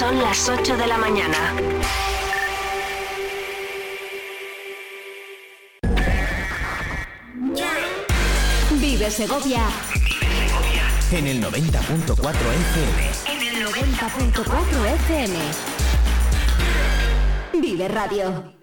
Son 0.00 0.18
las 0.18 0.48
8 0.48 0.78
de 0.78 0.86
la 0.86 0.96
mañana. 0.96 1.54
Vive 8.80 9.10
Segovia. 9.10 9.60
En 11.12 11.26
el 11.26 11.44
90.4 11.44 12.16
FM. 12.16 13.10
En 13.26 13.42
el 13.42 13.66
90.4 13.66 14.86
FM. 14.86 15.38
Vive 17.60 17.88
Radio. 17.88 18.59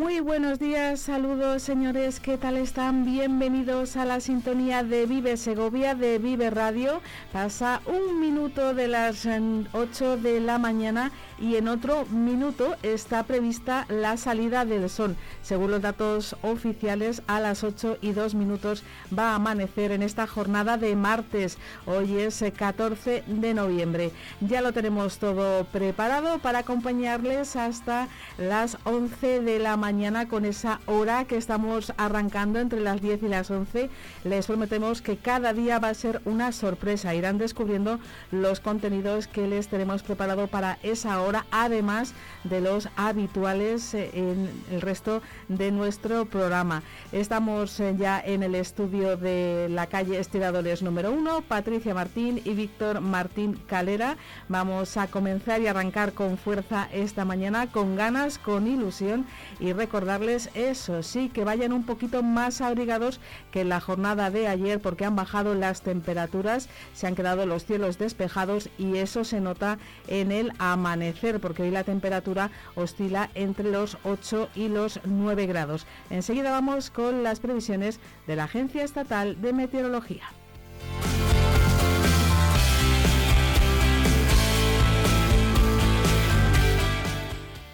Muy 0.00 0.20
buenos 0.20 0.58
días, 0.58 0.98
saludos 0.98 1.62
señores, 1.62 2.20
¿qué 2.20 2.38
tal 2.38 2.56
están? 2.56 3.04
Bienvenidos 3.04 3.98
a 3.98 4.06
la 4.06 4.20
sintonía 4.20 4.82
de 4.82 5.04
Vive 5.04 5.36
Segovia, 5.36 5.94
de 5.94 6.18
Vive 6.18 6.48
Radio. 6.48 7.02
Pasa 7.34 7.82
un 7.84 8.18
minuto 8.18 8.72
de 8.72 8.88
las 8.88 9.26
8 9.26 10.16
mm, 10.16 10.22
de 10.22 10.40
la 10.40 10.56
mañana 10.56 11.12
y 11.40 11.56
en 11.56 11.68
otro 11.68 12.04
minuto 12.06 12.76
está 12.82 13.22
prevista 13.22 13.86
la 13.88 14.16
salida 14.18 14.64
del 14.64 14.90
sol. 14.90 15.16
Según 15.42 15.70
los 15.70 15.80
datos 15.80 16.36
oficiales, 16.42 17.22
a 17.26 17.40
las 17.40 17.64
8 17.64 17.98
y 18.02 18.12
2 18.12 18.34
minutos 18.34 18.84
va 19.16 19.30
a 19.30 19.36
amanecer 19.36 19.90
en 19.92 20.02
esta 20.02 20.26
jornada 20.26 20.76
de 20.76 20.94
martes. 20.96 21.56
Hoy 21.86 22.18
es 22.18 22.44
14 22.56 23.16
eh, 23.16 23.24
de 23.26 23.54
noviembre. 23.54 24.12
Ya 24.40 24.60
lo 24.60 24.72
tenemos 24.72 25.18
todo 25.18 25.64
preparado 25.64 26.38
para 26.40 26.58
acompañarles 26.60 27.56
hasta 27.56 28.08
las 28.36 28.76
11 28.84 29.40
de 29.40 29.58
la 29.58 29.76
mañana 29.78 30.28
con 30.28 30.44
esa 30.44 30.80
hora 30.86 31.24
que 31.24 31.36
estamos 31.38 31.94
arrancando 31.96 32.58
entre 32.58 32.80
las 32.80 33.00
10 33.00 33.22
y 33.22 33.28
las 33.28 33.50
11. 33.50 33.88
Les 34.24 34.46
prometemos 34.46 35.00
que 35.00 35.16
cada 35.16 35.54
día 35.54 35.78
va 35.78 35.88
a 35.88 35.94
ser 35.94 36.20
una 36.26 36.52
sorpresa. 36.52 37.14
Irán 37.14 37.38
descubriendo 37.38 37.98
los 38.30 38.60
contenidos 38.60 39.26
que 39.26 39.46
les 39.46 39.68
tenemos 39.68 40.02
preparado 40.02 40.46
para 40.46 40.78
esa 40.82 41.22
hora 41.22 41.29
además 41.50 42.14
de 42.44 42.60
los 42.60 42.88
habituales 42.96 43.94
eh, 43.94 44.10
en 44.14 44.50
el 44.70 44.80
resto 44.80 45.22
de 45.48 45.70
nuestro 45.70 46.24
programa. 46.26 46.82
Estamos 47.12 47.78
eh, 47.80 47.94
ya 47.98 48.20
en 48.20 48.42
el 48.42 48.54
estudio 48.54 49.16
de 49.16 49.68
la 49.70 49.86
calle 49.86 50.18
Estiradores 50.18 50.82
número 50.82 51.12
1, 51.12 51.42
Patricia 51.42 51.94
Martín 51.94 52.40
y 52.44 52.54
Víctor 52.54 53.00
Martín 53.00 53.60
Calera. 53.66 54.16
Vamos 54.48 54.96
a 54.96 55.08
comenzar 55.08 55.60
y 55.60 55.66
arrancar 55.66 56.12
con 56.12 56.38
fuerza 56.38 56.88
esta 56.92 57.24
mañana, 57.24 57.70
con 57.70 57.96
ganas, 57.96 58.38
con 58.38 58.66
ilusión 58.66 59.26
y 59.58 59.72
recordarles 59.72 60.50
eso, 60.54 61.02
sí, 61.02 61.28
que 61.28 61.44
vayan 61.44 61.72
un 61.72 61.84
poquito 61.84 62.22
más 62.22 62.60
abrigados 62.60 63.20
que 63.50 63.62
en 63.62 63.68
la 63.68 63.80
jornada 63.80 64.30
de 64.30 64.48
ayer 64.48 64.80
porque 64.80 65.04
han 65.04 65.16
bajado 65.16 65.54
las 65.54 65.82
temperaturas, 65.82 66.68
se 66.94 67.06
han 67.06 67.14
quedado 67.14 67.46
los 67.46 67.64
cielos 67.64 67.98
despejados 67.98 68.70
y 68.78 68.96
eso 68.96 69.24
se 69.24 69.40
nota 69.40 69.78
en 70.08 70.32
el 70.32 70.52
amanecer 70.58 71.19
porque 71.40 71.62
hoy 71.62 71.70
la 71.70 71.84
temperatura 71.84 72.50
oscila 72.74 73.30
entre 73.34 73.70
los 73.70 73.98
8 74.04 74.48
y 74.54 74.68
los 74.68 75.00
9 75.04 75.46
grados. 75.46 75.86
Enseguida 76.08 76.50
vamos 76.50 76.90
con 76.90 77.22
las 77.22 77.40
previsiones 77.40 78.00
de 78.26 78.36
la 78.36 78.44
Agencia 78.44 78.82
Estatal 78.84 79.40
de 79.40 79.52
Meteorología. 79.52 80.24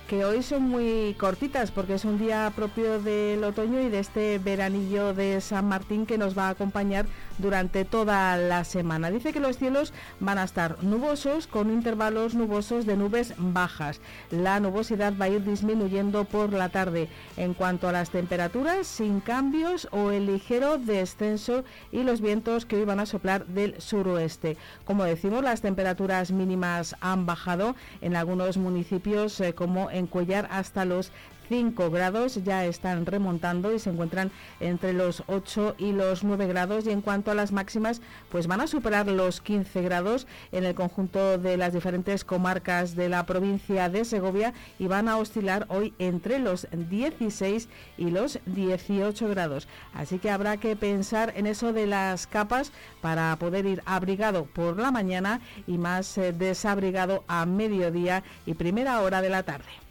Que 0.06 0.24
hoy 0.24 0.42
son 0.42 0.62
muy 0.62 1.14
cortitas 1.18 1.70
porque 1.70 1.94
es 1.94 2.04
un 2.04 2.18
día 2.18 2.52
propio 2.54 3.00
del 3.00 3.42
otoño 3.42 3.80
y 3.80 3.88
de 3.88 3.98
este 3.98 4.38
veranillo 4.38 5.14
de 5.14 5.40
San 5.40 5.68
Martín 5.68 6.06
que 6.06 6.16
nos 6.16 6.36
va 6.36 6.46
a 6.46 6.50
acompañar 6.50 7.06
durante 7.38 7.84
toda 7.84 8.36
la 8.36 8.64
semana. 8.64 9.10
Dice 9.10 9.32
que 9.32 9.40
los 9.40 9.58
cielos 9.58 9.92
van 10.20 10.38
a 10.38 10.44
estar 10.44 10.82
nubosos 10.82 11.46
con 11.46 11.70
intervalos 11.70 12.34
nubosos 12.34 12.86
de 12.86 12.96
nubes 12.96 13.34
bajas. 13.36 14.00
La 14.30 14.60
nubosidad 14.60 15.12
va 15.20 15.26
a 15.26 15.30
ir 15.30 15.44
disminuyendo 15.44 16.24
por 16.24 16.52
la 16.52 16.68
tarde. 16.68 17.08
En 17.36 17.54
cuanto 17.54 17.88
a 17.88 17.92
las 17.92 18.10
temperaturas, 18.10 18.86
sin 18.86 19.20
cambios 19.20 19.88
o 19.90 20.12
el 20.12 20.26
ligero 20.26 20.78
descenso 20.78 21.64
y 21.90 22.02
los 22.02 22.20
vientos 22.20 22.64
que 22.64 22.76
hoy 22.76 22.84
van 22.84 23.00
a 23.00 23.06
soplar 23.06 23.46
del 23.46 23.80
suroeste. 23.80 24.56
Como 24.84 25.04
decimos, 25.04 25.42
las 25.42 25.62
temperaturas 25.62 26.30
mínimas 26.30 26.94
han 27.00 27.26
bajado 27.26 27.74
en 28.00 28.16
algunos 28.16 28.56
municipios 28.56 29.40
eh, 29.40 29.54
como 29.54 29.90
en 29.96 30.06
Cuellar 30.06 30.48
hasta 30.50 30.84
los 30.84 31.12
5 31.48 31.90
grados, 31.90 32.42
ya 32.44 32.64
están 32.64 33.06
remontando 33.06 33.72
y 33.72 33.78
se 33.78 33.90
encuentran 33.90 34.30
entre 34.60 34.92
los 34.92 35.22
8 35.26 35.76
y 35.78 35.92
los 35.92 36.24
9 36.24 36.46
grados 36.46 36.86
y 36.86 36.90
en 36.90 37.02
cuanto 37.02 37.30
a 37.30 37.34
las 37.34 37.52
máximas 37.52 38.00
pues 38.30 38.46
van 38.46 38.60
a 38.60 38.66
superar 38.66 39.06
los 39.06 39.40
15 39.40 39.82
grados 39.82 40.26
en 40.52 40.64
el 40.64 40.74
conjunto 40.74 41.38
de 41.38 41.56
las 41.56 41.72
diferentes 41.72 42.24
comarcas 42.24 42.96
de 42.96 43.08
la 43.08 43.26
provincia 43.26 43.88
de 43.88 44.04
Segovia 44.04 44.54
y 44.78 44.86
van 44.86 45.08
a 45.08 45.18
oscilar 45.18 45.66
hoy 45.68 45.94
entre 45.98 46.38
los 46.38 46.66
16 46.72 47.68
y 47.96 48.10
los 48.10 48.38
18 48.46 49.28
grados. 49.28 49.68
Así 49.94 50.18
que 50.18 50.30
habrá 50.30 50.56
que 50.56 50.76
pensar 50.76 51.32
en 51.36 51.46
eso 51.46 51.72
de 51.72 51.86
las 51.86 52.26
capas 52.26 52.72
para 53.00 53.34
poder 53.36 53.66
ir 53.66 53.82
abrigado 53.86 54.46
por 54.46 54.78
la 54.78 54.90
mañana 54.90 55.40
y 55.66 55.78
más 55.78 56.18
eh, 56.18 56.32
desabrigado 56.32 57.24
a 57.28 57.46
mediodía 57.46 58.22
y 58.44 58.54
primera 58.54 59.00
hora 59.00 59.22
de 59.22 59.30
la 59.30 59.42
tarde. 59.42 59.85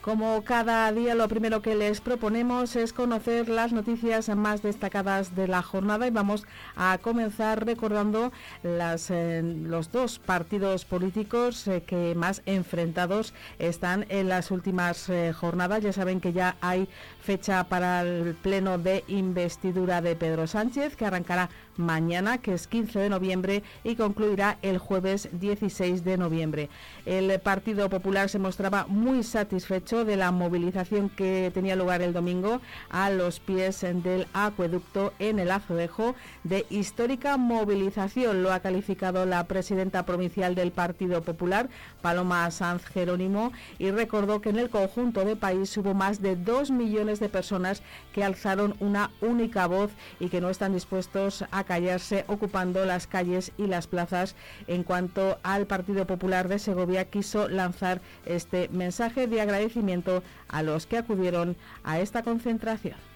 Como 0.00 0.42
cada 0.44 0.90
día 0.92 1.14
lo 1.14 1.28
primero 1.28 1.60
que 1.60 1.74
les 1.74 2.00
proponemos 2.00 2.74
es 2.74 2.94
conocer 2.94 3.50
las 3.50 3.72
noticias 3.72 4.28
más 4.30 4.62
destacadas 4.62 5.36
de 5.36 5.46
la 5.46 5.60
jornada 5.60 6.06
y 6.06 6.10
vamos 6.10 6.46
a 6.74 6.98
comenzar 7.02 7.66
recordando 7.66 8.32
eh, 8.64 9.42
los 9.44 9.92
dos 9.92 10.18
partidos 10.18 10.86
políticos 10.86 11.68
eh, 11.68 11.82
que 11.86 12.14
más 12.16 12.40
enfrentados 12.46 13.34
están 13.58 14.06
en 14.08 14.30
las 14.30 14.50
últimas 14.50 15.08
eh, 15.10 15.32
jornadas. 15.32 15.82
Ya 15.82 15.92
saben 15.92 16.20
que 16.20 16.32
ya 16.32 16.56
hay 16.62 16.88
fecha 17.20 17.64
para 17.64 18.02
el 18.02 18.34
pleno 18.34 18.78
de 18.78 19.04
investidura 19.08 20.00
de 20.00 20.16
Pedro 20.16 20.46
Sánchez 20.46 20.96
que 20.96 21.06
arrancará 21.06 21.50
mañana, 21.76 22.38
que 22.38 22.54
es 22.54 22.66
15 22.66 22.98
de 22.98 23.08
noviembre, 23.10 23.62
y 23.84 23.96
concluirá 23.96 24.58
el 24.62 24.78
jueves 24.78 25.28
16 25.32 26.04
de 26.04 26.18
noviembre. 26.18 26.68
El 27.06 27.40
Partido 27.40 27.88
Popular 27.88 28.28
se 28.28 28.38
mostraba 28.38 28.86
muy 28.86 29.22
satisfecho 29.22 30.04
de 30.04 30.16
la 30.16 30.30
movilización 30.30 31.08
que 31.08 31.50
tenía 31.52 31.76
lugar 31.76 32.02
el 32.02 32.12
domingo 32.12 32.60
a 32.90 33.10
los 33.10 33.40
pies 33.40 33.80
del 33.80 34.26
acueducto 34.32 35.12
en 35.18 35.38
el 35.38 35.50
Azodejo 35.50 36.14
de 36.44 36.66
histórica 36.70 37.36
movilización. 37.36 38.42
Lo 38.42 38.52
ha 38.52 38.60
calificado 38.60 39.24
la 39.26 39.44
presidenta 39.44 40.04
provincial 40.04 40.54
del 40.54 40.72
Partido 40.72 41.22
Popular, 41.22 41.68
Paloma 42.02 42.50
Sanz 42.50 42.84
Jerónimo, 42.84 43.52
y 43.78 43.90
recordó 43.90 44.40
que 44.40 44.50
en 44.50 44.58
el 44.58 44.70
conjunto 44.70 45.24
de 45.24 45.36
país 45.36 45.76
hubo 45.76 45.94
más 45.94 46.20
de 46.20 46.36
dos 46.36 46.70
millones 46.70 47.19
de 47.20 47.28
personas 47.28 47.82
que 48.12 48.24
alzaron 48.24 48.74
una 48.80 49.10
única 49.20 49.66
voz 49.66 49.92
y 50.18 50.28
que 50.28 50.40
no 50.40 50.50
están 50.50 50.72
dispuestos 50.72 51.44
a 51.50 51.64
callarse 51.64 52.24
ocupando 52.26 52.84
las 52.84 53.06
calles 53.06 53.52
y 53.56 53.66
las 53.66 53.86
plazas. 53.86 54.34
En 54.66 54.82
cuanto 54.82 55.38
al 55.42 55.66
Partido 55.66 56.06
Popular 56.06 56.48
de 56.48 56.58
Segovia, 56.58 57.04
quiso 57.04 57.48
lanzar 57.48 58.00
este 58.26 58.68
mensaje 58.70 59.26
de 59.26 59.40
agradecimiento 59.40 60.22
a 60.48 60.62
los 60.62 60.86
que 60.86 60.98
acudieron 60.98 61.56
a 61.84 62.00
esta 62.00 62.22
concentración. 62.22 63.09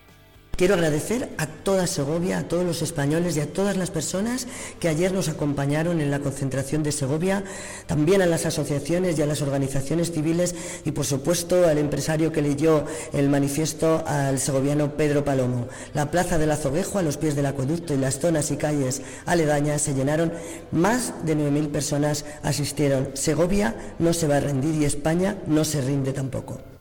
Quiero 0.57 0.75
agradecer 0.75 1.31
a 1.37 1.49
toda 1.49 1.89
Segovia, 1.89 2.39
a 2.39 2.43
todos 2.45 2.65
los 2.65 2.81
españoles 2.81 3.37
y 3.37 3.41
a 3.41 3.53
todas 3.53 3.77
las 3.77 3.91
personas 3.91 4.47
que 4.79 4.87
ayer 4.87 5.13
nos 5.13 5.29
acompañaron 5.29 6.01
en 6.01 6.13
la 6.13 6.21
concentración 6.21 6.85
de 6.85 6.93
Segovia, 6.93 7.43
también 7.89 8.23
a 8.23 8.27
las 8.27 8.47
asociaciones 8.47 9.19
y 9.19 9.23
a 9.23 9.27
las 9.27 9.43
organizaciones 9.43 10.13
civiles 10.13 10.55
y, 10.85 10.93
por 10.93 11.07
supuesto, 11.07 11.67
al 11.67 11.79
empresario 11.79 12.31
que 12.31 12.41
leyó 12.41 12.85
el 13.13 13.29
manifiesto 13.29 14.05
al 14.07 14.39
segoviano 14.39 14.97
Pedro 14.97 15.25
Palomo. 15.25 15.67
La 15.93 16.13
plaza 16.13 16.39
del 16.39 16.53
Azoguejo, 16.53 17.01
a 17.01 17.03
los 17.03 17.17
pies 17.17 17.35
del 17.35 17.47
acueducto 17.47 17.93
y 17.93 17.97
las 17.97 18.21
zonas 18.21 18.53
y 18.53 18.57
calles 18.57 19.03
aledañas 19.27 19.83
se 19.83 19.95
llenaron. 19.95 20.33
Más 20.71 21.15
de 21.25 21.37
9.000 21.37 21.73
personas 21.73 22.25
asistieron. 22.45 23.11
Segovia 23.15 23.75
no 23.99 24.13
se 24.13 24.29
va 24.29 24.37
a 24.37 24.41
rendir 24.41 24.81
y 24.81 24.85
España 24.85 25.37
no 25.49 25.65
se 25.65 25.81
rinde 25.81 26.13
tampoco. 26.13 26.74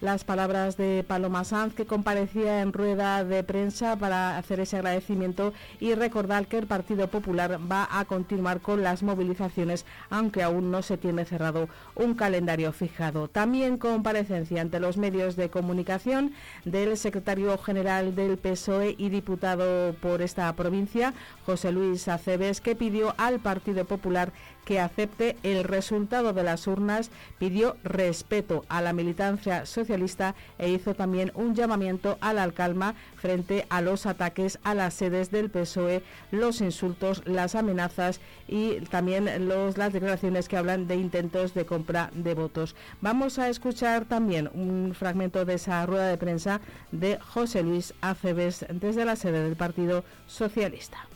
Las 0.00 0.24
palabras 0.24 0.76
de 0.76 1.04
Paloma 1.06 1.44
Sanz, 1.44 1.74
que 1.74 1.86
comparecía 1.86 2.60
en 2.60 2.72
rueda 2.72 3.24
de 3.24 3.42
prensa 3.42 3.96
para 3.96 4.38
hacer 4.38 4.60
ese 4.60 4.76
agradecimiento 4.76 5.52
y 5.80 5.94
recordar 5.94 6.46
que 6.46 6.58
el 6.58 6.66
Partido 6.66 7.08
Popular 7.08 7.58
va 7.70 7.88
a 7.90 8.04
continuar 8.04 8.60
con 8.60 8.82
las 8.82 9.02
movilizaciones, 9.02 9.86
aunque 10.10 10.42
aún 10.42 10.70
no 10.70 10.82
se 10.82 10.98
tiene 10.98 11.24
cerrado 11.24 11.68
un 11.96 12.14
calendario 12.14 12.72
fijado. 12.72 13.28
También 13.28 13.78
comparecencia 13.78 14.60
ante 14.60 14.80
los 14.80 14.96
medios 14.96 15.36
de 15.36 15.50
comunicación 15.50 16.32
del 16.64 16.96
secretario 16.96 17.58
general 17.58 18.14
del 18.14 18.38
PSOE 18.38 18.94
y 18.98 19.08
diputado 19.08 19.94
por 19.94 20.22
esta 20.22 20.52
provincia, 20.54 21.14
José 21.44 21.72
Luis 21.72 22.06
Aceves, 22.08 22.60
que 22.60 22.76
pidió 22.76 23.14
al 23.18 23.40
Partido 23.40 23.84
Popular 23.84 24.32
que 24.64 24.80
acepte 24.80 25.36
el 25.42 25.64
resultado 25.64 26.32
de 26.32 26.42
las 26.42 26.66
urnas, 26.66 27.10
pidió 27.38 27.76
respeto 27.84 28.64
a 28.68 28.82
la 28.82 28.92
militancia 28.92 29.64
socialista 29.64 30.34
e 30.58 30.68
hizo 30.68 30.94
también 30.94 31.32
un 31.34 31.54
llamamiento 31.54 32.18
a 32.20 32.32
la 32.32 32.50
calma 32.52 32.94
frente 33.16 33.66
a 33.70 33.80
los 33.80 34.06
ataques 34.06 34.58
a 34.64 34.74
las 34.74 34.94
sedes 34.94 35.30
del 35.30 35.50
PSOE, 35.50 36.02
los 36.30 36.60
insultos, 36.60 37.22
las 37.24 37.54
amenazas 37.54 38.20
y 38.46 38.80
también 38.82 39.48
los, 39.48 39.78
las 39.78 39.92
declaraciones 39.92 40.48
que 40.48 40.56
hablan 40.56 40.86
de 40.86 40.96
intentos 40.96 41.54
de 41.54 41.66
compra 41.66 42.10
de 42.14 42.34
votos. 42.34 42.76
Vamos 43.00 43.38
a 43.38 43.48
escuchar 43.48 44.04
también 44.04 44.50
un 44.52 44.94
fragmento 44.94 45.44
de 45.44 45.54
esa 45.54 45.84
rueda 45.86 46.08
de 46.08 46.18
prensa 46.18 46.60
de 46.92 47.18
José 47.18 47.62
Luis 47.62 47.94
Aceves 48.00 48.66
desde 48.70 49.04
la 49.04 49.16
sede 49.16 49.42
del 49.42 49.56
Partido 49.56 50.04
Socialista. 50.26 51.08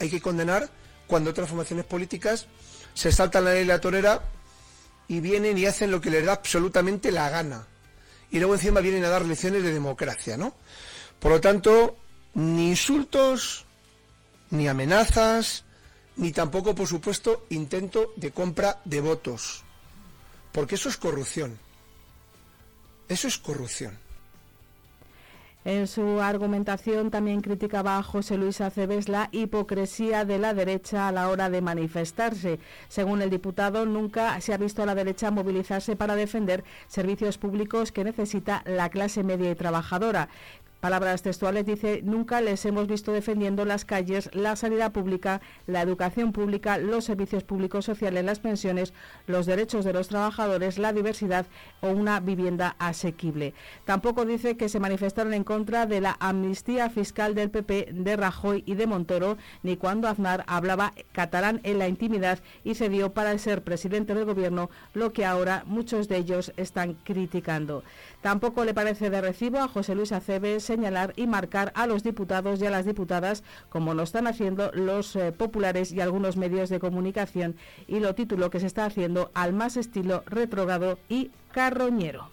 Hay 0.00 0.10
que 0.10 0.20
condenar 0.20 0.68
cuando 1.06 1.30
otras 1.30 1.48
formaciones 1.48 1.84
políticas 1.84 2.46
se 3.00 3.12
saltan 3.12 3.46
la 3.46 3.54
ley 3.54 3.60
de 3.60 3.72
la 3.72 3.80
torera 3.80 4.22
y 5.08 5.20
vienen 5.20 5.56
y 5.56 5.64
hacen 5.64 5.90
lo 5.90 6.02
que 6.02 6.10
les 6.10 6.22
da 6.22 6.34
absolutamente 6.34 7.10
la 7.10 7.30
gana. 7.30 7.66
Y 8.30 8.36
luego 8.36 8.52
encima 8.52 8.80
vienen 8.80 9.06
a 9.06 9.08
dar 9.08 9.24
lecciones 9.24 9.62
de 9.62 9.72
democracia, 9.72 10.36
¿no? 10.36 10.52
Por 11.18 11.32
lo 11.32 11.40
tanto, 11.40 11.96
ni 12.34 12.68
insultos, 12.68 13.64
ni 14.50 14.68
amenazas, 14.68 15.64
ni 16.16 16.30
tampoco, 16.30 16.74
por 16.74 16.86
supuesto, 16.86 17.46
intento 17.48 18.12
de 18.16 18.32
compra 18.32 18.82
de 18.84 19.00
votos. 19.00 19.64
Porque 20.52 20.74
eso 20.74 20.90
es 20.90 20.98
corrupción. 20.98 21.58
Eso 23.08 23.28
es 23.28 23.38
corrupción. 23.38 23.98
En 25.64 25.86
su 25.86 26.22
argumentación 26.22 27.10
también 27.10 27.42
criticaba 27.42 27.98
a 27.98 28.02
José 28.02 28.38
Luis 28.38 28.62
Aceves 28.62 29.10
la 29.10 29.28
hipocresía 29.30 30.24
de 30.24 30.38
la 30.38 30.54
derecha 30.54 31.06
a 31.06 31.12
la 31.12 31.28
hora 31.28 31.50
de 31.50 31.60
manifestarse. 31.60 32.58
Según 32.88 33.20
el 33.20 33.28
diputado, 33.28 33.84
nunca 33.84 34.40
se 34.40 34.54
ha 34.54 34.56
visto 34.56 34.82
a 34.82 34.86
la 34.86 34.94
derecha 34.94 35.30
movilizarse 35.30 35.96
para 35.96 36.16
defender 36.16 36.64
servicios 36.88 37.36
públicos 37.36 37.92
que 37.92 38.04
necesita 38.04 38.62
la 38.64 38.88
clase 38.88 39.22
media 39.22 39.50
y 39.50 39.54
trabajadora. 39.54 40.30
Palabras 40.80 41.20
textuales 41.20 41.66
dice, 41.66 42.00
nunca 42.02 42.40
les 42.40 42.64
hemos 42.64 42.86
visto 42.86 43.12
defendiendo 43.12 43.66
las 43.66 43.84
calles, 43.84 44.30
la 44.32 44.56
sanidad 44.56 44.92
pública, 44.92 45.42
la 45.66 45.82
educación 45.82 46.32
pública, 46.32 46.78
los 46.78 47.04
servicios 47.04 47.44
públicos 47.44 47.84
sociales, 47.84 48.24
las 48.24 48.40
pensiones, 48.40 48.94
los 49.26 49.44
derechos 49.44 49.84
de 49.84 49.92
los 49.92 50.08
trabajadores, 50.08 50.78
la 50.78 50.94
diversidad 50.94 51.44
o 51.82 51.88
una 51.88 52.18
vivienda 52.20 52.76
asequible. 52.78 53.52
Tampoco 53.84 54.24
dice 54.24 54.56
que 54.56 54.70
se 54.70 54.80
manifestaron 54.80 55.34
en 55.34 55.44
contra 55.44 55.84
de 55.84 56.00
la 56.00 56.16
amnistía 56.18 56.88
fiscal 56.88 57.34
del 57.34 57.50
PP, 57.50 57.88
de 57.92 58.16
Rajoy 58.16 58.62
y 58.64 58.74
de 58.74 58.86
Montoro, 58.86 59.36
ni 59.62 59.76
cuando 59.76 60.08
Aznar 60.08 60.44
hablaba 60.46 60.94
catalán 61.12 61.60
en 61.62 61.78
la 61.78 61.88
intimidad 61.88 62.38
y 62.64 62.74
cedió 62.74 63.12
para 63.12 63.36
ser 63.36 63.62
presidente 63.62 64.14
del 64.14 64.24
gobierno, 64.24 64.70
lo 64.94 65.12
que 65.12 65.26
ahora 65.26 65.62
muchos 65.66 66.08
de 66.08 66.16
ellos 66.16 66.54
están 66.56 66.94
criticando. 67.04 67.84
Tampoco 68.20 68.64
le 68.64 68.74
parece 68.74 69.08
de 69.08 69.20
recibo 69.20 69.58
a 69.58 69.68
José 69.68 69.94
Luis 69.94 70.12
Aceves 70.12 70.62
señalar 70.62 71.14
y 71.16 71.26
marcar 71.26 71.72
a 71.74 71.86
los 71.86 72.02
diputados 72.02 72.60
y 72.60 72.66
a 72.66 72.70
las 72.70 72.84
diputadas, 72.84 73.42
como 73.70 73.94
lo 73.94 74.02
están 74.02 74.26
haciendo 74.26 74.70
los 74.74 75.16
eh, 75.16 75.32
populares 75.32 75.90
y 75.92 76.00
algunos 76.00 76.36
medios 76.36 76.68
de 76.68 76.80
comunicación, 76.80 77.56
y 77.86 78.00
lo 78.00 78.14
título 78.14 78.50
que 78.50 78.60
se 78.60 78.66
está 78.66 78.84
haciendo 78.84 79.30
al 79.34 79.54
más 79.54 79.76
estilo 79.78 80.22
retrogrado 80.26 80.98
y 81.08 81.30
carroñero. 81.52 82.28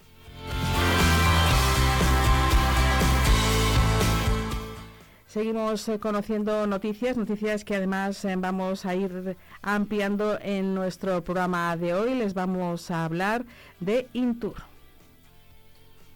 Seguimos 5.25 5.87
eh, 5.87 5.99
conociendo 5.99 6.67
noticias, 6.67 7.15
noticias 7.15 7.63
que 7.63 7.75
además 7.75 8.25
eh, 8.25 8.35
vamos 8.37 8.85
a 8.85 8.95
ir 8.95 9.37
ampliando 9.61 10.37
en 10.41 10.75
nuestro 10.75 11.23
programa 11.23 11.77
de 11.77 11.93
hoy. 11.93 12.15
Les 12.15 12.33
vamos 12.33 12.91
a 12.91 13.05
hablar 13.05 13.45
de 13.79 14.07
Intur. 14.13 14.55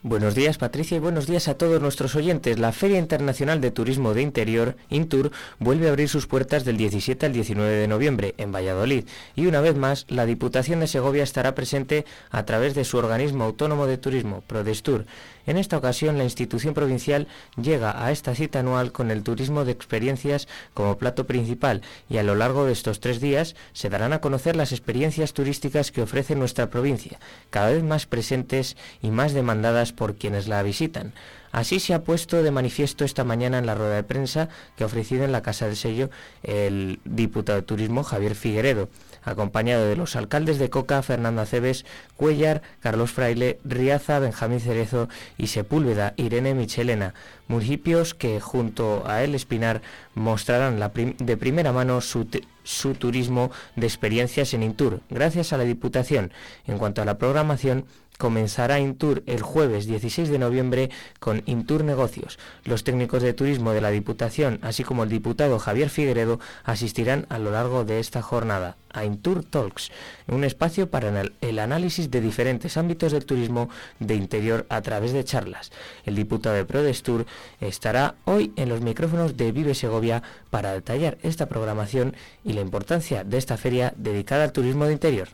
Buenos 0.04 0.34
días 0.34 0.58
Patricia 0.58 0.98
y 0.98 1.00
buenos 1.00 1.28
días 1.28 1.48
a 1.48 1.54
todos 1.54 1.80
nuestros 1.80 2.16
oyentes. 2.16 2.58
La 2.58 2.72
Feria 2.72 2.98
Internacional 2.98 3.62
de 3.62 3.70
Turismo 3.70 4.16
de 4.16 4.24
Interior, 4.24 4.76
Intur, 4.90 5.30
vuelve 5.60 5.86
a 5.86 5.90
abrir 5.92 6.10
sus 6.10 6.26
puertas 6.26 6.66
del 6.66 6.78
17 6.78 7.28
al 7.28 7.34
19 7.34 7.72
de 7.72 7.88
noviembre 7.88 8.34
en 8.40 8.52
Valladolid 8.52 9.06
y 9.36 9.46
una 9.46 9.62
vez 9.62 9.76
más 9.76 10.08
la 10.10 10.26
Diputación 10.26 10.80
de 10.80 10.88
Segovia 10.88 11.22
estará 11.22 11.54
presente 11.54 12.06
a 12.32 12.46
través 12.46 12.74
de 12.74 12.84
su 12.84 12.98
organismo 12.98 13.44
autónomo 13.44 13.86
de 13.86 14.00
turismo, 14.00 14.42
Prodestur. 14.48 15.06
En 15.46 15.58
esta 15.58 15.78
ocasión, 15.78 16.18
la 16.18 16.24
institución 16.24 16.74
provincial 16.74 17.28
llega 17.62 18.04
a 18.04 18.12
esta 18.12 18.36
cita 18.36 18.60
anual 18.60 18.92
con 18.92 19.12
el 19.12 19.24
turismo 19.24 19.66
de 19.66 19.72
experiencias 19.72 20.48
como 20.74 20.98
plato 20.98 21.26
principal 21.26 21.82
y 22.10 22.18
a 22.18 22.24
lo 22.24 22.36
largo 22.36 22.66
de 22.66 22.74
estos 22.74 23.00
tres 23.00 23.20
días 23.20 23.56
se 23.74 23.90
darán 23.90 24.14
a 24.14 24.22
conocer 24.22 24.56
las 24.56 24.72
experiencias 24.72 25.34
turísticas 25.34 25.92
que 25.92 26.02
ofrece 26.02 26.36
nuestra 26.36 26.70
provincia, 26.70 27.20
cada 27.50 27.72
vez 27.72 27.84
más 27.84 28.06
presentes 28.06 28.78
y 29.02 29.12
más 29.12 29.34
demandadas 29.34 29.94
por 29.94 30.16
quienes 30.16 30.48
la 30.48 30.64
visitan. 30.64 31.14
Así 31.52 31.80
se 31.80 31.94
ha 31.94 32.04
puesto 32.04 32.44
de 32.44 32.52
manifiesto 32.52 33.06
esta 33.06 33.24
mañana 33.24 33.58
en 33.58 33.66
la 33.66 33.76
rueda 33.76 33.96
de 33.96 34.04
prensa 34.04 34.50
que 34.76 34.84
ha 34.84 34.88
ofrecido 34.88 35.24
en 35.24 35.32
la 35.32 35.42
Casa 35.42 35.66
del 35.66 35.76
Sello 35.76 36.10
el 36.44 37.00
diputado 37.06 37.60
de 37.60 37.66
Turismo 37.66 38.04
Javier 38.04 38.36
Figueredo 38.36 38.90
acompañado 39.24 39.86
de 39.86 39.96
los 39.96 40.16
alcaldes 40.16 40.60
de 40.60 40.70
Coca, 40.70 41.02
Fernando 41.02 41.42
Aceves, 41.42 41.86
Cuellar, 42.16 42.62
Carlos 42.80 43.12
Fraile, 43.12 43.60
Riaza, 43.64 44.20
Benjamín 44.20 44.60
Cerezo 44.60 45.10
y 45.38 45.48
Sepúlveda, 45.48 46.14
Irene 46.18 46.54
Michelena, 46.54 47.14
municipios 47.48 48.14
que 48.14 48.40
junto 48.40 49.04
a 49.08 49.24
El 49.24 49.36
Espinar 49.36 49.82
mostrarán 50.16 50.80
de 51.20 51.38
primera 51.38 51.72
mano 51.72 52.02
su, 52.02 52.28
su 52.64 52.94
turismo 52.96 53.52
de 53.76 53.88
experiencias 53.88 54.54
en 54.54 54.64
Intur, 54.64 55.02
gracias 55.10 55.54
a 55.54 55.58
la 55.58 55.64
Diputación. 55.64 56.32
En 56.66 56.78
cuanto 56.78 57.02
a 57.02 57.06
la 57.06 57.18
programación, 57.18 57.86
comenzará 58.22 58.80
Intur 58.80 59.24
el 59.26 59.42
jueves 59.42 59.88
16 59.88 60.30
de 60.30 60.38
noviembre 60.38 60.92
con 61.20 61.42
Intur 61.48 61.84
Negocios. 61.84 62.38
Los 62.66 62.84
técnicos 62.84 63.24
de 63.24 63.34
turismo 63.34 63.72
de 63.72 63.82
la 63.82 63.90
Diputación, 63.90 64.60
así 64.62 64.84
como 64.84 65.02
el 65.02 65.10
diputado 65.10 65.58
Javier 65.58 65.90
Figueredo, 65.90 66.40
asistirán 66.64 67.26
a 67.30 67.40
lo 67.40 67.50
largo 67.50 67.84
de 67.84 68.00
esta 68.00 68.22
jornada 68.22 68.78
a 68.94 69.06
Intur 69.06 69.44
Talks, 69.44 69.92
un 70.28 70.44
espacio 70.44 70.92
para 70.92 71.24
el 71.42 71.58
análisis 71.58 72.12
de 72.12 72.22
diferentes 72.22 72.78
ámbitos 72.78 73.12
del 73.12 73.26
turismo 73.26 73.70
de 74.00 74.14
interior 74.14 74.68
a 74.70 74.84
través 74.84 75.14
de 75.14 75.24
charlas. 75.24 75.72
El 76.06 76.14
diputado 76.14 76.56
de 76.56 76.66
Prodestur 76.66 77.26
estará 77.60 78.14
hoy 78.26 78.54
en 78.56 78.70
los 78.70 78.82
micrófonos 78.82 79.36
de 79.36 79.52
Vive 79.52 79.74
Segovia 79.74 80.22
para 80.52 80.74
detallar 80.74 81.18
esta 81.24 81.48
programación 81.48 82.16
y 82.44 82.54
la 82.54 82.62
importancia 82.62 83.24
de 83.24 83.40
esta 83.40 83.58
feria 83.58 83.96
dedicada 83.98 84.44
al 84.44 84.52
turismo 84.52 84.86
de 84.86 84.94
interior. 84.94 85.30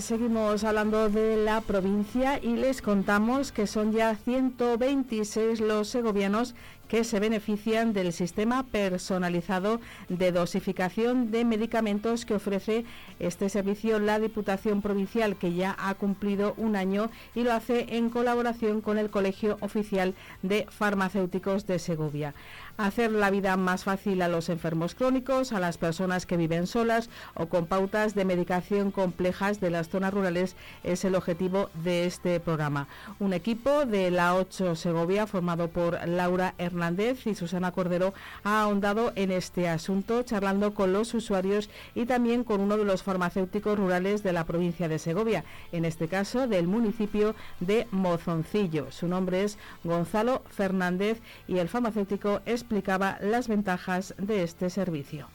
Seguimos 0.00 0.64
hablando 0.64 1.08
de 1.08 1.36
la 1.36 1.60
provincia 1.60 2.40
y 2.42 2.56
les 2.56 2.82
contamos 2.82 3.52
que 3.52 3.66
son 3.66 3.92
ya 3.92 4.16
126 4.16 5.60
los 5.60 5.88
segovianos 5.88 6.54
que 6.88 7.04
se 7.04 7.20
benefician 7.20 7.92
del 7.92 8.12
sistema 8.12 8.64
personalizado 8.64 9.80
de 10.08 10.32
dosificación 10.32 11.30
de 11.30 11.44
medicamentos 11.44 12.24
que 12.24 12.34
ofrece 12.34 12.84
este 13.18 13.48
servicio 13.48 13.98
la 13.98 14.18
Diputación 14.18 14.82
Provincial, 14.82 15.36
que 15.36 15.54
ya 15.54 15.76
ha 15.78 15.94
cumplido 15.94 16.54
un 16.56 16.76
año 16.76 17.10
y 17.34 17.42
lo 17.42 17.52
hace 17.52 17.96
en 17.96 18.10
colaboración 18.10 18.80
con 18.80 18.98
el 18.98 19.10
Colegio 19.10 19.56
Oficial 19.60 20.14
de 20.42 20.66
Farmacéuticos 20.70 21.66
de 21.66 21.78
Segovia 21.78 22.34
hacer 22.76 23.12
la 23.12 23.30
vida 23.30 23.56
más 23.56 23.84
fácil 23.84 24.22
a 24.22 24.28
los 24.28 24.48
enfermos 24.48 24.94
crónicos, 24.94 25.52
a 25.52 25.60
las 25.60 25.78
personas 25.78 26.26
que 26.26 26.36
viven 26.36 26.66
solas 26.66 27.10
o 27.34 27.46
con 27.46 27.66
pautas 27.66 28.14
de 28.14 28.24
medicación 28.24 28.90
complejas 28.90 29.60
de 29.60 29.70
las 29.70 29.88
zonas 29.88 30.12
rurales 30.12 30.56
es 30.82 31.04
el 31.04 31.14
objetivo 31.14 31.70
de 31.84 32.06
este 32.06 32.40
programa. 32.40 32.88
Un 33.20 33.32
equipo 33.32 33.84
de 33.84 34.10
la 34.10 34.34
8 34.34 34.74
Segovia 34.76 35.26
formado 35.26 35.68
por 35.68 36.06
Laura 36.08 36.54
Hernández 36.58 37.26
y 37.26 37.34
Susana 37.34 37.72
Cordero 37.72 38.14
ha 38.42 38.62
ahondado 38.62 39.12
en 39.14 39.30
este 39.30 39.68
asunto 39.68 40.22
charlando 40.22 40.74
con 40.74 40.92
los 40.92 41.14
usuarios 41.14 41.70
y 41.94 42.06
también 42.06 42.44
con 42.44 42.60
uno 42.60 42.76
de 42.76 42.84
los 42.84 43.02
farmacéuticos 43.02 43.78
rurales 43.78 44.22
de 44.22 44.32
la 44.32 44.44
provincia 44.44 44.88
de 44.88 44.98
Segovia, 44.98 45.44
en 45.72 45.84
este 45.84 46.08
caso 46.08 46.48
del 46.48 46.66
municipio 46.66 47.34
de 47.60 47.86
Mozoncillo. 47.90 48.90
Su 48.90 49.06
nombre 49.06 49.44
es 49.44 49.58
Gonzalo 49.84 50.42
Fernández 50.50 51.20
y 51.46 51.58
el 51.58 51.68
farmacéutico 51.68 52.40
es 52.46 52.63
explicaba 52.64 53.18
las 53.20 53.46
ventajas 53.46 54.14
de 54.16 54.42
este 54.42 54.70
servicio. 54.70 55.28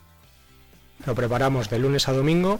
Lo 1.06 1.14
preparamos 1.14 1.70
de 1.70 1.80
lunes 1.80 2.10
a 2.10 2.14
domingo 2.14 2.60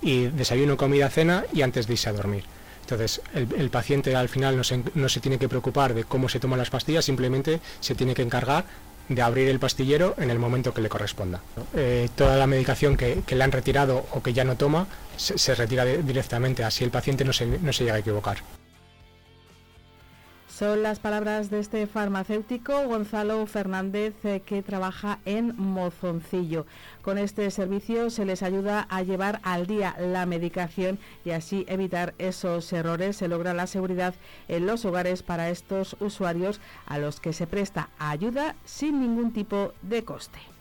y 0.00 0.26
desayuno, 0.26 0.76
comida, 0.76 1.10
cena 1.10 1.44
y 1.52 1.62
antes 1.62 1.86
de 1.86 1.94
irse 1.94 2.08
a 2.08 2.12
dormir. 2.12 2.44
Entonces, 2.82 3.20
el, 3.34 3.68
paciente 3.68 4.14
al 4.14 4.28
final 4.28 4.56
no 4.56 4.62
se, 4.62 4.80
no 4.94 5.08
se, 5.08 5.18
tiene 5.18 5.38
que 5.38 5.48
preocupar 5.48 5.92
de 5.92 6.04
cómo 6.04 6.28
se 6.28 6.38
toman 6.38 6.60
las 6.60 6.70
pastillas, 6.70 7.04
simplemente 7.04 7.60
se 7.80 7.96
tiene 7.96 8.14
que 8.14 8.22
encargar 8.22 8.64
de 9.08 9.22
abrir 9.22 9.48
el 9.48 9.58
pastillero 9.58 10.14
en 10.18 10.30
el 10.30 10.38
momento 10.38 10.72
que 10.72 10.80
le 10.80 10.88
corresponda. 10.88 11.40
Eh, 11.74 12.08
toda 12.14 12.36
la 12.36 12.46
medicación 12.46 12.96
que, 12.96 13.24
le 13.28 13.44
han 13.44 13.50
retirado 13.50 14.06
o 14.12 14.22
que 14.22 14.32
ya 14.32 14.44
no 14.44 14.56
toma 14.56 14.86
se, 15.16 15.54
retira 15.56 15.84
directamente, 15.84 16.62
así 16.62 16.84
el 16.84 16.90
paciente 16.90 17.24
no 17.24 17.32
se, 17.32 17.46
no 17.46 17.72
se 17.72 17.82
llega 17.82 17.96
a 17.96 17.98
equivocar. 17.98 18.38
Son 20.58 20.82
las 20.82 21.00
palabras 21.00 21.50
de 21.50 21.58
este 21.58 21.86
farmacéutico 21.86 22.88
Gonzalo 22.88 23.44
Fernández 23.44 24.14
eh, 24.24 24.40
que 24.40 24.62
trabaja 24.62 25.18
en 25.26 25.54
Mozoncillo. 25.58 26.64
Con 27.02 27.18
este 27.18 27.50
servicio 27.50 28.08
se 28.08 28.24
les 28.24 28.42
ayuda 28.42 28.86
a 28.88 29.02
llevar 29.02 29.40
al 29.42 29.66
día 29.66 29.94
la 30.00 30.24
medicación 30.24 30.98
y 31.26 31.32
así 31.32 31.66
evitar 31.68 32.14
esos 32.16 32.72
errores. 32.72 33.18
Se 33.18 33.28
logra 33.28 33.52
la 33.52 33.66
seguridad 33.66 34.14
en 34.48 34.64
los 34.64 34.86
hogares 34.86 35.22
para 35.22 35.50
estos 35.50 35.94
usuarios 36.00 36.62
a 36.86 36.96
los 36.96 37.20
que 37.20 37.34
se 37.34 37.46
presta 37.46 37.90
ayuda 37.98 38.56
sin 38.64 38.98
ningún 38.98 39.34
tipo 39.34 39.74
de 39.82 40.04
coste. 40.04 40.55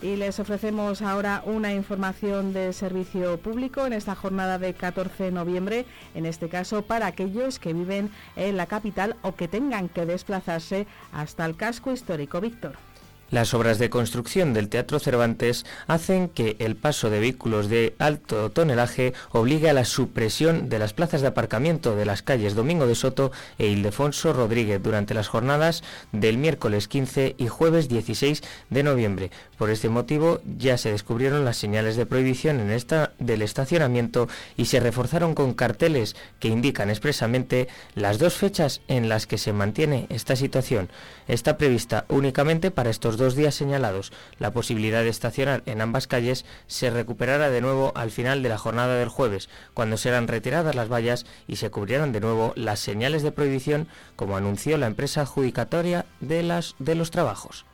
Y 0.00 0.14
les 0.14 0.38
ofrecemos 0.38 1.02
ahora 1.02 1.42
una 1.44 1.74
información 1.74 2.52
de 2.52 2.72
servicio 2.72 3.36
público 3.38 3.84
en 3.84 3.92
esta 3.92 4.14
jornada 4.14 4.58
de 4.58 4.72
14 4.72 5.24
de 5.24 5.32
noviembre, 5.32 5.86
en 6.14 6.24
este 6.24 6.48
caso 6.48 6.82
para 6.82 7.06
aquellos 7.06 7.58
que 7.58 7.72
viven 7.72 8.10
en 8.36 8.56
la 8.56 8.66
capital 8.66 9.16
o 9.22 9.34
que 9.34 9.48
tengan 9.48 9.88
que 9.88 10.06
desplazarse 10.06 10.86
hasta 11.12 11.44
el 11.44 11.56
casco 11.56 11.92
histórico 11.92 12.40
Víctor. 12.40 12.87
Las 13.30 13.52
obras 13.52 13.78
de 13.78 13.90
construcción 13.90 14.54
del 14.54 14.70
Teatro 14.70 14.98
Cervantes 14.98 15.66
hacen 15.86 16.30
que 16.30 16.56
el 16.60 16.76
paso 16.76 17.10
de 17.10 17.20
vehículos 17.20 17.68
de 17.68 17.94
alto 17.98 18.50
tonelaje 18.50 19.12
obligue 19.32 19.68
a 19.68 19.74
la 19.74 19.84
supresión 19.84 20.70
de 20.70 20.78
las 20.78 20.94
plazas 20.94 21.20
de 21.20 21.26
aparcamiento 21.26 21.94
de 21.94 22.06
las 22.06 22.22
calles 22.22 22.54
Domingo 22.54 22.86
de 22.86 22.94
Soto 22.94 23.30
e 23.58 23.66
Ildefonso 23.66 24.32
Rodríguez 24.32 24.82
durante 24.82 25.12
las 25.12 25.28
jornadas 25.28 25.82
del 26.10 26.38
miércoles 26.38 26.88
15 26.88 27.34
y 27.36 27.48
jueves 27.48 27.90
16 27.90 28.42
de 28.70 28.82
noviembre. 28.82 29.30
Por 29.58 29.68
este 29.68 29.90
motivo 29.90 30.40
ya 30.56 30.78
se 30.78 30.90
descubrieron 30.90 31.44
las 31.44 31.58
señales 31.58 31.96
de 31.96 32.06
prohibición 32.06 32.60
en 32.60 32.70
esta 32.70 33.12
del 33.18 33.42
estacionamiento 33.42 34.26
y 34.56 34.66
se 34.66 34.80
reforzaron 34.80 35.34
con 35.34 35.52
carteles 35.52 36.16
que 36.38 36.48
indican 36.48 36.88
expresamente 36.88 37.68
las 37.94 38.18
dos 38.18 38.34
fechas 38.34 38.80
en 38.88 39.10
las 39.10 39.26
que 39.26 39.36
se 39.36 39.52
mantiene 39.52 40.06
esta 40.08 40.34
situación. 40.34 40.88
Está 41.26 41.58
prevista 41.58 42.06
únicamente 42.08 42.70
para 42.70 42.88
estos 42.88 43.17
dos 43.18 43.34
días 43.34 43.54
señalados, 43.54 44.12
la 44.38 44.52
posibilidad 44.52 45.02
de 45.02 45.10
estacionar 45.10 45.62
en 45.66 45.80
ambas 45.80 46.06
calles 46.06 46.44
se 46.66 46.90
recuperará 46.90 47.50
de 47.50 47.60
nuevo 47.60 47.92
al 47.94 48.10
final 48.10 48.42
de 48.42 48.48
la 48.48 48.58
jornada 48.58 48.96
del 48.96 49.08
jueves, 49.08 49.48
cuando 49.74 49.96
serán 49.96 50.28
retiradas 50.28 50.74
las 50.74 50.90
vallas 50.90 51.26
y 51.46 51.56
se 51.56 51.70
cubrirán 51.70 52.12
de 52.12 52.20
nuevo 52.20 52.52
las 52.56 52.80
señales 52.80 53.22
de 53.22 53.32
prohibición, 53.32 53.88
como 54.16 54.36
anunció 54.36 54.78
la 54.78 54.86
empresa 54.86 55.22
adjudicatoria 55.22 56.06
de, 56.20 56.42
las, 56.42 56.74
de 56.78 56.94
los 56.94 57.10
trabajos. 57.10 57.66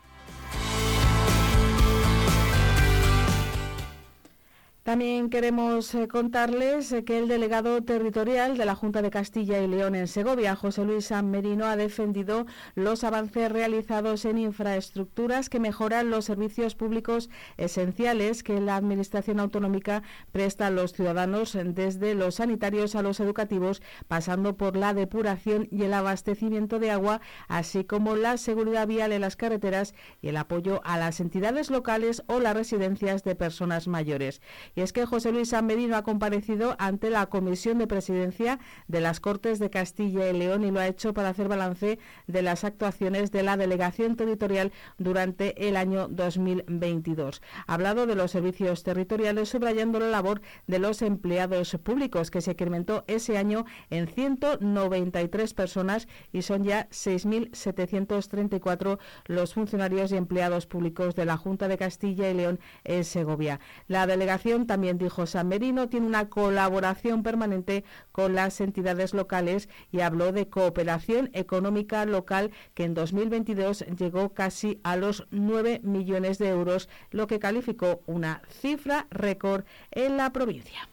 También 4.84 5.30
queremos 5.30 5.94
eh, 5.94 6.08
contarles 6.08 6.92
eh, 6.92 7.06
que 7.06 7.18
el 7.18 7.26
delegado 7.26 7.82
territorial 7.82 8.58
de 8.58 8.66
la 8.66 8.74
Junta 8.74 9.00
de 9.00 9.08
Castilla 9.08 9.58
y 9.62 9.66
León 9.66 9.94
en 9.94 10.06
Segovia, 10.06 10.56
José 10.56 10.84
Luis 10.84 11.06
San 11.06 11.30
Merino, 11.30 11.64
ha 11.64 11.76
defendido 11.76 12.44
los 12.74 13.02
avances 13.02 13.50
realizados 13.50 14.26
en 14.26 14.36
infraestructuras 14.36 15.48
que 15.48 15.58
mejoran 15.58 16.10
los 16.10 16.26
servicios 16.26 16.74
públicos 16.74 17.30
esenciales 17.56 18.42
que 18.42 18.60
la 18.60 18.76
Administración 18.76 19.40
autonómica 19.40 20.02
presta 20.32 20.66
a 20.66 20.70
los 20.70 20.92
ciudadanos, 20.92 21.56
desde 21.64 22.14
los 22.14 22.34
sanitarios 22.34 22.94
a 22.94 23.00
los 23.00 23.20
educativos, 23.20 23.80
pasando 24.06 24.58
por 24.58 24.76
la 24.76 24.92
depuración 24.92 25.66
y 25.70 25.84
el 25.84 25.94
abastecimiento 25.94 26.78
de 26.78 26.90
agua, 26.90 27.22
así 27.48 27.84
como 27.84 28.16
la 28.16 28.36
seguridad 28.36 28.86
vial 28.86 29.12
en 29.12 29.22
las 29.22 29.36
carreteras 29.36 29.94
y 30.20 30.28
el 30.28 30.36
apoyo 30.36 30.82
a 30.84 30.98
las 30.98 31.20
entidades 31.20 31.70
locales 31.70 32.22
o 32.26 32.38
las 32.38 32.54
residencias 32.54 33.24
de 33.24 33.34
personas 33.34 33.88
mayores. 33.88 34.42
Y 34.74 34.80
es 34.80 34.92
que 34.92 35.06
José 35.06 35.32
Luis 35.32 35.50
San 35.50 35.64
ha 35.94 36.02
comparecido 36.02 36.76
ante 36.78 37.10
la 37.10 37.26
Comisión 37.26 37.78
de 37.78 37.86
Presidencia 37.86 38.58
de 38.88 39.00
las 39.00 39.20
Cortes 39.20 39.58
de 39.58 39.70
Castilla 39.70 40.28
y 40.28 40.36
León 40.36 40.64
y 40.64 40.70
lo 40.70 40.80
ha 40.80 40.86
hecho 40.86 41.14
para 41.14 41.30
hacer 41.30 41.48
balance 41.48 41.98
de 42.26 42.42
las 42.42 42.64
actuaciones 42.64 43.30
de 43.30 43.42
la 43.42 43.56
delegación 43.56 44.16
territorial 44.16 44.72
durante 44.98 45.68
el 45.68 45.76
año 45.76 46.08
2022. 46.08 47.40
Ha 47.66 47.74
hablado 47.74 48.06
de 48.06 48.14
los 48.14 48.30
servicios 48.30 48.82
territoriales, 48.82 49.48
subrayando 49.48 50.00
la 50.00 50.08
labor 50.08 50.42
de 50.66 50.78
los 50.78 51.00
empleados 51.02 51.76
públicos, 51.82 52.30
que 52.30 52.40
se 52.40 52.52
incrementó 52.52 53.04
ese 53.06 53.36
año 53.38 53.64
en 53.90 54.08
193 54.08 55.54
personas 55.54 56.08
y 56.32 56.42
son 56.42 56.64
ya 56.64 56.88
6.734 56.90 58.98
los 59.26 59.54
funcionarios 59.54 60.12
y 60.12 60.16
empleados 60.16 60.66
públicos 60.66 61.14
de 61.14 61.24
la 61.24 61.36
Junta 61.36 61.68
de 61.68 61.78
Castilla 61.78 62.28
y 62.30 62.34
León 62.34 62.58
en 62.84 63.04
Segovia. 63.04 63.60
La 63.88 64.06
delegación 64.06 64.63
también 64.66 64.98
dijo 64.98 65.26
San 65.26 65.48
Merino, 65.48 65.88
tiene 65.88 66.06
una 66.06 66.28
colaboración 66.28 67.22
permanente 67.22 67.84
con 68.12 68.34
las 68.34 68.60
entidades 68.60 69.14
locales 69.14 69.68
y 69.90 70.00
habló 70.00 70.32
de 70.32 70.48
cooperación 70.48 71.30
económica 71.32 72.04
local 72.04 72.50
que 72.74 72.84
en 72.84 72.94
2022 72.94 73.84
llegó 73.98 74.34
casi 74.34 74.80
a 74.82 74.96
los 74.96 75.26
9 75.30 75.80
millones 75.82 76.38
de 76.38 76.48
euros, 76.48 76.88
lo 77.10 77.26
que 77.26 77.38
calificó 77.38 78.02
una 78.06 78.42
cifra 78.48 79.06
récord 79.10 79.64
en 79.90 80.16
la 80.16 80.32
provincia. 80.32 80.88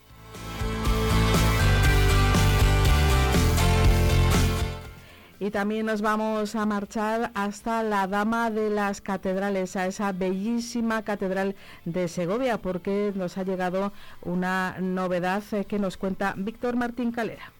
Y 5.41 5.49
también 5.49 5.87
nos 5.87 6.03
vamos 6.03 6.53
a 6.53 6.67
marchar 6.67 7.31
hasta 7.33 7.81
la 7.81 8.05
Dama 8.05 8.51
de 8.51 8.69
las 8.69 9.01
Catedrales, 9.01 9.75
a 9.75 9.87
esa 9.87 10.11
bellísima 10.11 11.01
catedral 11.01 11.55
de 11.83 12.07
Segovia, 12.09 12.59
porque 12.59 13.11
nos 13.15 13.39
ha 13.39 13.43
llegado 13.43 13.91
una 14.21 14.75
novedad 14.79 15.41
eh, 15.53 15.65
que 15.65 15.79
nos 15.79 15.97
cuenta 15.97 16.35
Víctor 16.37 16.75
Martín 16.75 17.11
Calera. 17.11 17.51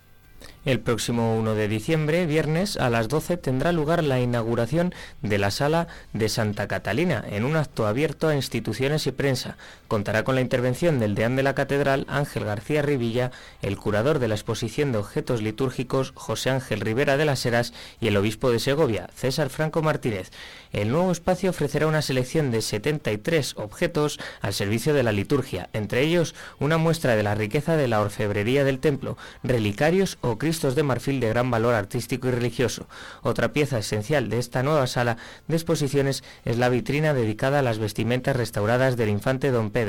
El 0.64 0.80
próximo 0.80 1.36
1 1.38 1.56
de 1.56 1.68
diciembre, 1.68 2.28
viernes, 2.28 2.78
a 2.78 2.92
las 2.92 3.08
12 3.08 3.38
tendrá 3.38 3.72
lugar 3.72 4.04
la 4.04 4.20
inauguración 4.20 4.94
de 5.24 5.40
la 5.40 5.50
Sala 5.50 5.88
de 6.14 6.30
Santa 6.30 6.68
Catalina, 6.68 7.24
en 7.28 7.46
un 7.46 7.56
acto 7.56 7.88
abierto 7.88 8.28
a 8.28 8.36
instituciones 8.36 9.08
y 9.08 9.12
prensa. 9.12 9.58
Contará 9.92 10.24
con 10.24 10.36
la 10.36 10.42
intervención 10.42 11.00
del 11.00 11.16
deán 11.16 11.36
de 11.36 11.44
la 11.44 11.54
Catedral, 11.54 12.06
Ángel 12.08 12.46
García 12.46 12.82
Rivilla, 12.82 13.32
el 13.62 13.76
curador 13.76 14.20
de 14.20 14.30
la 14.30 14.36
exposición 14.36 14.94
de 14.94 15.00
objetos 15.00 15.42
litúrgicos, 15.42 16.14
José 16.16 16.50
Ángel 16.50 16.80
Rivera 16.80 17.18
de 17.18 17.26
las 17.26 17.46
Heras, 17.46 17.74
y 18.00 18.08
el 18.08 18.16
obispo 18.16 18.52
de 18.52 18.60
Segovia, 18.60 19.10
César 19.14 19.50
Franco 19.50 19.82
Martínez. 19.82 20.32
El 20.72 20.92
nuevo 20.92 21.12
espacio 21.12 21.50
ofrecerá 21.50 21.88
una 21.88 22.02
selección 22.02 22.52
de 22.52 22.62
73 22.62 23.56
objetos 23.58 24.18
al 24.40 24.54
servicio 24.54 24.94
de 24.94 25.04
la 25.04 25.12
liturgia, 25.12 25.70
entre 25.74 26.04
ellos 26.04 26.36
una 26.60 26.78
muestra 26.78 27.18
de 27.18 27.24
la 27.24 27.36
riqueza 27.36 27.76
de 27.76 27.90
la 27.90 28.00
orfebrería 28.00 28.64
del 28.64 28.80
templo, 28.80 29.18
relicarios 29.44 30.20
o 30.22 30.38
Cristos 30.38 30.76
de 30.76 30.84
marfil 30.84 31.20
de 31.20 31.28
gran 31.28 31.52
valor 31.52 31.74
artístico 31.74 32.30
y 32.30 32.32
religioso. 32.32 32.88
Otra 33.24 33.52
pieza 33.52 33.80
esencial 33.80 34.30
de 34.30 34.40
esta 34.40 34.64
nueva 34.64 34.88
sala 34.88 35.18
de 35.50 35.58
exposiciones 35.58 36.24
es 36.46 36.58
la 36.58 36.70
vitrina 36.70 37.14
dedicada 37.14 37.60
a 37.60 37.62
las 37.62 37.78
vestimentas 37.78 38.38
restauradas 38.38 38.96
del 38.96 39.10
infante 39.10 39.52
don 39.52 39.70
Pedro, 39.70 39.81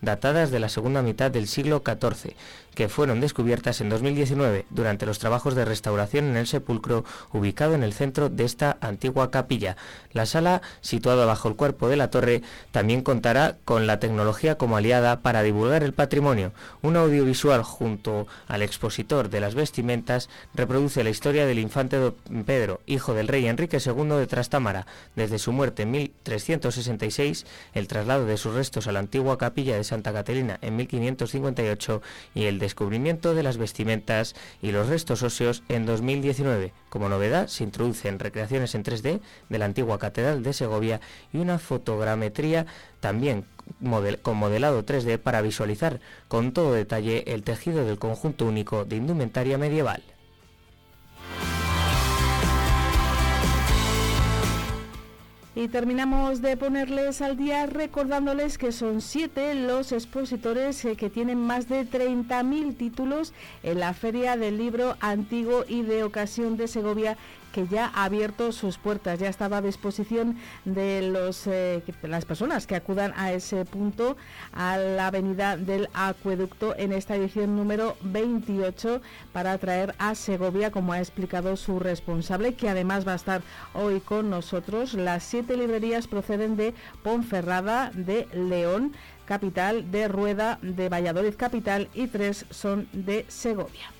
datadas 0.00 0.50
de 0.50 0.60
la 0.60 0.68
segunda 0.68 1.02
mitad 1.02 1.30
del 1.30 1.46
siglo 1.46 1.82
XIV 1.84 2.34
que 2.74 2.88
fueron 2.88 3.20
descubiertas 3.20 3.80
en 3.80 3.88
2019 3.88 4.66
durante 4.70 5.06
los 5.06 5.18
trabajos 5.18 5.54
de 5.54 5.64
restauración 5.64 6.26
en 6.26 6.36
el 6.36 6.46
sepulcro 6.46 7.04
ubicado 7.32 7.74
en 7.74 7.82
el 7.82 7.92
centro 7.92 8.28
de 8.28 8.44
esta 8.44 8.78
antigua 8.80 9.30
capilla. 9.30 9.76
La 10.12 10.26
sala, 10.26 10.62
situada 10.80 11.26
bajo 11.26 11.48
el 11.48 11.56
cuerpo 11.56 11.88
de 11.88 11.96
la 11.96 12.10
torre, 12.10 12.42
también 12.70 13.02
contará 13.02 13.56
con 13.64 13.86
la 13.86 13.98
tecnología 13.98 14.56
como 14.56 14.76
aliada 14.76 15.20
para 15.20 15.42
divulgar 15.42 15.82
el 15.82 15.92
patrimonio. 15.92 16.52
Un 16.82 16.96
audiovisual 16.96 17.62
junto 17.62 18.26
al 18.48 18.62
expositor 18.62 19.30
de 19.30 19.40
las 19.40 19.54
vestimentas 19.54 20.28
reproduce 20.54 21.04
la 21.04 21.10
historia 21.10 21.46
del 21.46 21.58
infante 21.58 21.96
don 21.96 22.14
Pedro, 22.44 22.80
hijo 22.86 23.14
del 23.14 23.28
rey 23.28 23.46
Enrique 23.46 23.78
II 23.84 24.16
de 24.16 24.26
Trastámara, 24.26 24.86
desde 25.16 25.38
su 25.38 25.52
muerte 25.52 25.82
en 25.82 25.90
1366, 25.90 27.46
el 27.74 27.88
traslado 27.88 28.26
de 28.26 28.36
sus 28.36 28.54
restos 28.54 28.86
a 28.86 28.92
la 28.92 29.00
antigua 29.00 29.38
capilla 29.40 29.74
de 29.74 29.84
Santa 29.84 30.12
Catalina 30.12 30.58
en 30.60 30.76
1558 30.76 32.02
y 32.34 32.44
el 32.44 32.58
descubrimiento 32.58 33.34
de 33.34 33.42
las 33.42 33.56
vestimentas 33.56 34.36
y 34.60 34.70
los 34.70 34.88
restos 34.88 35.22
óseos 35.22 35.62
en 35.70 35.86
2019. 35.86 36.74
Como 36.90 37.08
novedad, 37.08 37.48
se 37.48 37.64
introducen 37.64 38.18
recreaciones 38.18 38.74
en 38.74 38.84
3D 38.84 39.20
de 39.48 39.58
la 39.58 39.64
antigua 39.64 39.98
Catedral 39.98 40.42
de 40.42 40.52
Segovia 40.52 41.00
y 41.32 41.38
una 41.38 41.58
fotogrametría 41.58 42.66
también 43.00 43.46
con 44.20 44.36
modelado 44.36 44.84
3D 44.84 45.18
para 45.18 45.40
visualizar 45.40 46.00
con 46.28 46.52
todo 46.52 46.74
detalle 46.74 47.32
el 47.32 47.42
tejido 47.42 47.86
del 47.86 47.98
conjunto 47.98 48.44
único 48.44 48.84
de 48.84 48.96
indumentaria 48.96 49.56
medieval. 49.56 50.02
Y 55.56 55.66
terminamos 55.66 56.42
de 56.42 56.56
ponerles 56.56 57.20
al 57.20 57.36
día 57.36 57.66
recordándoles 57.66 58.56
que 58.56 58.70
son 58.70 59.00
siete 59.00 59.56
los 59.56 59.90
expositores 59.90 60.84
eh, 60.84 60.94
que 60.94 61.10
tienen 61.10 61.38
más 61.38 61.68
de 61.68 61.84
30.000 61.84 62.76
títulos 62.76 63.32
en 63.64 63.80
la 63.80 63.92
Feria 63.92 64.36
del 64.36 64.58
Libro 64.58 64.96
Antiguo 65.00 65.64
y 65.66 65.82
de 65.82 66.04
Ocasión 66.04 66.56
de 66.56 66.68
Segovia 66.68 67.16
que 67.52 67.66
ya 67.66 67.90
ha 67.94 68.04
abierto 68.04 68.52
sus 68.52 68.78
puertas, 68.78 69.18
ya 69.18 69.28
estaba 69.28 69.58
a 69.58 69.62
disposición 69.62 70.36
de 70.64 71.02
los, 71.02 71.46
eh, 71.46 71.82
las 72.02 72.24
personas 72.24 72.66
que 72.66 72.76
acudan 72.76 73.12
a 73.16 73.32
ese 73.32 73.64
punto, 73.64 74.16
a 74.52 74.76
la 74.78 75.08
avenida 75.08 75.56
del 75.56 75.88
Acueducto, 75.94 76.74
en 76.76 76.92
esta 76.92 77.16
edición 77.16 77.56
número 77.56 77.96
28, 78.02 79.00
para 79.32 79.56
traer 79.58 79.94
a 79.98 80.14
Segovia, 80.14 80.70
como 80.70 80.92
ha 80.92 80.98
explicado 80.98 81.56
su 81.56 81.78
responsable, 81.78 82.54
que 82.54 82.68
además 82.68 83.06
va 83.06 83.12
a 83.12 83.16
estar 83.16 83.42
hoy 83.74 84.00
con 84.00 84.30
nosotros. 84.30 84.94
Las 84.94 85.24
siete 85.24 85.56
librerías 85.56 86.06
proceden 86.06 86.56
de 86.56 86.74
Ponferrada, 87.02 87.90
de 87.94 88.26
León, 88.32 88.92
capital, 89.24 89.90
de 89.90 90.08
Rueda, 90.08 90.58
de 90.62 90.88
Valladolid, 90.88 91.34
capital, 91.36 91.88
y 91.94 92.08
tres 92.08 92.46
son 92.50 92.88
de 92.92 93.24
Segovia. 93.28 93.92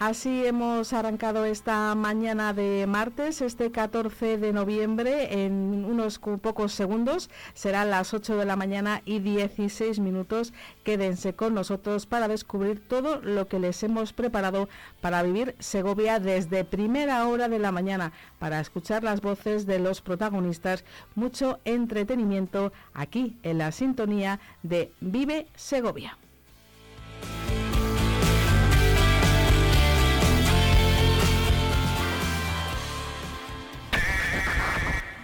Así 0.00 0.46
hemos 0.46 0.94
arrancado 0.94 1.44
esta 1.44 1.94
mañana 1.94 2.54
de 2.54 2.86
martes, 2.86 3.42
este 3.42 3.70
14 3.70 4.38
de 4.38 4.54
noviembre, 4.54 5.44
en 5.44 5.84
unos 5.84 6.18
pocos 6.18 6.72
segundos. 6.72 7.28
Serán 7.52 7.90
las 7.90 8.14
8 8.14 8.38
de 8.38 8.46
la 8.46 8.56
mañana 8.56 9.02
y 9.04 9.18
16 9.18 9.98
minutos. 9.98 10.54
Quédense 10.84 11.34
con 11.34 11.52
nosotros 11.52 12.06
para 12.06 12.28
descubrir 12.28 12.80
todo 12.80 13.20
lo 13.20 13.46
que 13.46 13.58
les 13.58 13.82
hemos 13.82 14.14
preparado 14.14 14.70
para 15.02 15.22
vivir 15.22 15.54
Segovia 15.58 16.18
desde 16.18 16.64
primera 16.64 17.28
hora 17.28 17.50
de 17.50 17.58
la 17.58 17.70
mañana, 17.70 18.12
para 18.38 18.58
escuchar 18.58 19.04
las 19.04 19.20
voces 19.20 19.66
de 19.66 19.80
los 19.80 20.00
protagonistas, 20.00 20.82
mucho 21.14 21.58
entretenimiento 21.66 22.72
aquí 22.94 23.36
en 23.42 23.58
la 23.58 23.70
sintonía 23.70 24.40
de 24.62 24.92
Vive 25.02 25.46
Segovia. 25.56 26.16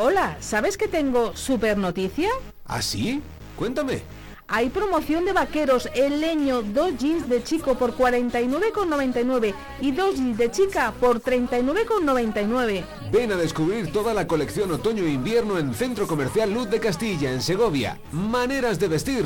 Hola, 0.00 0.36
¿sabes 0.38 0.78
que 0.78 0.86
tengo 0.86 1.34
super 1.34 1.76
noticia? 1.76 2.28
¿Ah, 2.66 2.80
sí? 2.80 3.20
Cuéntame. 3.56 4.02
Hay 4.46 4.70
promoción 4.70 5.24
de 5.24 5.32
vaqueros 5.32 5.88
en 5.92 6.20
leño, 6.20 6.62
dos 6.62 6.96
jeans 6.96 7.28
de 7.28 7.42
chico 7.42 7.74
por 7.74 7.96
49,99 7.96 9.54
y 9.80 9.90
dos 9.90 10.14
jeans 10.14 10.38
de 10.38 10.52
chica 10.52 10.94
por 11.00 11.20
39,99. 11.20 12.84
Ven 13.10 13.32
a 13.32 13.36
descubrir 13.36 13.90
toda 13.92 14.14
la 14.14 14.28
colección 14.28 14.70
otoño 14.70 15.02
e 15.02 15.10
invierno 15.10 15.58
en 15.58 15.74
Centro 15.74 16.06
Comercial 16.06 16.54
Luz 16.54 16.70
de 16.70 16.78
Castilla, 16.78 17.32
en 17.32 17.42
Segovia. 17.42 17.98
Maneras 18.12 18.78
de 18.78 18.86
vestir. 18.86 19.24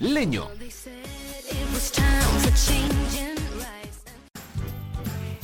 Leño. 0.00 0.48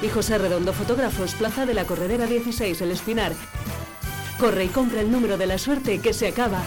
Y 0.00 0.08
José 0.08 0.38
Redondo 0.38 0.72
Fotógrafos, 0.72 1.34
Plaza 1.34 1.66
de 1.66 1.74
la 1.74 1.84
Corredera 1.84 2.26
16, 2.26 2.80
El 2.82 2.92
Espinar. 2.92 3.32
Corre 4.38 4.66
y 4.66 4.68
compra 4.68 5.00
el 5.00 5.10
número 5.10 5.36
de 5.36 5.46
la 5.46 5.58
suerte 5.58 5.98
que 5.98 6.12
se 6.12 6.28
acaba. 6.28 6.62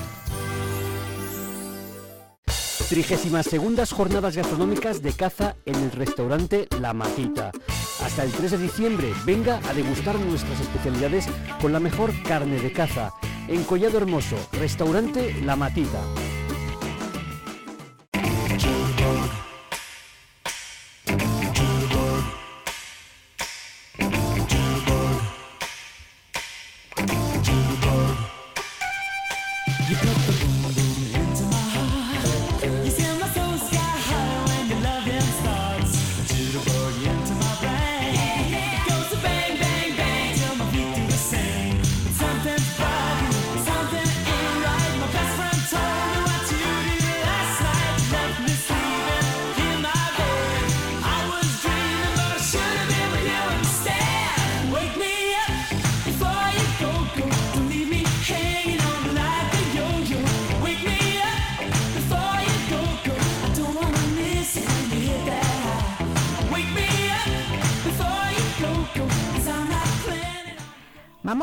32 2.90 3.46
segundas 3.46 3.94
jornadas 3.94 4.36
gastronómicas 4.36 5.02
de 5.02 5.14
caza 5.14 5.56
en 5.66 5.76
el 5.76 5.92
restaurante 5.92 6.68
La 6.82 6.94
Matita. 6.94 7.52
Hasta 8.04 8.24
el 8.24 8.32
3 8.34 8.52
de 8.52 8.58
diciembre, 8.58 9.14
venga 9.26 9.62
a 9.70 9.74
degustar 9.74 10.20
nuestras 10.20 10.60
especialidades 10.60 11.26
con 11.62 11.72
la 11.72 11.80
mejor 11.80 12.12
carne 12.24 12.60
de 12.60 12.74
caza. 12.74 13.14
En 13.48 13.64
Collado 13.64 13.98
Hermoso, 13.98 14.36
restaurante 14.52 15.34
La 15.46 15.56
Matita. 15.56 16.02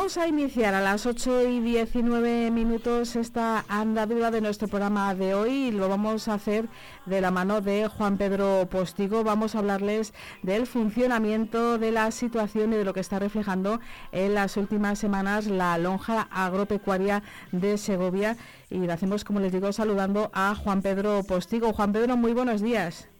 Vamos 0.09 0.25
a 0.25 0.27
iniciar 0.27 0.73
a 0.73 0.81
las 0.81 1.05
8 1.05 1.43
y 1.51 1.61
19 1.61 2.51
minutos 2.51 3.15
esta 3.15 3.67
andadura 3.69 4.31
de 4.31 4.41
nuestro 4.41 4.67
programa 4.67 5.15
de 5.15 5.35
hoy 5.35 5.51
y 5.51 5.71
lo 5.71 5.87
vamos 5.91 6.29
a 6.29 6.33
hacer 6.33 6.65
de 7.05 7.21
la 7.21 7.31
mano 7.31 7.61
de 7.61 7.89
Juan 7.89 8.17
Pedro 8.17 8.67
Postigo. 8.71 9.23
Vamos 9.23 9.55
a 9.55 9.59
hablarles 9.59 10.15
del 10.43 10.67
funcionamiento 10.67 11.77
de 11.77 11.93
la 11.93 12.11
situación 12.11 12.73
y 12.73 12.77
de 12.77 12.87
lo 12.87 12.95
que 12.95 13.01
está 13.01 13.19
reflejando 13.19 13.81
en 14.11 14.33
las 14.33 14.57
últimas 14.57 14.99
semanas 14.99 15.47
la 15.47 15.77
lonja 15.77 16.23
agropecuaria 16.31 17.23
de 17.53 17.77
Segovia 17.77 18.39
y 18.71 18.79
lo 18.79 18.95
hacemos, 18.95 19.25
como 19.25 19.41
les 19.41 19.53
digo, 19.53 19.75
saludando 19.75 20.31
a 20.33 20.55
Juan 20.55 20.81
Pedro 20.81 21.23
Postigo. 21.23 21.75
Juan 21.75 21.93
Pedro, 21.93 22.17
muy 22.17 22.33
buenos 22.33 22.63
días. 22.63 23.11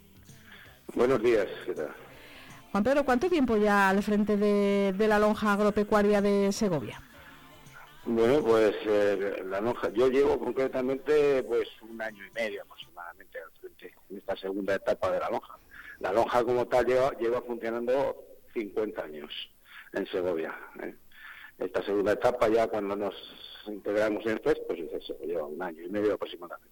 Buenos 0.95 1.23
días, 1.23 1.49
¿qué 1.67 1.75
tal? 1.75 1.95
Juan 2.71 2.85
Pedro, 2.85 3.05
¿cuánto 3.05 3.31
tiempo 3.31 3.57
ya 3.57 3.89
al 3.89 4.03
frente 4.03 4.37
de, 4.37 5.09
la 5.09 5.19
lonja 5.19 5.55
agropecuaria 5.55 6.21
de 6.21 6.53
Segovia? 6.53 7.01
Bueno, 8.05 8.43
pues 8.43 8.75
eh, 8.87 9.43
la 9.47 9.61
lonja, 9.61 9.91
yo 9.91 10.09
llevo 10.09 10.39
concretamente 10.39 11.43
pues 11.45 11.69
un 11.83 12.01
año 12.01 12.25
y 12.27 12.31
medio 12.31 12.63
aproximadamente 12.63 13.39
al 13.39 13.51
frente, 13.61 13.95
en 14.11 14.19
esta 14.19 14.37
segunda 14.37 14.75
etapa 14.75 15.11
de 15.11 15.21
la 15.21 15.31
lonja. 15.31 15.59
La 16.01 16.13
lonja 16.13 16.45
como 16.45 16.67
tal 16.67 16.87
lleva, 16.87 17.43
funcionando 17.47 18.17
50 18.53 19.03
años. 19.03 19.33
en 19.95 20.07
Segovia. 20.07 20.55
¿eh? 20.83 20.95
Esta 21.59 21.83
segunda 21.83 22.13
etapa 22.13 22.49
ya 22.49 22.67
cuando 22.69 22.95
nos 22.97 23.15
integramos 23.67 24.25
en 24.27 24.41
FES, 24.41 24.61
pues 24.67 24.81
eso 24.93 25.19
lleva 25.21 25.45
un 25.45 25.61
año 25.63 25.83
y 25.83 25.89
medio 25.89 26.15
aproximadamente. 26.15 26.68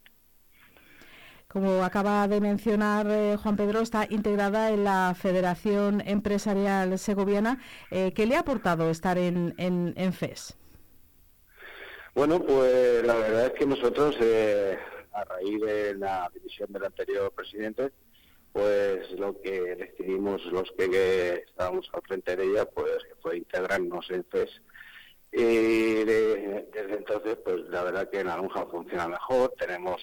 Como 1.57 1.83
acaba 1.83 2.29
de 2.29 2.39
mencionar 2.39 3.07
eh, 3.09 3.39
Juan 3.43 3.57
Pedro, 3.57 3.81
está 3.81 4.07
integrada 4.11 4.69
en 4.73 4.85
la 4.85 5.17
Federación 5.19 6.03
Empresarial 6.07 6.99
Segoviana. 6.99 7.63
Eh, 7.91 8.13
¿Qué 8.13 8.27
le 8.27 8.37
ha 8.37 8.41
aportado 8.41 8.91
estar 8.91 9.17
en, 9.17 9.55
en, 9.57 10.13
FES? 10.13 10.55
Bueno, 12.15 12.45
pues 12.45 13.03
la 13.07 13.15
verdad 13.15 13.47
es 13.47 13.53
que 13.53 13.65
nosotros, 13.65 14.19
eh, 14.21 14.77
a 15.15 15.25
raíz 15.25 15.59
de 15.63 15.95
la 15.95 16.31
división 16.35 16.71
del 16.75 16.85
anterior 16.85 17.33
presidente, 17.33 17.91
pues 18.53 19.11
lo 19.13 19.41
que 19.41 19.77
decidimos 19.77 20.45
los 20.53 20.71
que 20.73 21.43
estábamos 21.47 21.89
al 21.95 22.03
frente 22.03 22.37
de 22.37 22.45
ella, 22.45 22.67
pues 22.67 22.99
fue 23.23 23.39
integrarnos 23.39 24.11
en 24.11 24.27
FES. 24.27 24.61
Y 25.33 26.05
desde 26.05 26.97
entonces, 26.99 27.39
pues 27.43 27.63
la 27.71 27.83
verdad 27.83 28.11
que 28.11 28.23
la 28.23 28.37
lonja 28.37 28.67
funciona 28.67 29.09
mejor, 29.09 29.55
tenemos 29.59 30.03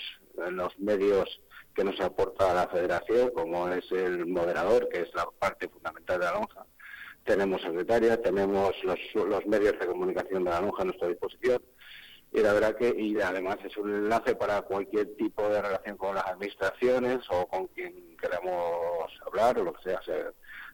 los 0.52 0.78
medios 0.80 1.43
que 1.76 1.84
nos 1.84 2.00
aporta 2.00 2.54
la 2.54 2.68
federación, 2.68 3.32
como 3.32 3.68
es 3.70 3.92
el 3.92 4.26
moderador, 4.26 4.90
que 4.90 5.02
es 5.02 5.14
la 5.16 5.28
parte 5.40 5.68
fundamental 5.70 6.20
de 6.20 6.26
la 6.26 6.34
lonja. 6.34 6.66
Tenemos 7.24 7.62
secretaria, 7.62 8.22
tenemos 8.22 8.74
los, 8.84 9.00
los 9.14 9.46
medios 9.46 9.80
de 9.80 9.88
comunicación 9.88 10.44
de 10.44 10.50
la 10.50 10.62
lonja 10.62 10.82
a 10.82 10.86
nuestra 10.86 11.08
disposición 11.08 11.62
y 12.34 12.40
la 12.40 12.54
verdad 12.54 12.76
que 12.76 12.94
y 12.98 13.20
además 13.22 13.58
es 13.64 13.78
un 13.78 13.94
enlace 13.94 14.36
para 14.36 14.64
cualquier 14.64 15.16
tipo 15.16 15.48
de 15.50 15.62
relación 15.62 15.98
con 15.98 16.16
las 16.16 16.26
administraciones 16.26 17.20
o 17.30 17.48
con 17.48 17.68
quien 17.68 18.18
queramos 18.18 19.12
hablar 19.28 19.60
o 19.60 19.64
lo 19.64 19.74
que 19.74 19.84
sea. 19.84 20.02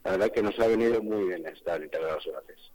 la 0.05 0.11
verdad 0.11 0.31
que 0.31 0.41
nos 0.41 0.57
ha 0.59 0.67
venido 0.67 1.01
muy 1.03 1.27
bien 1.27 1.45
estar 1.47 1.83
integrados 1.83 2.25
en 2.27 2.33
la 2.33 2.41
CES. 2.47 2.71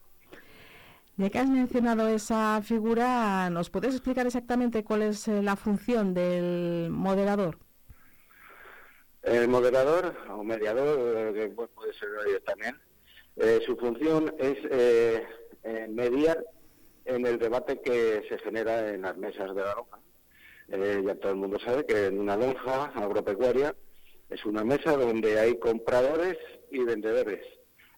Ya 1.17 1.31
que 1.31 1.39
has 1.39 1.49
mencionado 1.49 2.09
esa 2.09 2.61
figura, 2.63 3.49
¿nos 3.49 3.71
puedes 3.71 3.95
explicar 3.95 4.27
exactamente 4.27 4.85
cuál 4.85 5.03
es 5.03 5.29
eh, 5.29 5.43
la 5.43 5.57
función 5.57 6.13
del 6.13 6.91
moderador? 6.91 7.64
El 9.25 9.49
moderador 9.49 10.15
o 10.31 10.45
mediador, 10.45 11.17
eh, 11.17 11.33
que 11.35 11.49
puede 11.49 11.93
ser 11.95 12.09
también, 12.45 12.79
eh, 13.37 13.61
su 13.67 13.77
función 13.77 14.35
es 14.39 14.59
mediar 15.89 16.45
en 17.07 17.27
el 17.27 17.39
debate 17.39 17.81
que 17.81 18.23
se 18.29 18.39
genera 18.39 18.91
en 18.91 19.03
las 19.03 19.17
mesas 19.17 19.55
de 19.55 19.63
la 19.63 19.75
lonja. 19.75 19.99
ya 20.69 21.15
todo 21.17 21.33
el 21.33 21.39
mundo 21.39 21.59
sabe 21.61 21.87
que 21.87 22.07
en 22.07 22.21
una 22.21 22.37
lonja 22.37 22.87
agropecuaria 22.95 23.75
es 24.31 24.45
una 24.45 24.65
mesa 24.65 24.97
donde 24.97 25.39
hay 25.39 25.59
compradores 25.59 26.37
y 26.71 26.85
vendedores 26.85 27.41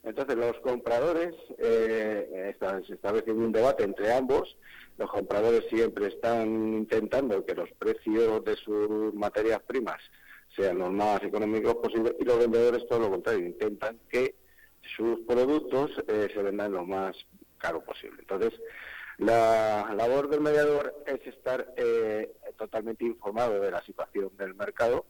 entonces 0.07 0.37
los 0.37 0.57
compradores, 0.61 1.35
eh, 1.59 2.55
se 2.87 2.95
establece 2.95 3.33
un 3.33 3.51
debate 3.51 3.83
entre 3.83 4.13
ambos, 4.13 4.57
los 4.99 5.11
compradores 5.11 5.65
siempre 5.69 6.07
están 6.07 6.75
intentando 6.75 7.45
que 7.45 7.57
los 7.57 7.69
precios 7.73 8.45
de 8.45 8.55
sus 8.55 9.13
materias 9.15 9.61
primas 9.67 10.01
sean 10.57 10.79
los 10.79 10.91
más 10.91 11.23
económicos 11.23 11.77
posibles 11.77 12.15
y 12.19 12.25
los 12.25 12.39
vendedores 12.39 12.87
todo 12.89 13.01
lo 13.01 13.11
contrario, 13.11 13.47
intentan 13.47 13.99
que 14.09 14.35
sus 14.97 15.21
productos 15.21 15.91
eh, 16.09 16.29
se 16.33 16.43
vendan 16.43 16.73
lo 16.73 16.85
más 16.85 17.17
caro 17.59 17.85
posible. 17.85 18.19
Entonces, 18.21 18.59
la 19.19 19.95
labor 19.97 20.29
del 20.29 20.41
mediador 20.41 20.95
es 21.07 21.27
estar 21.27 21.73
eh, 21.77 22.33
totalmente 22.59 23.05
informado 23.05 23.61
de 23.61 23.71
la 23.71 23.83
situación 23.83 24.31
del 24.37 24.55
mercado, 24.55 25.07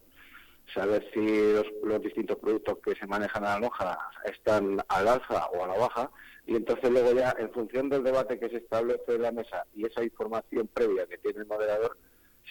saber 0.72 1.09
si 1.12 1.54
los, 1.82 2.02
distintos 2.02 2.38
productos 2.38 2.78
que 2.85 2.94
se 2.94 3.06
manejan 3.06 3.44
a 3.44 3.54
la 3.54 3.61
lonja 3.61 3.98
están 4.24 4.78
al 4.88 5.09
alza 5.09 5.46
o 5.46 5.64
a 5.64 5.68
la 5.68 5.78
baja, 5.78 6.11
y 6.46 6.56
entonces 6.56 6.90
luego 6.90 7.12
ya, 7.12 7.35
en 7.38 7.50
función 7.50 7.88
del 7.88 8.04
debate 8.04 8.38
que 8.38 8.48
se 8.48 8.59
establece 8.59 9.14
en 9.14 9.22
la 9.22 9.32
mesa 9.32 9.64
y 9.74 9.87
esa 9.87 10.02
información 10.02 10.68
previa 10.68 11.06
que 11.06 11.18
tiene 11.18 11.40
el 11.40 11.46
moderador, 11.46 11.96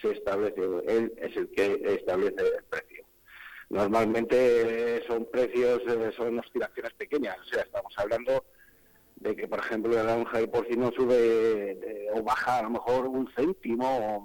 se 0.01 0.11
establece, 0.11 0.61
él 0.87 1.13
es 1.17 1.35
el 1.37 1.49
que 1.49 1.81
establece 1.95 2.41
el 2.41 2.63
precio. 2.69 3.05
Normalmente 3.69 5.03
son 5.07 5.25
precios, 5.25 5.81
eh, 5.87 6.11
son 6.15 6.39
oscilaciones 6.39 6.93
pequeñas, 6.93 7.37
o 7.39 7.45
sea, 7.45 7.63
estamos 7.63 7.93
hablando 7.97 8.45
de 9.15 9.35
que, 9.35 9.47
por 9.47 9.59
ejemplo, 9.59 9.93
la 9.93 10.03
lonja 10.03 10.39
de 10.39 10.47
porcino 10.47 10.91
sube 10.91 12.09
o 12.13 12.21
baja 12.21 12.59
a 12.59 12.63
lo 12.63 12.69
mejor 12.71 13.07
un 13.07 13.29
céntimo 13.35 14.19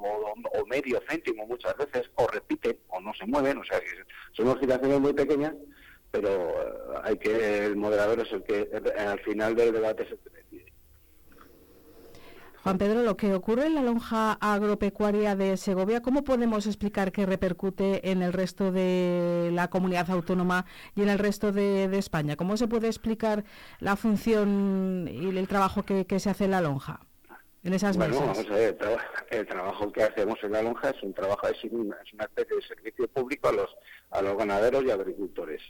o, 0.52 0.66
medio 0.66 1.00
céntimo 1.09 1.46
muchas 1.46 1.76
veces, 1.76 2.11
o 2.16 2.26
repite 2.26 2.78
o 2.88 3.00
no 3.00 3.12
se 3.14 3.26
mueven, 3.26 3.59
o 3.59 3.64
sea, 3.64 3.80
que 3.80 3.87
son 4.33 4.48
oscilaciones 4.48 5.00
muy 5.00 5.12
pequeñas, 5.12 5.54
pero 6.11 6.28
eh, 6.28 7.00
hay 7.02 7.16
que 7.16 7.66
el 7.66 7.76
moderador 7.76 8.20
es 8.20 8.33
el 8.33 8.42
que 8.42 8.68
al 8.98 9.20
final 9.20 9.54
del 9.54 9.72
debate 9.72 10.02
es 10.04 10.11
el 10.11 10.18
que. 10.18 10.39
Juan 12.62 12.77
Pedro, 12.77 13.03
lo 13.03 13.16
que 13.16 13.33
ocurre 13.33 13.66
en 13.66 13.75
la 13.75 13.81
lonja 13.81 14.35
agropecuaria 14.35 15.35
de 15.35 15.57
Segovia, 15.57 16.03
¿cómo 16.03 16.25
podemos 16.25 16.66
explicar 16.66 17.11
que 17.11 17.25
repercute 17.25 18.11
en 18.11 18.20
el 18.20 18.35
resto 18.35 18.70
de 18.70 19.49
la 19.55 19.70
comunidad 19.70 20.11
autónoma 20.11 20.66
y 20.94 21.01
en 21.01 21.09
el 21.09 21.18
resto 21.18 21.53
de, 21.53 21.85
España? 21.96 22.37
¿Cómo 22.37 22.59
se 22.59 22.68
puede 22.68 22.88
explicar 22.88 23.44
la 23.79 23.96
función 23.96 25.09
y 25.11 25.35
el 25.35 25.49
trabajo 25.49 25.85
que, 25.85 26.05
se 26.18 26.29
hace 26.29 26.44
en 26.44 26.51
la 26.51 26.61
lonja? 26.61 27.01
En 27.64 27.73
esas 27.73 27.96
bueno, 27.96 28.20
vamos 28.20 28.38
a 28.38 28.55
ver, 28.55 28.77
el, 29.31 29.46
trabajo 29.46 29.90
que 29.90 30.03
hacemos 30.03 30.38
en 30.42 30.53
la 30.53 30.62
lonja 30.62 30.90
es 30.90 31.03
un 31.03 31.14
trabajo, 31.14 31.49
es 31.49 31.64
una, 31.64 31.96
especie 32.03 32.57
de 32.57 32.62
servicio 32.62 33.09
público 33.09 33.49
a 33.49 33.53
los, 33.53 33.70
a 34.11 34.20
los 34.20 34.37
ganaderos 34.37 34.85
y 34.85 34.90
agricultores. 34.90 35.62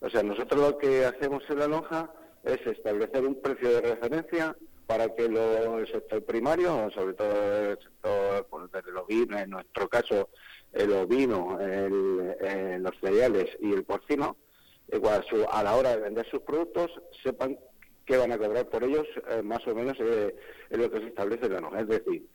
O 0.00 0.08
sea, 0.08 0.22
nosotros 0.22 0.60
lo 0.60 0.78
que 0.78 1.04
hacemos 1.04 1.42
en 1.50 1.58
la 1.58 1.68
lonja 1.68 2.10
es 2.42 2.66
establecer 2.66 3.26
un 3.26 3.40
precio 3.40 3.68
de 3.68 3.80
referencia 3.82 4.56
para 4.92 5.08
que 5.14 5.24
el 5.24 5.88
sector 5.90 6.22
primario, 6.22 6.90
sobre 6.90 7.14
todo 7.14 7.70
el 7.70 7.78
sector 7.78 8.46
pues, 8.50 8.70
de 8.70 8.92
los 8.92 9.06
vinos, 9.06 9.40
en 9.40 9.48
nuestro 9.48 9.88
caso 9.88 10.28
el 10.70 10.92
ovino, 10.92 11.58
los 11.58 12.92
cereales 13.00 13.56
y 13.60 13.72
el 13.72 13.84
porcino, 13.84 14.36
igual 14.92 15.24
a 15.50 15.62
la 15.62 15.76
hora 15.76 15.96
de 15.96 16.02
vender 16.02 16.28
sus 16.30 16.42
productos 16.42 16.90
sepan 17.22 17.58
qué 18.04 18.18
van 18.18 18.32
a 18.32 18.38
cobrar 18.38 18.68
por 18.68 18.84
ellos, 18.84 19.06
eh, 19.30 19.40
más 19.42 19.66
o 19.66 19.74
menos 19.74 19.96
eh, 19.98 20.36
es 20.68 20.78
lo 20.78 20.90
que 20.90 21.00
se 21.00 21.06
establece 21.06 21.46
en 21.46 21.54
la 21.54 21.60
noja. 21.62 21.80
Es 21.80 21.88
decir, 21.88 22.26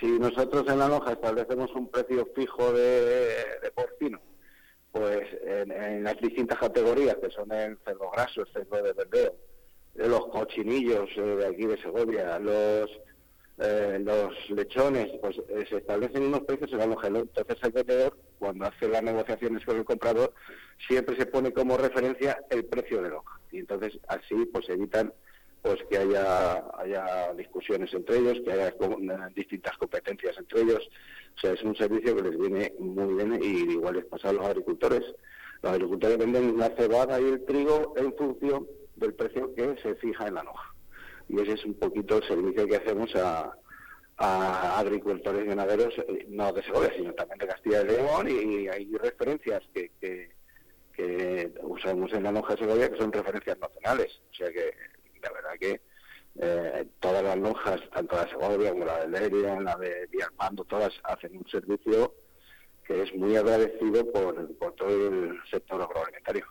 si 0.00 0.06
nosotros 0.18 0.64
en 0.68 0.78
la 0.78 0.88
noja 0.88 1.12
establecemos 1.12 1.70
un 1.74 1.90
precio 1.90 2.26
fijo 2.34 2.72
de, 2.72 3.70
porcino, 3.74 4.18
pues 4.92 5.28
en, 5.42 6.04
las 6.04 6.18
distintas 6.22 6.58
categorías, 6.58 7.16
que 7.16 7.28
son 7.28 7.52
el 7.52 7.76
cerdo 7.84 8.10
graso, 8.10 8.40
el 8.40 8.52
cerdo 8.54 8.82
de 8.82 8.92
verdeo, 8.94 9.34
los 10.06 10.26
cochinillos 10.28 11.10
eh, 11.16 11.20
de 11.20 11.46
aquí 11.46 11.66
de 11.66 11.80
Segovia, 11.80 12.38
los 12.38 12.90
eh, 13.60 13.98
los 14.04 14.50
lechones, 14.50 15.10
pues 15.20 15.36
eh, 15.48 15.66
se 15.68 15.78
establecen 15.78 16.26
unos 16.26 16.42
precios 16.42 16.70
en 16.72 16.78
la 16.78 16.86
lonja. 16.86 17.08
Entonces 17.08 17.56
el 17.60 17.72
vendedor, 17.72 18.16
cuando 18.38 18.66
hace 18.66 18.86
las 18.86 19.02
negociaciones 19.02 19.64
con 19.64 19.78
el 19.78 19.84
comprador, 19.84 20.32
siempre 20.86 21.16
se 21.16 21.26
pone 21.26 21.52
como 21.52 21.76
referencia 21.76 22.38
el 22.50 22.64
precio 22.66 23.02
de 23.02 23.10
lonja. 23.10 23.40
Y 23.50 23.58
entonces 23.58 23.98
así 24.06 24.46
pues 24.52 24.68
evitan 24.68 25.12
pues 25.60 25.80
que 25.90 25.98
haya, 25.98 26.64
haya 26.78 27.34
discusiones 27.34 27.92
entre 27.92 28.18
ellos, 28.18 28.38
que 28.44 28.52
haya 28.52 28.72
distintas 29.34 29.76
competencias 29.76 30.38
entre 30.38 30.60
ellos. 30.60 30.88
O 31.36 31.40
sea, 31.40 31.52
es 31.52 31.62
un 31.64 31.74
servicio 31.74 32.14
que 32.14 32.22
les 32.22 32.38
viene 32.38 32.72
muy 32.78 33.14
bien 33.14 33.40
y 33.42 33.72
igual 33.72 33.96
les 33.96 34.04
pasa 34.04 34.28
a 34.28 34.34
los 34.34 34.46
agricultores. 34.46 35.02
Los 35.62 35.72
agricultores 35.72 36.16
venden 36.16 36.56
la 36.56 36.70
cebada 36.76 37.20
y 37.20 37.24
el 37.24 37.44
trigo 37.44 37.94
en 37.96 38.14
función 38.14 38.68
del 38.98 39.14
precio 39.14 39.54
que 39.54 39.76
se 39.82 39.94
fija 39.96 40.26
en 40.26 40.34
la 40.34 40.42
hoja. 40.42 40.74
Y 41.28 41.40
ese 41.40 41.52
es 41.52 41.64
un 41.64 41.74
poquito 41.74 42.16
el 42.18 42.24
servicio 42.24 42.66
que 42.66 42.76
hacemos 42.76 43.14
a, 43.16 43.54
agricultores 44.16 45.44
y 45.44 45.48
ganaderos, 45.48 45.94
eh, 45.98 46.26
no 46.28 46.52
de 46.52 46.62
Segovia, 46.64 46.92
sino 46.96 47.12
también 47.12 47.38
de 47.38 47.46
Castilla 47.46 47.82
y 47.82 47.86
León, 47.86 48.28
y, 48.28 48.68
hay 48.68 48.90
referencias 48.96 49.62
que, 49.72 49.92
que, 50.00 51.52
usamos 51.62 52.12
en 52.12 52.24
la 52.24 52.32
lonja 52.32 52.54
de 52.54 52.60
Segovia 52.60 52.90
que 52.90 52.98
son 52.98 53.12
referencias 53.12 53.56
nacionales. 53.60 54.20
O 54.32 54.34
sea 54.34 54.50
que 54.50 54.74
la 55.22 55.32
verdad 55.32 55.52
que 55.60 55.80
eh, 56.40 56.86
todas 56.98 57.22
las 57.22 57.36
lonjas, 57.36 57.80
tanto 57.90 58.16
la 58.16 58.24
de 58.24 58.30
Segovia 58.30 58.72
como 58.72 58.84
la 58.84 59.06
de 59.06 59.08
Leria, 59.08 59.60
la 59.60 59.76
de 59.76 60.08
Villalpando, 60.10 60.64
todas 60.64 60.92
hacen 61.04 61.36
un 61.36 61.48
servicio 61.48 62.14
que 62.84 63.02
es 63.02 63.14
muy 63.14 63.36
agradecido 63.36 64.10
por, 64.10 64.56
por 64.56 64.74
todo 64.74 64.88
el 64.88 65.38
sector 65.50 65.80
agroalimentario. 65.80 66.46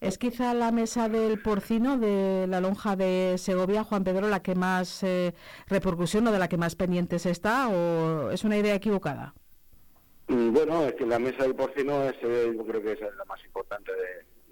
¿Es 0.00 0.16
quizá 0.16 0.54
la 0.54 0.70
mesa 0.70 1.08
del 1.08 1.42
porcino 1.42 1.98
de 1.98 2.46
la 2.46 2.60
lonja 2.60 2.94
de 2.94 3.34
Segovia, 3.36 3.82
Juan 3.82 4.04
Pedro, 4.04 4.28
la 4.28 4.42
que 4.42 4.54
más 4.54 5.02
eh, 5.02 5.34
repercusión 5.66 6.24
o 6.28 6.32
de 6.32 6.38
la 6.38 6.48
que 6.48 6.56
más 6.56 6.76
pendientes 6.76 7.26
está 7.26 7.68
o 7.68 8.30
es 8.30 8.44
una 8.44 8.56
idea 8.56 8.76
equivocada? 8.76 9.34
Mm, 10.28 10.52
bueno, 10.52 10.84
es 10.84 10.94
que 10.94 11.04
la 11.04 11.18
mesa 11.18 11.42
del 11.42 11.56
porcino 11.56 12.04
es, 12.04 12.14
eh, 12.22 12.52
yo 12.56 12.64
creo 12.64 12.80
que 12.80 12.92
es 12.92 13.00
la 13.00 13.24
más 13.24 13.44
importante 13.44 13.90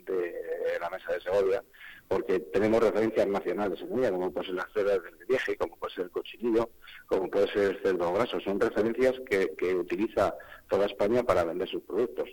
de, 0.04 0.34
la 0.80 0.90
mesa 0.90 1.12
de 1.12 1.20
Segovia, 1.20 1.62
porque 2.08 2.40
tenemos 2.40 2.80
referencias 2.80 3.26
nacionales 3.28 3.80
en 3.82 3.98
ella, 3.98 4.10
como 4.10 4.32
puede 4.32 4.46
ser 4.46 4.54
la 4.56 4.68
cera 4.74 4.98
del 4.98 5.26
vieje, 5.28 5.56
como 5.56 5.76
puede 5.76 5.94
ser 5.94 6.04
el 6.04 6.10
cochinillo, 6.10 6.70
como 7.06 7.30
puede 7.30 7.52
ser 7.52 7.70
el 7.70 7.82
cerdo 7.82 8.12
graso. 8.12 8.40
Son 8.40 8.60
referencias 8.60 9.14
que, 9.28 9.54
que 9.56 9.74
utiliza 9.74 10.34
toda 10.68 10.86
España 10.86 11.22
para 11.22 11.44
vender 11.44 11.68
sus 11.68 11.82
productos. 11.82 12.28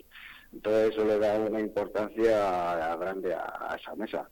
Entonces 0.54 0.92
eso 0.92 1.04
le 1.04 1.18
da 1.18 1.36
una 1.38 1.60
importancia 1.60 2.96
grande 2.96 3.34
a, 3.34 3.76
esa 3.78 3.94
mesa. 3.96 4.30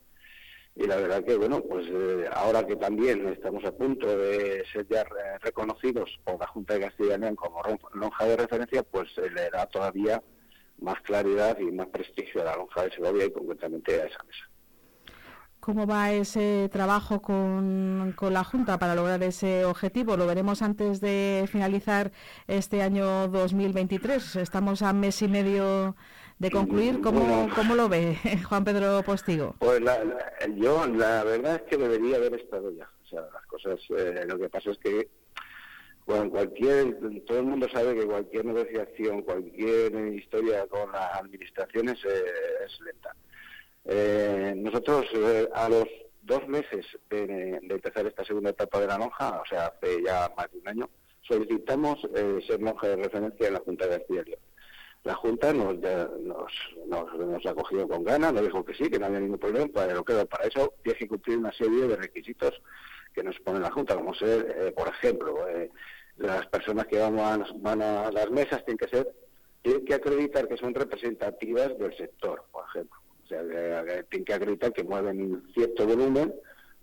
y 0.77 0.87
la 0.87 0.97
verdad 0.97 1.25
que, 1.25 1.37
bueno, 1.37 1.61
pues 1.61 1.87
eh, 1.91 2.31
ahora 2.33 2.65
que 2.65 2.77
también 2.77 3.29
estamos 3.29 3.65
a 3.65 3.73
punto 3.73 4.07
de 4.07 4.65
ser 4.73 4.87
ya 4.89 5.05
reconocidos 5.41 6.19
por 6.25 6.39
la 6.39 6.47
Junta 6.47 6.75
de 6.75 6.81
Castilla 6.81 7.17
y 7.17 7.19
León 7.19 7.37
como 7.37 7.61
lonja 7.95 8.25
de 8.25 8.37
referencia, 8.37 8.83
pues 8.85 9.13
se 9.15 9.29
le 9.31 9.51
da 9.51 9.67
todavía 9.67 10.23
más 10.79 11.01
claridad 11.03 11.59
y 11.59 11.71
más 11.73 11.89
prestigio 11.89 12.43
a 12.43 12.45
la 12.45 12.57
lonja 12.57 12.85
de 12.85 12.93
Segovia 12.93 13.27
y 13.27 13.33
concretamente 13.33 14.01
a 14.01 14.07
esa 14.07 14.23
mesa. 14.23 14.52
¿Cómo 15.63 15.87
va 15.87 16.13
ese 16.13 16.69
trabajo 16.73 17.23
con, 17.23 18.15
con, 18.17 18.33
la 18.33 18.43
Junta 18.43 18.81
para 18.81 18.97
lograr 18.97 19.23
ese 19.23 19.65
objetivo? 19.65 20.17
Lo 20.17 20.27
veremos 20.27 20.61
antes 20.61 21.01
de 21.01 21.45
finalizar 21.47 22.11
este 22.49 22.83
año 22.83 23.29
2023. 23.29 24.35
Estamos 24.35 24.83
a 24.83 24.93
mes 24.93 25.23
y 25.23 25.29
medio 25.29 25.95
de 26.41 26.51
concluir. 26.51 27.01
¿Cómo, 27.01 27.49
¿cómo 27.55 27.77
lo 27.77 27.89
ve 27.89 28.19
Juan 28.49 28.65
Pedro 28.65 29.05
Postigo? 29.05 29.55
Pues 29.61 29.81
yo 30.57 30.85
la 30.89 31.23
verdad 31.23 31.55
es 31.55 31.63
que 31.63 31.77
debería 31.77 32.17
haber 32.17 32.35
estado 32.35 32.73
ya. 32.73 32.91
O 33.05 33.07
sea, 33.07 33.21
las 33.33 33.47
cosas, 33.47 33.79
eh, 33.97 34.25
lo 34.27 34.41
que 34.41 34.49
pasa 34.49 34.73
es 34.73 34.79
que 34.79 35.11
bueno, 36.07 36.29
cualquier, 36.29 36.99
todo 37.25 37.39
el 37.39 37.45
mundo 37.45 37.69
sabe 37.73 37.95
que 37.95 38.05
cualquier 38.05 38.47
negociación, 38.47 39.23
cualquier 39.23 39.95
historia 40.13 40.67
con 40.67 40.91
las 40.91 41.21
administraciones 41.21 42.05
eh, 42.05 42.25
es 42.67 42.81
lenta. 42.81 43.15
Eh, 43.85 44.55
nosotros 44.57 45.07
eh, 45.13 45.49
a 45.53 45.69
los 45.69 45.87
dos 46.23 46.47
meses 46.47 46.87
de, 47.11 47.59
empezar 47.69 48.07
esta 48.07 48.25
segunda 48.25 48.51
etapa 48.51 48.81
de 48.81 48.87
la 48.87 48.99
lonja, 48.99 49.41
o 49.41 49.47
sea, 49.47 49.67
hace 49.67 50.03
ya 50.05 50.33
más 50.37 50.51
de 50.53 50.59
un 50.59 50.69
año, 50.69 50.91
solicitamos 51.23 51.99
eh, 52.15 52.39
ser 52.47 52.61
monja 52.61 52.89
de 52.89 52.97
referencia 52.97 53.49
en 53.49 53.55
la 53.55 53.61
Junta 53.61 53.87
de 53.87 53.99
Castilla 53.99 54.25
La 55.03 55.15
Junta 55.15 55.53
nos, 55.53 55.77
nos, 55.79 57.15
nos, 57.19 57.47
ha 57.47 57.55
cogido 57.55 57.89
con 57.89 58.05
ganas, 58.05 58.33
nos 58.33 58.45
dijo 58.45 58.65
que 58.65 58.75
sí, 58.75 58.89
que 58.89 59.01
no 59.01 59.07
había 59.07 59.21
ningún 59.21 59.39
problema, 59.39 59.69
pero 59.75 60.05
que 60.05 60.27
para 60.27 60.45
eso 60.47 60.75
tiene 60.85 60.99
que 60.99 61.09
cumplir 61.09 61.39
una 61.39 61.53
serie 61.53 61.89
de 61.89 61.97
requisitos 61.97 62.63
que 63.13 63.25
nos 63.25 63.39
pone 63.41 63.59
la 63.59 63.71
Junta, 63.71 63.97
como 63.97 64.15
ser, 64.15 64.73
por 64.75 64.89
ejemplo, 64.89 65.45
las 66.19 66.47
personas 66.47 66.87
que 66.87 66.99
van 66.99 67.19
a, 67.19 67.45
van 67.57 67.83
a 67.83 68.13
las 68.13 68.31
mesas 68.31 68.65
tienen 68.65 68.79
que 68.79 68.89
ser, 68.89 69.13
tienen 69.61 69.85
que 69.85 69.95
acreditar 69.95 70.47
que 70.47 70.57
son 70.57 70.73
representativas 70.73 71.77
del 71.79 71.97
sector, 71.97 72.45
por 72.53 72.65
ejemplo 72.69 73.02
tienen 74.09 74.25
que 74.25 74.35
acreditar 74.35 74.73
que 74.73 74.85
mueven 74.85 75.43
cierto 75.55 75.87
volumen 75.87 76.35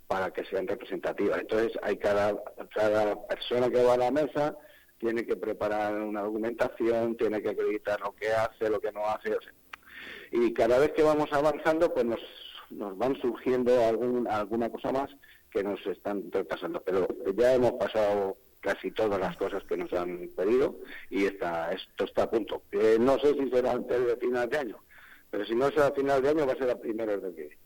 para 0.08 0.32
que 0.32 0.44
sean 0.46 0.68
representativas. 0.68 1.40
Entonces, 1.40 1.78
hay 1.84 1.98
cada, 1.98 2.36
cada 2.74 3.28
persona 3.28 3.70
que 3.70 3.84
va 3.84 3.94
a 3.94 3.98
la 3.98 4.12
mesa 4.12 4.58
tiene 4.98 5.26
que 5.26 5.36
preparar 5.36 5.96
una 5.96 6.24
documentación, 6.24 7.16
tiene 7.16 7.42
que 7.42 7.50
acreditar 7.50 8.00
lo 8.02 8.14
que 8.16 8.28
hace, 8.30 8.70
lo 8.70 8.80
que 8.82 8.92
no 8.92 9.06
hace. 9.06 9.36
y 10.32 10.54
cada 10.54 10.78
vez 10.78 10.92
que 10.92 11.04
vamos 11.04 11.32
avanzando, 11.32 11.94
pues 11.94 12.06
nos, 12.06 12.20
nos 12.70 12.98
van 12.98 13.16
surgiendo 13.22 13.72
algún, 13.86 14.28
alguna 14.28 14.70
cosa 14.70 14.92
más 14.92 15.10
que 15.52 15.64
nos 15.64 15.86
están 15.88 16.32
retrasando. 16.32 16.82
Pero 16.82 17.08
ya 17.36 17.54
hemos 17.54 17.74
pasado 17.74 18.38
casi 18.60 18.92
todas 18.92 19.20
las 19.20 19.36
cosas 19.38 19.64
que 19.64 19.78
nos 19.78 19.92
han 19.94 20.30
pedido 20.36 20.76
y 21.10 21.26
está, 21.26 21.72
esto 21.72 22.06
está 22.06 22.24
a 22.24 22.30
punto. 22.30 22.62
no 23.00 23.20
sé 23.20 23.34
si 23.34 23.50
será 23.50 23.72
antes 23.72 24.06
de 24.06 24.18
final 24.18 24.50
de 24.50 24.58
año, 24.58 24.84
pero 25.30 25.46
si 25.46 25.56
no 25.56 25.68
es 25.68 25.78
a 25.78 25.92
final 25.92 26.22
de 26.22 26.30
año, 26.30 26.48
va 26.48 26.54
a 26.54 26.58
ser 26.58 26.70
a 26.70 26.80
primeros 26.80 27.22
de 27.22 27.36
que. 27.36 27.58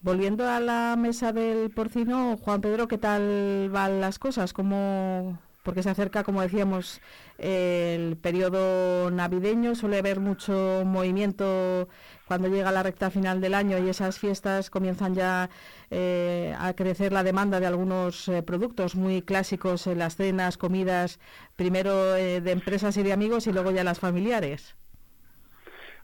Volviendo 0.00 0.48
a 0.48 0.60
la 0.60 0.96
mesa 0.96 1.32
del 1.32 1.70
porcino, 1.70 2.36
Juan 2.36 2.60
Pedro, 2.60 2.86
¿qué 2.86 2.98
tal 2.98 3.68
van 3.70 4.00
las 4.00 4.18
cosas? 4.20 4.52
¿Cómo, 4.52 5.40
porque 5.64 5.82
se 5.82 5.90
acerca, 5.90 6.22
como 6.22 6.40
decíamos, 6.40 7.00
el 7.36 8.16
periodo 8.16 9.10
navideño, 9.10 9.74
suele 9.74 9.98
haber 9.98 10.20
mucho 10.20 10.82
movimiento 10.84 11.88
cuando 12.26 12.48
llega 12.48 12.70
la 12.70 12.82
recta 12.82 13.10
final 13.10 13.40
del 13.40 13.54
año 13.54 13.78
y 13.78 13.88
esas 13.88 14.18
fiestas 14.18 14.70
comienzan 14.70 15.14
ya 15.14 15.50
eh, 15.90 16.54
a 16.58 16.74
crecer 16.74 17.12
la 17.12 17.24
demanda 17.24 17.58
de 17.58 17.66
algunos 17.66 18.28
eh, 18.28 18.42
productos 18.42 18.94
muy 18.94 19.22
clásicos 19.22 19.86
en 19.86 19.98
las 19.98 20.16
cenas, 20.16 20.58
comidas, 20.58 21.18
primero 21.56 22.14
eh, 22.16 22.40
de 22.40 22.52
empresas 22.52 22.96
y 22.96 23.02
de 23.02 23.12
amigos 23.12 23.46
y 23.46 23.52
luego 23.52 23.70
ya 23.70 23.82
las 23.82 23.98
familiares. 23.98 24.76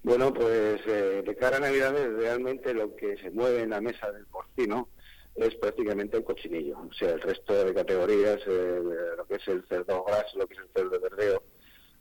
Bueno, 0.05 0.35
pues 0.35 0.83
eh, 0.87 1.23
de 1.25 1.35
cara 1.35 1.57
a 1.57 1.61
Navidades 1.61 2.13
realmente 2.13 2.75
lo 2.75 2.95
que 2.95 3.17
se 3.17 3.31
mueve 3.31 3.63
en 3.63 3.71
la 3.71 3.81
mesa 3.81 4.13
del 4.13 4.27
porcino 4.27 4.91
es 5.35 5.55
prácticamente 5.55 6.19
el 6.19 6.25
cochinillo. 6.25 6.77
O 6.79 6.93
sea, 6.93 7.13
el 7.13 7.23
resto 7.23 7.65
de 7.65 7.73
categorías, 7.73 8.39
eh, 8.47 8.83
lo 9.17 9.25
que 9.25 9.37
es 9.37 9.49
el 9.49 9.65
cerdo 9.67 10.05
gras, 10.05 10.27
lo 10.35 10.47
que 10.47 10.53
es 10.53 10.61
el 10.61 10.69
cerdo 10.75 10.91
de 10.91 10.99
verdeo, 10.99 11.43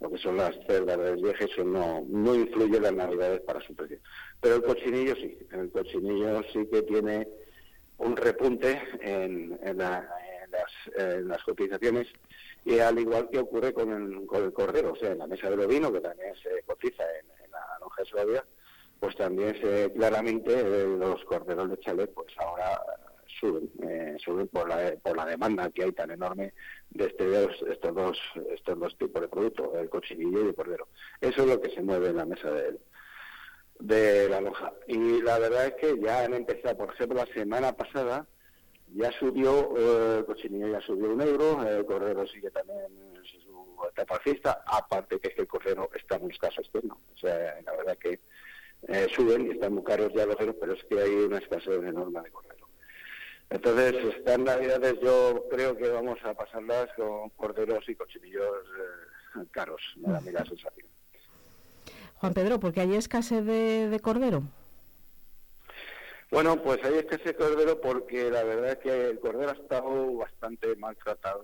lo 0.02 0.12
que 0.12 0.18
son 0.18 0.36
las 0.36 0.54
cerdas 0.68 0.98
del 1.00 1.24
viejo, 1.24 1.46
eso 1.46 1.64
no, 1.64 2.04
no 2.10 2.36
influye 2.36 2.76
en 2.76 2.84
las 2.84 2.94
Navidades 2.94 3.40
para 3.40 3.62
su 3.62 3.74
precio. 3.74 4.00
Pero 4.42 4.56
el 4.56 4.64
cochinillo 4.64 5.16
sí, 5.16 5.40
el 5.54 5.72
cochinillo 5.72 6.44
sí 6.52 6.68
que 6.70 6.82
tiene 6.82 7.26
un 8.00 8.18
repunte 8.18 8.82
en, 9.00 9.58
las, 9.78 10.04
en 10.98 11.30
las 11.30 11.42
cotizaciones 11.44 12.08
y 12.66 12.80
al 12.80 13.00
igual 13.00 13.30
que 13.30 13.40
ocurre 13.40 13.72
con 13.72 13.94
el, 13.94 14.26
con 14.28 14.44
el 14.44 14.52
cordero, 14.52 14.92
o 14.92 14.96
sea, 14.98 15.14
en 15.14 15.20
la 15.20 15.28
mesa 15.28 15.50
del 15.50 15.62
ovino, 15.62 15.90
que 15.94 16.02
también 16.02 16.34
se 16.44 16.64
cotiza 16.64 17.04
en, 17.20 17.43
lonja 17.98 18.46
pues 19.00 19.18
también 19.18 19.54
se, 19.62 19.92
claramente 19.92 20.54
eh, 20.54 20.88
los 20.88 21.24
corderos 21.26 21.70
de 21.70 21.78
chalet 21.80 22.14
pues 22.14 22.28
ahora 22.38 22.82
suben, 23.40 23.70
eh, 23.82 24.16
suben 24.24 24.48
por 24.48 24.70
la, 24.70 24.94
por 25.04 25.18
la 25.18 25.26
demanda 25.26 25.70
que 25.72 25.84
hay 25.84 25.92
tan 25.92 26.12
enorme 26.12 26.54
de 26.90 27.06
este, 27.08 27.44
estos, 27.70 27.94
dos, 27.94 28.18
estos 28.52 28.80
dos 28.80 28.98
tipos 28.98 29.22
de 29.22 29.28
productos, 29.28 29.70
el 29.76 29.90
cochinillo 29.90 30.44
y 30.44 30.48
el 30.48 30.56
cordero. 30.56 30.88
Eso 31.20 31.42
es 31.42 31.48
lo 31.48 31.60
que 31.60 31.72
se 31.72 31.82
mueve 31.82 32.10
en 32.10 32.18
la 32.18 32.26
mesa 32.26 32.50
de, 32.52 32.80
de 33.80 34.30
la 34.30 34.40
loja. 34.40 34.72
Y 34.88 35.22
la 35.22 35.40
verdad 35.40 35.68
es 35.68 35.74
que 35.74 36.00
ya 36.00 36.24
han 36.24 36.34
empezado, 36.34 36.78
por 36.78 36.94
ejemplo, 36.94 37.18
la 37.18 37.34
semana 37.34 37.76
pasada 37.76 38.26
ya 38.94 39.12
subió, 39.20 39.78
eh, 39.78 40.18
el 40.20 40.26
cochinillo 40.26 40.68
ya 40.68 40.82
subió 40.82 41.14
un 41.14 41.22
euro, 41.22 41.68
el 41.68 41.86
cordero 41.86 42.26
sigue 42.28 42.50
también 42.52 43.14
etapa 43.90 44.20
fiesta, 44.20 44.64
aparte 44.66 45.20
que 45.20 45.30
es 45.30 45.36
que 45.36 45.42
el 45.42 45.48
cordero 45.48 45.90
está 45.94 46.20
muy 46.20 46.32
escaso 46.32 46.62
externo. 46.62 47.00
O 47.14 47.18
sea, 47.18 47.60
la 47.66 47.72
verdad 47.74 47.98
que 47.98 48.20
eh, 48.88 49.08
suben 49.16 49.48
y 49.48 49.52
están 49.52 49.74
muy 49.74 49.84
caros 49.84 50.12
ya 50.14 50.26
los 50.26 50.38
ceros, 50.38 50.56
pero 50.60 50.74
es 50.74 50.84
que 50.86 51.00
hay 51.00 51.12
una 51.12 51.38
escasez 51.38 51.84
enorme 51.84 52.22
de 52.22 52.32
cordero. 52.32 52.68
Entonces, 53.50 54.16
estas 54.16 54.40
navidades 54.40 54.96
yo 55.02 55.46
creo 55.50 55.78
que 55.78 55.90
vamos 55.90 56.20
a 56.24 56.34
pasarlas 56.34 56.90
con 56.96 57.30
corderos 57.32 57.88
y 57.88 57.96
cochinillos 57.96 58.66
eh, 58.80 59.46
caros, 59.52 59.82
me 59.98 60.12
da 60.12 60.22
la 60.22 60.46
sensación. 60.46 60.88
Juan 62.16 62.34
Pedro, 62.34 62.60
¿por 62.60 62.74
qué 62.74 62.82
hay 62.82 62.96
escasez 62.96 63.46
de, 63.46 63.90
de 63.90 64.00
cordero? 64.00 64.44
Bueno, 66.34 66.60
pues 66.64 66.84
hay 66.84 66.96
escasez 66.96 67.26
de 67.26 67.36
cordero 67.36 67.80
porque 67.80 68.32
la 68.32 68.44
verdad 68.44 68.72
es 68.72 68.78
que 68.80 69.10
el 69.12 69.20
cordero 69.20 69.52
ha 69.52 69.54
estado 69.54 70.16
bastante 70.16 70.76
maltratado 70.78 71.44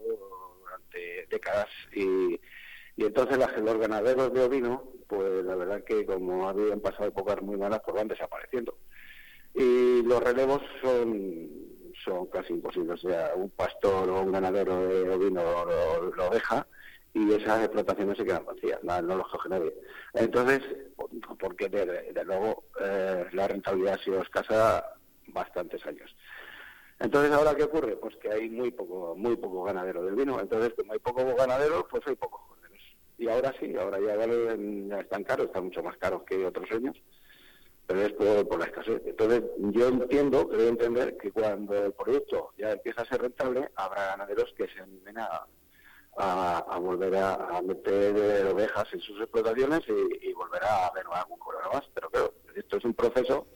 durante 0.61 1.27
décadas 1.29 1.67
y, 1.93 2.41
y 2.95 3.05
entonces 3.05 3.37
los 3.37 3.77
ganaderos 3.77 4.33
de 4.33 4.43
ovino, 4.43 4.91
pues 5.05 5.45
la 5.45 5.53
verdad 5.53 5.83
que 5.83 6.07
como 6.07 6.49
habían 6.49 6.79
pasado 6.79 7.05
épocas 7.05 7.39
muy 7.43 7.55
malas, 7.55 7.81
pues 7.85 7.97
van 7.97 8.07
desapareciendo. 8.07 8.79
Y 9.53 10.01
los 10.01 10.23
relevos 10.23 10.63
son, 10.81 11.51
son 12.03 12.25
casi 12.25 12.53
imposibles. 12.53 13.05
O 13.05 13.09
sea, 13.09 13.33
un 13.35 13.51
pastor 13.51 14.09
o 14.09 14.21
un 14.23 14.31
ganadero 14.31 14.87
de 14.87 15.07
ovino 15.07 15.43
lo, 16.17 16.29
deja 16.31 16.65
y 17.13 17.33
esas 17.33 17.63
explotaciones 17.65 18.17
se 18.17 18.25
quedan 18.25 18.45
vacías, 18.45 18.83
no, 18.83 19.01
no 19.01 19.17
los 19.17 19.27
coge 19.29 19.49
nadie. 19.49 19.73
Entonces, 20.13 20.61
porque 21.39 21.69
de, 21.69 22.23
luego 22.23 22.65
eh, 22.81 23.25
la 23.33 23.47
rentabilidad 23.47 23.95
ha 23.95 24.03
sido 24.03 24.21
escasa 24.21 24.95
bastantes 25.27 25.85
años. 25.85 26.15
Entonces, 26.99 27.31
¿ahora 27.31 27.55
qué 27.55 27.63
ocurre? 27.63 27.95
Pues 27.95 28.15
que 28.17 28.29
hay 28.31 28.49
muy 28.49 28.71
poco 28.71 29.15
muy 29.15 29.37
poco 29.37 29.63
ganadero 29.63 30.03
del 30.03 30.15
vino. 30.15 30.39
Entonces, 30.39 30.73
como 30.75 30.93
hay 30.93 30.99
poco 30.99 31.23
ganadero, 31.35 31.87
pues 31.89 32.03
hay 32.05 32.15
pocos 32.15 32.41
corderos. 32.47 32.81
Y 33.17 33.27
ahora 33.29 33.53
sí, 33.59 33.73
ahora 33.75 33.99
ya, 33.99 34.15
ya 34.17 34.99
están 34.99 35.23
caros, 35.23 35.47
están 35.47 35.65
mucho 35.65 35.81
más 35.81 35.97
caros 35.97 36.23
que 36.23 36.45
otros 36.45 36.69
años, 36.71 37.01
pero 37.87 38.01
es 38.01 38.11
por, 38.13 38.59
la 38.59 38.65
escasez. 38.65 39.01
Entonces, 39.05 39.43
yo 39.57 39.87
entiendo, 39.87 40.47
creo 40.49 40.67
entender 40.67 41.17
que 41.17 41.31
cuando 41.31 41.85
el 41.85 41.93
producto 41.93 42.51
ya 42.57 42.73
empieza 42.73 43.01
a 43.01 43.05
ser 43.05 43.21
rentable, 43.21 43.69
habrá 43.75 44.07
ganaderos 44.07 44.53
que 44.57 44.67
se 44.67 44.81
animen 44.81 45.19
a, 45.19 45.47
a, 46.19 46.77
volver 46.79 47.15
a, 47.15 47.61
meter 47.63 48.47
ovejas 48.47 48.87
en 48.93 48.99
sus 48.99 49.19
explotaciones 49.19 49.81
y, 49.87 50.33
volver 50.33 50.63
a 50.63 50.87
haber 50.87 51.05
algún 51.11 51.39
cordero 51.39 51.71
más. 51.73 51.83
Pero 51.93 52.09
claro, 52.09 52.33
esto 52.55 52.77
es 52.77 52.85
un 52.85 52.93
proceso 52.93 53.47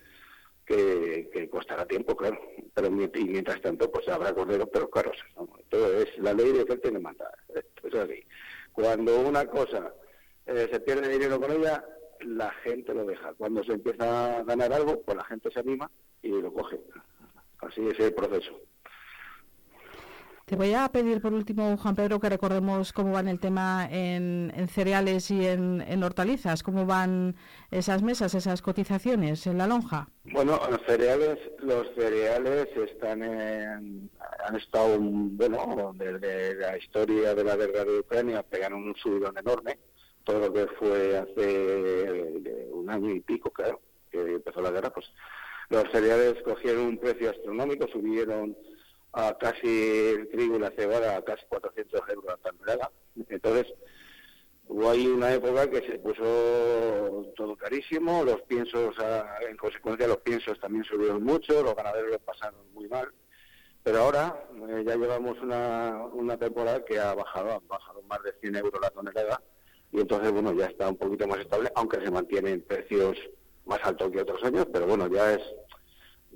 que, 0.65 1.49
costará 1.51 1.85
tiempo, 1.85 2.15
claro. 2.15 2.39
Pero 2.73 2.89
mientras 2.89 3.61
tanto, 3.61 3.91
pues 3.91 4.07
habrá 4.07 4.33
corderos, 4.33 4.69
pero 4.71 4.89
caros. 4.89 5.17
Entonces, 5.37 6.17
la 6.17 6.33
ley 6.33 6.51
de 6.51 6.63
oferta 6.63 6.87
y 6.87 6.91
demanda. 6.91 7.31
es 7.53 7.95
así. 7.95 8.25
Cuando 8.71 9.19
una 9.19 9.45
cosa 9.45 9.93
eh, 10.45 10.67
se 10.71 10.79
pierde 10.79 11.09
dinero 11.09 11.39
con 11.39 11.51
ella, 11.51 11.85
la 12.21 12.51
gente 12.63 12.93
lo 12.93 13.05
deja. 13.05 13.33
Cuando 13.33 13.63
se 13.63 13.73
empieza 13.73 14.37
a 14.37 14.43
ganar 14.43 14.71
algo, 14.73 15.01
pues 15.01 15.17
la 15.17 15.25
gente 15.25 15.51
se 15.51 15.59
anima 15.59 15.91
y 16.21 16.29
lo 16.29 16.53
coge. 16.53 16.79
Así 17.59 17.85
es 17.87 17.99
el 17.99 18.13
proceso. 18.13 18.59
Te 20.45 20.57
voy 20.57 20.73
a 20.73 20.89
pedir 20.89 21.21
por 21.21 21.33
último, 21.33 21.77
Juan 21.77 21.95
Pedro, 21.95 22.19
que 22.19 22.27
recordemos 22.27 22.91
cómo 22.91 23.13
van 23.13 23.29
el 23.29 23.39
tema 23.39 23.87
en, 23.89 24.51
cereales 24.67 25.31
y 25.31 25.47
en, 25.47 26.03
hortalizas, 26.03 26.63
cómo 26.63 26.85
van 26.85 27.35
esas 27.71 28.03
mesas, 28.03 28.35
esas 28.35 28.61
cotizaciones 28.61 29.47
en 29.47 29.57
la 29.57 29.67
lonja. 29.67 30.09
Bueno, 30.25 30.59
los 30.69 30.81
cereales, 30.85 31.39
los 31.59 31.87
cereales 31.95 32.67
están 32.75 33.23
han 33.23 34.55
estado, 34.57 34.97
bueno, 34.99 35.93
desde 35.95 36.55
la 36.55 36.77
historia 36.77 37.33
de 37.33 37.43
la 37.45 37.55
guerra 37.55 37.85
de 37.85 37.99
Ucrania 37.99 38.43
pegaron 38.43 38.83
un 38.83 38.95
subidón 38.95 39.37
enorme, 39.37 39.79
todo 40.25 40.39
lo 40.39 40.53
que 40.53 40.67
fue 40.77 41.17
hace 41.17 42.69
un 42.71 42.89
año 42.89 43.11
y 43.11 43.21
pico, 43.21 43.49
claro, 43.49 43.79
que 44.11 44.19
empezó 44.19 44.61
la 44.61 44.71
guerra, 44.71 44.89
pues 44.89 45.05
los 45.69 45.89
cereales 45.91 46.35
cogieron 46.43 46.85
un 46.85 46.97
precio 46.97 47.29
astronómico, 47.29 47.87
subieron 47.87 48.57
a 49.13 49.37
casi 49.37 49.67
el 49.67 50.29
trigo 50.29 50.55
y 50.55 50.59
la 50.59 50.71
cebada 50.71 51.17
a 51.17 51.23
casi 51.23 51.45
400 51.47 52.01
euros 52.09 52.25
la 52.25 52.37
tonelada. 52.37 52.91
Entonces, 53.29 53.73
hubo 54.67 54.89
ahí 54.89 55.07
una 55.07 55.33
época 55.33 55.69
que 55.69 55.81
se 55.87 55.99
puso 55.99 57.31
todo 57.35 57.55
carísimo, 57.55 58.23
los 58.23 58.41
piensos, 58.43 58.95
en 59.47 59.57
consecuencia 59.57 60.07
los 60.07 60.17
piensos 60.17 60.59
también 60.59 60.83
subieron 60.83 61.23
mucho, 61.23 61.61
los 61.63 61.75
ganaderos 61.75 62.11
lo 62.11 62.19
pasaron 62.19 62.59
muy 62.73 62.87
mal. 62.87 63.07
Pero 63.83 63.99
ahora 63.99 64.47
eh, 64.69 64.83
ya 64.87 64.95
llevamos 64.95 65.37
una, 65.41 66.05
una 66.13 66.37
temporada 66.37 66.83
que 66.85 66.99
ha 66.99 67.13
bajado, 67.13 67.51
ha 67.51 67.59
bajado 67.67 68.01
más 68.03 68.23
de 68.23 68.33
100 68.39 68.55
euros 68.55 68.81
la 68.81 68.89
tonelada 68.89 69.41
y 69.93 69.99
entonces, 69.99 70.31
bueno, 70.31 70.53
ya 70.53 70.65
está 70.65 70.89
un 70.89 70.97
poquito 70.97 71.27
más 71.27 71.39
estable, 71.39 71.71
aunque 71.75 72.03
se 72.03 72.09
mantienen 72.09 72.61
precios 72.61 73.15
más 73.65 73.79
altos 73.83 74.11
que 74.11 74.21
otros 74.21 74.43
años, 74.43 74.65
pero 74.73 74.87
bueno, 74.87 75.07
ya 75.07 75.33
es 75.33 75.41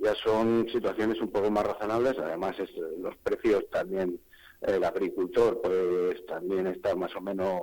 ya 0.02 0.14
son 0.14 0.66
situaciones 0.72 1.20
un 1.20 1.30
poco 1.30 1.50
más 1.50 1.66
razonables. 1.66 2.18
Además, 2.18 2.58
es, 2.58 2.70
los 2.98 3.16
precios 3.16 3.68
también, 3.70 4.20
el 4.62 4.84
agricultor 4.84 5.60
pues 5.60 6.24
también 6.26 6.66
está 6.66 6.94
más 6.94 7.14
o 7.16 7.20
menos 7.20 7.62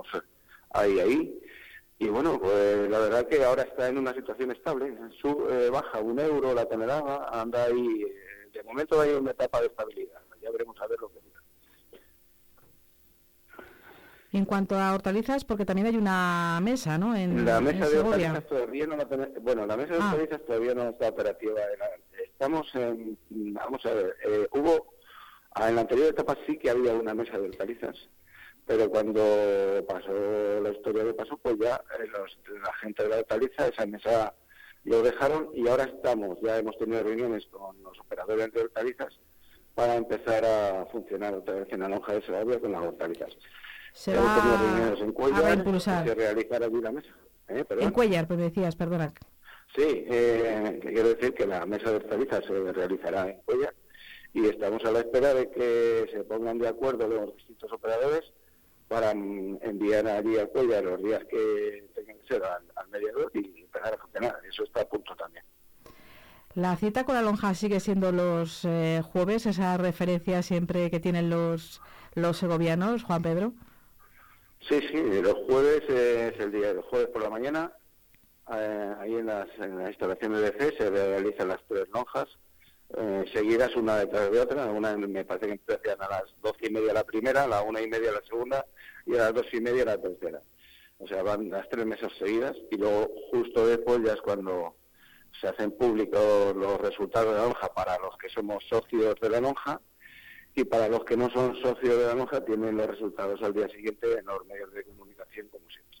ahí, 0.70 1.00
ahí. 1.00 1.40
Y 1.98 2.08
bueno, 2.08 2.38
pues 2.38 2.90
la 2.90 2.98
verdad 2.98 3.26
que 3.26 3.42
ahora 3.42 3.62
está 3.62 3.88
en 3.88 3.98
una 3.98 4.12
situación 4.12 4.50
estable. 4.50 4.96
Su, 5.20 5.48
eh, 5.48 5.70
baja 5.70 6.00
un 6.00 6.18
euro 6.18 6.52
la 6.52 6.66
tonelada, 6.66 7.28
anda 7.30 7.64
ahí. 7.64 8.02
Eh, 8.02 8.50
de 8.52 8.62
momento 8.62 9.00
hay 9.00 9.12
una 9.12 9.30
etapa 9.30 9.60
de 9.60 9.66
estabilidad. 9.66 10.20
Ya 10.42 10.50
veremos 10.50 10.80
a 10.80 10.86
ver 10.86 11.00
lo 11.00 11.08
que 11.08 11.25
en 14.36 14.44
cuanto 14.44 14.78
a 14.78 14.94
hortalizas, 14.94 15.44
porque 15.44 15.64
también 15.64 15.86
hay 15.86 15.96
una 15.96 16.60
mesa, 16.62 16.98
¿no? 16.98 17.16
En, 17.16 17.44
la 17.44 17.60
mesa 17.60 17.88
de 17.88 17.98
hortalizas 18.00 18.46
todavía 18.46 18.86
no 18.86 18.96
la 18.96 19.06
bueno, 19.40 19.66
la 19.66 19.76
mesa 19.76 19.94
de 19.94 20.00
ah. 20.00 20.10
hortalizas 20.10 20.44
todavía 20.46 20.74
no 20.74 20.90
está 20.90 21.08
operativa. 21.08 21.60
Estamos 22.22 22.66
en, 22.74 23.18
vamos 23.30 23.84
a 23.86 23.94
ver, 23.94 24.16
eh, 24.24 24.46
hubo, 24.52 24.94
en 25.56 25.74
la 25.74 25.80
anterior 25.80 26.08
etapa 26.08 26.36
sí 26.46 26.58
que 26.58 26.68
había 26.68 26.92
una 26.92 27.14
mesa 27.14 27.38
de 27.38 27.48
hortalizas, 27.48 27.96
pero 28.66 28.90
cuando 28.90 29.22
pasó 29.88 30.60
la 30.62 30.70
historia 30.70 31.04
de 31.04 31.14
paso, 31.14 31.38
pues 31.38 31.56
ya 31.58 31.76
eh, 31.98 32.06
los, 32.06 32.38
la 32.60 32.72
gente 32.74 33.04
de 33.04 33.08
la 33.08 33.18
hortaliza, 33.18 33.68
esa 33.68 33.86
mesa 33.86 34.34
lo 34.84 35.02
dejaron 35.02 35.48
y 35.54 35.66
ahora 35.66 35.84
estamos, 35.84 36.38
ya 36.42 36.58
hemos 36.58 36.76
tenido 36.76 37.02
reuniones 37.02 37.46
con 37.46 37.82
los 37.82 37.98
operadores 38.00 38.52
de 38.52 38.60
hortalizas 38.60 39.18
para 39.74 39.96
empezar 39.96 40.44
a 40.44 40.86
funcionar 40.92 41.34
otra 41.34 41.54
vez 41.54 41.68
en 41.70 41.80
la 41.80 41.88
lonja 41.88 42.12
de 42.12 42.22
Segovia 42.22 42.60
con 42.60 42.72
las 42.72 42.82
hortalizas 42.82 43.34
se 43.96 44.14
va 44.14 45.48
a 45.48 45.54
impulsar. 45.54 46.06
Se 46.06 46.14
realizará 46.14 46.66
allí 46.66 46.80
la 46.82 46.92
mesa. 46.92 47.08
¿eh? 47.48 47.64
En 47.80 47.90
Cuellar, 47.90 48.26
pues 48.26 48.38
decías, 48.38 48.76
perdona. 48.76 49.12
Sí, 49.74 50.04
eh, 50.06 50.78
quiero 50.82 51.14
decir 51.14 51.32
que 51.34 51.46
la 51.46 51.64
mesa 51.64 51.90
de 51.90 51.96
hortalizas 51.96 52.44
se 52.44 52.72
realizará 52.72 53.30
en 53.30 53.40
Cuellar 53.40 53.74
y 54.34 54.46
estamos 54.46 54.84
a 54.84 54.92
la 54.92 54.98
espera 55.00 55.32
de 55.32 55.50
que 55.50 56.10
se 56.12 56.24
pongan 56.24 56.58
de 56.58 56.68
acuerdo 56.68 57.08
los 57.08 57.34
distintos 57.36 57.72
operadores 57.72 58.32
para 58.86 59.14
mm, 59.14 59.60
enviar 59.62 60.06
allí 60.06 60.38
a 60.38 60.46
Cuellar 60.46 60.84
los 60.84 61.02
días 61.02 61.24
que 61.30 61.88
tengan 61.94 62.18
que 62.18 62.28
ser 62.28 62.42
al, 62.44 62.88
mediador 62.90 63.30
y 63.32 63.62
empezar 63.62 63.94
a 63.94 63.98
funcionar. 63.98 64.38
Eso 64.46 64.64
está 64.64 64.82
a 64.82 64.88
punto 64.88 65.16
también. 65.16 65.44
La 66.54 66.76
cita 66.76 67.04
con 67.04 67.14
la 67.14 67.22
lonja 67.22 67.54
sigue 67.54 67.80
siendo 67.80 68.12
los 68.12 68.64
eh, 68.66 69.02
jueves, 69.02 69.46
esa 69.46 69.78
referencia 69.78 70.42
siempre 70.42 70.90
que 70.90 71.00
tienen 71.00 71.30
los, 71.30 71.80
los 72.14 72.36
segovianos, 72.36 73.04
Juan 73.04 73.22
Pedro. 73.22 73.54
Sí, 74.60 74.80
sí, 74.90 75.22
los 75.22 75.34
jueves 75.46 75.82
es 75.88 76.40
el 76.40 76.50
día, 76.50 76.72
los 76.72 76.84
jueves 76.86 77.08
por 77.08 77.22
la 77.22 77.30
mañana, 77.30 77.72
eh, 78.52 78.94
ahí 79.00 79.14
en 79.14 79.26
las, 79.26 79.48
instalaciones 79.88 80.40
de 80.40 80.52
fe 80.52 80.76
se 80.76 80.90
realizan 80.90 81.48
las 81.48 81.60
tres 81.68 81.88
lonjas, 81.92 82.26
eh, 82.96 83.24
seguidas 83.32 83.74
una 83.76 83.96
detrás 83.96 84.30
de 84.30 84.40
otra, 84.40 84.66
una 84.66 84.96
me 84.96 85.24
parece 85.24 85.46
que 85.46 85.52
empiezan 85.52 86.00
a 86.02 86.08
las 86.08 86.24
doce 86.42 86.66
y 86.66 86.70
media 86.70 86.92
la 86.92 87.04
primera, 87.04 87.44
a 87.44 87.48
la 87.48 87.62
una 87.62 87.80
y 87.80 87.88
media 87.88 88.12
la 88.12 88.22
segunda 88.28 88.64
y 89.04 89.14
a 89.14 89.18
las 89.18 89.34
dos 89.34 89.46
y 89.52 89.60
media 89.60 89.84
la 89.84 90.00
tercera. 90.00 90.40
O 90.98 91.06
sea, 91.06 91.22
van 91.22 91.50
las 91.50 91.68
tres 91.68 91.84
mesas 91.84 92.12
seguidas 92.18 92.56
y 92.70 92.76
luego 92.76 93.10
justo 93.30 93.66
después 93.66 94.00
ya 94.04 94.14
es 94.14 94.20
cuando 94.20 94.76
se 95.40 95.48
hacen 95.48 95.72
públicos 95.72 96.56
los 96.56 96.80
resultados 96.80 97.34
de 97.34 97.40
la 97.40 97.44
lonja 97.44 97.68
para 97.74 97.98
los 97.98 98.16
que 98.16 98.28
somos 98.30 98.64
socios 98.68 99.16
de 99.20 99.30
la 99.30 99.40
lonja 99.40 99.80
y 100.56 100.64
para 100.64 100.88
los 100.88 101.04
que 101.04 101.16
no 101.16 101.30
son 101.30 101.54
socios 101.56 101.98
de 101.98 102.06
la 102.06 102.14
lonja 102.14 102.42
tienen 102.44 102.78
los 102.78 102.86
resultados 102.86 103.40
al 103.42 103.52
día 103.52 103.68
siguiente 103.68 104.18
en 104.18 104.24
los 104.24 104.44
medios 104.46 104.72
de 104.72 104.82
comunicación 104.84 105.46
como 105.48 105.68
siempre. 105.68 105.98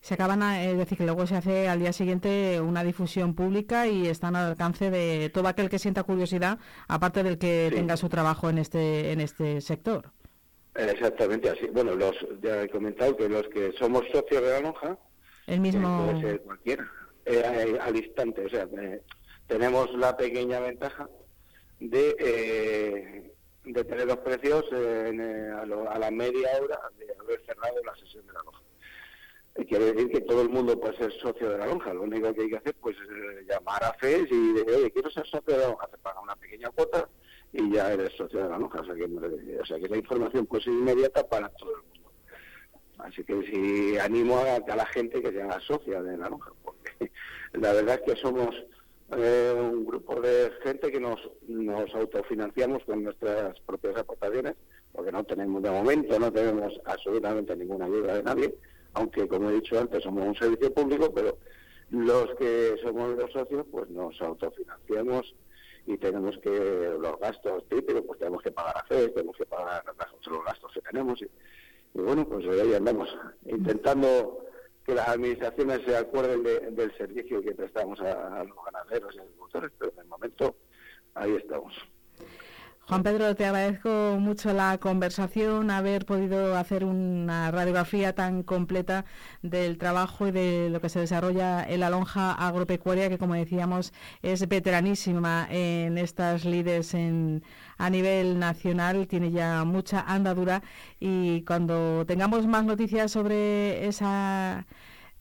Se 0.00 0.14
acaban, 0.14 0.42
a, 0.42 0.64
es 0.64 0.76
decir, 0.76 0.98
que 0.98 1.04
luego 1.04 1.24
se 1.28 1.36
hace 1.36 1.68
al 1.68 1.78
día 1.78 1.92
siguiente 1.92 2.60
una 2.60 2.82
difusión 2.82 3.36
pública 3.36 3.86
y 3.86 4.08
están 4.08 4.34
al 4.34 4.50
alcance 4.50 4.90
de 4.90 5.30
todo 5.32 5.46
aquel 5.46 5.70
que 5.70 5.78
sienta 5.78 6.02
curiosidad, 6.02 6.58
aparte 6.88 7.22
del 7.22 7.38
que 7.38 7.70
tenga 7.72 7.96
su 7.96 8.08
trabajo 8.08 8.50
en 8.50 8.58
este 8.58 9.12
en 9.12 9.20
este 9.20 9.60
sector. 9.60 10.10
Exactamente 10.74 11.48
así. 11.48 11.68
Bueno, 11.72 11.94
los 11.94 12.16
ya 12.42 12.62
he 12.62 12.68
comentado 12.68 13.16
que 13.16 13.28
los 13.28 13.46
que 13.48 13.72
somos 13.78 14.02
socios 14.12 14.42
de 14.42 14.50
la 14.50 14.60
lonja, 14.60 14.98
el 15.46 15.60
mismo 15.60 16.06
puede 16.06 16.20
ser 16.20 16.40
cualquiera, 16.40 16.90
eh, 17.24 17.78
al 17.80 17.96
instante. 17.96 18.46
O 18.46 18.48
sea, 18.48 18.66
eh, 18.80 19.00
tenemos 19.46 19.94
la 19.94 20.16
pequeña 20.16 20.58
ventaja 20.58 21.08
de, 21.88 22.16
eh, 22.18 23.34
de 23.64 23.84
tener 23.84 24.06
los 24.06 24.18
precios 24.18 24.64
eh, 24.72 25.52
a, 25.60 25.98
la 25.98 26.10
media 26.10 26.48
hora 26.60 26.80
de 26.98 27.06
haber 27.18 27.44
cerrado 27.44 27.82
la 27.84 27.94
sesión 27.96 28.26
de 28.26 28.32
la 28.32 28.42
lonja. 28.42 28.60
Quiere 29.68 29.92
decir 29.92 30.10
que 30.10 30.20
todo 30.22 30.42
el 30.42 30.48
mundo 30.48 30.78
puede 30.80 30.96
ser 30.96 31.12
socio 31.20 31.50
de 31.50 31.58
la 31.58 31.66
lonja. 31.66 31.92
Lo 31.92 32.02
único 32.02 32.32
que 32.32 32.42
hay 32.42 32.50
que 32.50 32.56
hacer 32.56 32.74
pues 32.80 32.96
es 32.96 33.08
eh, 33.08 33.46
llamar 33.48 33.84
a 33.84 33.92
FES 33.94 34.28
y 34.30 34.52
decir, 34.54 34.74
oye, 34.74 34.90
quiero 34.90 35.10
ser 35.10 35.26
socio 35.26 35.54
de 35.54 35.58
la 35.58 35.68
lonja. 35.68 35.88
Se 35.90 35.98
paga 35.98 36.20
una 36.20 36.36
pequeña 36.36 36.70
cuota 36.70 37.08
y 37.52 37.72
ya 37.72 37.92
eres 37.92 38.12
socio 38.16 38.42
de 38.42 38.48
la 38.48 38.58
lonja. 38.58 38.80
O 38.80 38.84
sea 38.84 38.94
que, 38.94 39.04
o 39.04 39.66
sea, 39.66 39.78
que 39.78 39.88
la 39.88 39.96
información 39.96 40.46
pues 40.46 40.62
es 40.62 40.72
inmediata 40.72 41.28
para 41.28 41.48
todo 41.50 41.76
el 41.76 41.82
mundo. 41.82 42.12
Así 42.98 43.24
que 43.24 43.42
sí 43.42 43.98
animo 43.98 44.38
a, 44.38 44.56
a 44.56 44.76
la 44.76 44.86
gente 44.86 45.20
que 45.20 45.32
sea 45.32 45.60
socia 45.60 46.02
de 46.02 46.16
la 46.16 46.28
lonja, 46.28 46.52
porque 46.62 47.10
la 47.52 47.72
verdad 47.72 48.00
es 48.00 48.14
que 48.14 48.20
somos 48.20 48.54
eh, 49.16 49.54
un 49.54 49.84
grupo 49.84 50.20
de 50.20 50.50
gente 50.62 50.90
que 50.90 51.00
nos, 51.00 51.20
nos 51.48 51.94
autofinanciamos 51.94 52.84
con 52.84 53.04
nuestras 53.04 53.58
propias 53.60 53.96
aportaciones, 53.96 54.54
porque 54.92 55.12
no 55.12 55.24
tenemos 55.24 55.62
de 55.62 55.70
momento, 55.70 56.18
no 56.18 56.32
tenemos 56.32 56.80
absolutamente 56.84 57.56
ninguna 57.56 57.86
ayuda 57.86 58.14
de 58.14 58.22
nadie, 58.22 58.54
aunque 58.94 59.28
como 59.28 59.50
he 59.50 59.54
dicho 59.54 59.78
antes 59.78 60.02
somos 60.02 60.26
un 60.26 60.34
servicio 60.34 60.72
público, 60.72 61.12
pero 61.14 61.38
los 61.90 62.34
que 62.36 62.76
somos 62.82 63.16
los 63.16 63.30
socios 63.32 63.66
pues 63.70 63.88
nos 63.90 64.20
autofinanciamos 64.20 65.34
y 65.86 65.98
tenemos 65.98 66.38
que 66.38 66.96
los 66.98 67.18
gastos 67.18 67.68
típicos 67.68 68.02
pues 68.06 68.18
tenemos 68.18 68.42
que 68.42 68.50
pagar 68.50 68.76
a 68.78 68.84
FED, 68.84 69.12
tenemos 69.12 69.36
que 69.36 69.46
pagar 69.46 69.84
los 69.84 70.44
gastos 70.44 70.72
que 70.72 70.80
tenemos 70.80 71.20
y, 71.20 71.24
y 71.94 72.00
bueno 72.00 72.26
pues 72.26 72.46
ahí 72.46 72.74
andamos 72.74 73.14
intentando 73.44 74.46
que 74.84 74.94
las 74.94 75.08
administraciones 75.08 75.80
se 75.86 75.96
acuerden 75.96 76.42
del 76.42 76.96
servicio 76.96 77.42
que 77.42 77.54
prestamos 77.54 78.00
a, 78.00 78.44
los 78.44 78.56
ganaderos 78.64 79.14
y 79.14 79.18
agricultores, 79.20 79.70
pero 79.78 79.92
en 79.92 79.98
el 80.00 80.06
momento 80.06 80.56
ahí 81.14 81.34
estamos. 81.36 81.74
Juan 82.88 83.04
Pedro, 83.04 83.34
te 83.36 83.46
agradezco 83.46 84.16
mucho 84.18 84.52
la 84.52 84.76
conversación, 84.78 85.70
haber 85.70 86.04
podido 86.04 86.56
hacer 86.56 86.84
una 86.84 87.50
radiografía 87.52 88.12
tan 88.14 88.42
completa 88.42 89.04
del 89.40 89.78
trabajo 89.78 90.26
y 90.26 90.32
de 90.32 90.68
lo 90.68 90.80
que 90.80 90.88
se 90.88 90.98
desarrolla 90.98 91.64
en 91.64 91.78
la 91.80 91.90
lonja 91.90 92.32
agropecuaria, 92.32 93.08
que 93.08 93.18
como 93.18 93.34
decíamos 93.34 93.92
es 94.20 94.48
veteranísima 94.48 95.46
en 95.48 95.96
estas 95.96 96.44
lides 96.44 96.92
en, 96.94 97.44
a 97.78 97.88
nivel 97.88 98.38
nacional, 98.40 99.06
tiene 99.06 99.30
ya 99.30 99.64
mucha 99.64 100.00
andadura 100.00 100.62
y 100.98 101.42
cuando 101.42 102.04
tengamos 102.06 102.46
más 102.48 102.64
noticias 102.64 103.12
sobre 103.12 103.86
esa 103.86 104.66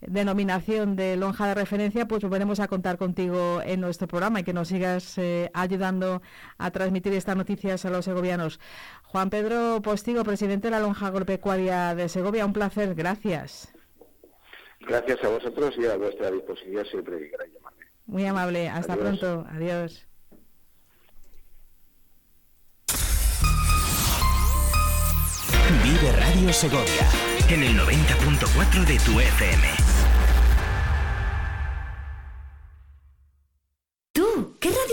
denominación 0.02 0.96
de 0.96 1.16
lonja 1.16 1.48
de 1.48 1.54
referencia, 1.54 2.08
pues 2.08 2.24
volveremos 2.24 2.60
a 2.60 2.68
contar 2.68 2.98
contigo 2.98 3.62
en 3.64 3.82
nuestro 3.82 4.08
programa 4.08 4.40
y 4.40 4.44
que 4.44 4.54
nos 4.54 4.68
sigas 4.68 5.18
eh, 5.18 5.50
ayudando 5.54 6.22
a 6.58 6.72
transmitir 6.72 7.14
estas 7.14 7.36
noticias 7.36 7.86
a 7.86 7.90
los 7.90 8.06
segovianos. 8.06 8.60
Juan 9.04 9.30
Pedro 9.30 9.82
Postigo, 9.82 10.24
presidente 10.24 10.68
de 10.68 10.72
la 10.72 10.80
lonja 10.80 11.08
agropecuaria 11.08 11.96
de 11.96 12.10
Segovia, 12.10 12.46
un 12.46 12.54
placer, 12.54 12.96
gracias. 12.96 13.74
Gracias 14.82 15.24
a 15.24 15.30
vosotros 15.30 15.76
y 15.78 15.86
a 15.86 15.96
vuestra 15.96 16.32
disposición 16.32 16.86
siempre 16.86 17.20
que 17.20 17.30
queráis 17.30 17.54
llamarme. 17.54 17.86
Muy 18.08 18.26
amable, 18.26 18.68
hasta 18.68 18.96
pronto, 18.96 19.46
adiós. 19.50 20.08
Radio 26.02 26.54
Segovia, 26.54 27.10
en 27.50 27.64
el 27.64 27.78
90.4 27.78 28.86
de 28.86 28.98
tu 29.00 29.20
FM. 29.20 29.91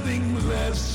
Nothing 0.00 0.48
less. 0.48 0.89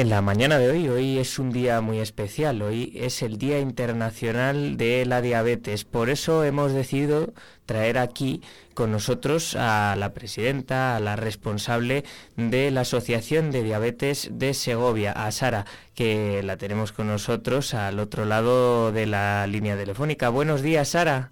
En 0.00 0.08
la 0.08 0.22
mañana 0.22 0.56
de 0.56 0.70
hoy, 0.70 0.88
hoy 0.88 1.18
es 1.18 1.38
un 1.38 1.52
día 1.52 1.82
muy 1.82 1.98
especial, 1.98 2.62
hoy 2.62 2.90
es 2.96 3.20
el 3.20 3.36
Día 3.36 3.58
Internacional 3.58 4.78
de 4.78 5.04
la 5.04 5.20
Diabetes, 5.20 5.84
por 5.84 6.08
eso 6.08 6.42
hemos 6.42 6.72
decidido 6.72 7.34
traer 7.66 7.98
aquí 7.98 8.40
con 8.72 8.92
nosotros 8.92 9.56
a 9.56 9.94
la 9.98 10.14
presidenta, 10.14 10.96
a 10.96 11.00
la 11.00 11.16
responsable 11.16 12.04
de 12.36 12.70
la 12.70 12.80
Asociación 12.80 13.50
de 13.50 13.62
Diabetes 13.62 14.30
de 14.32 14.54
Segovia, 14.54 15.12
a 15.12 15.30
Sara, 15.32 15.66
que 15.94 16.42
la 16.44 16.56
tenemos 16.56 16.92
con 16.92 17.06
nosotros 17.06 17.74
al 17.74 17.98
otro 18.00 18.24
lado 18.24 18.92
de 18.92 19.04
la 19.04 19.46
línea 19.46 19.76
telefónica. 19.76 20.30
Buenos 20.30 20.62
días, 20.62 20.88
Sara. 20.88 21.30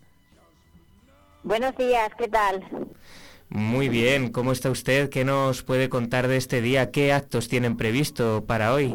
Buenos 1.42 1.74
días, 1.74 2.10
¿qué 2.18 2.28
tal? 2.28 2.62
Muy 3.50 3.88
bien, 3.88 4.30
¿cómo 4.30 4.52
está 4.52 4.70
usted? 4.70 5.08
¿Qué 5.08 5.24
nos 5.24 5.62
puede 5.62 5.88
contar 5.88 6.28
de 6.28 6.36
este 6.36 6.60
día? 6.60 6.90
¿Qué 6.90 7.14
actos 7.14 7.48
tienen 7.48 7.78
previsto 7.78 8.44
para 8.46 8.74
hoy? 8.74 8.94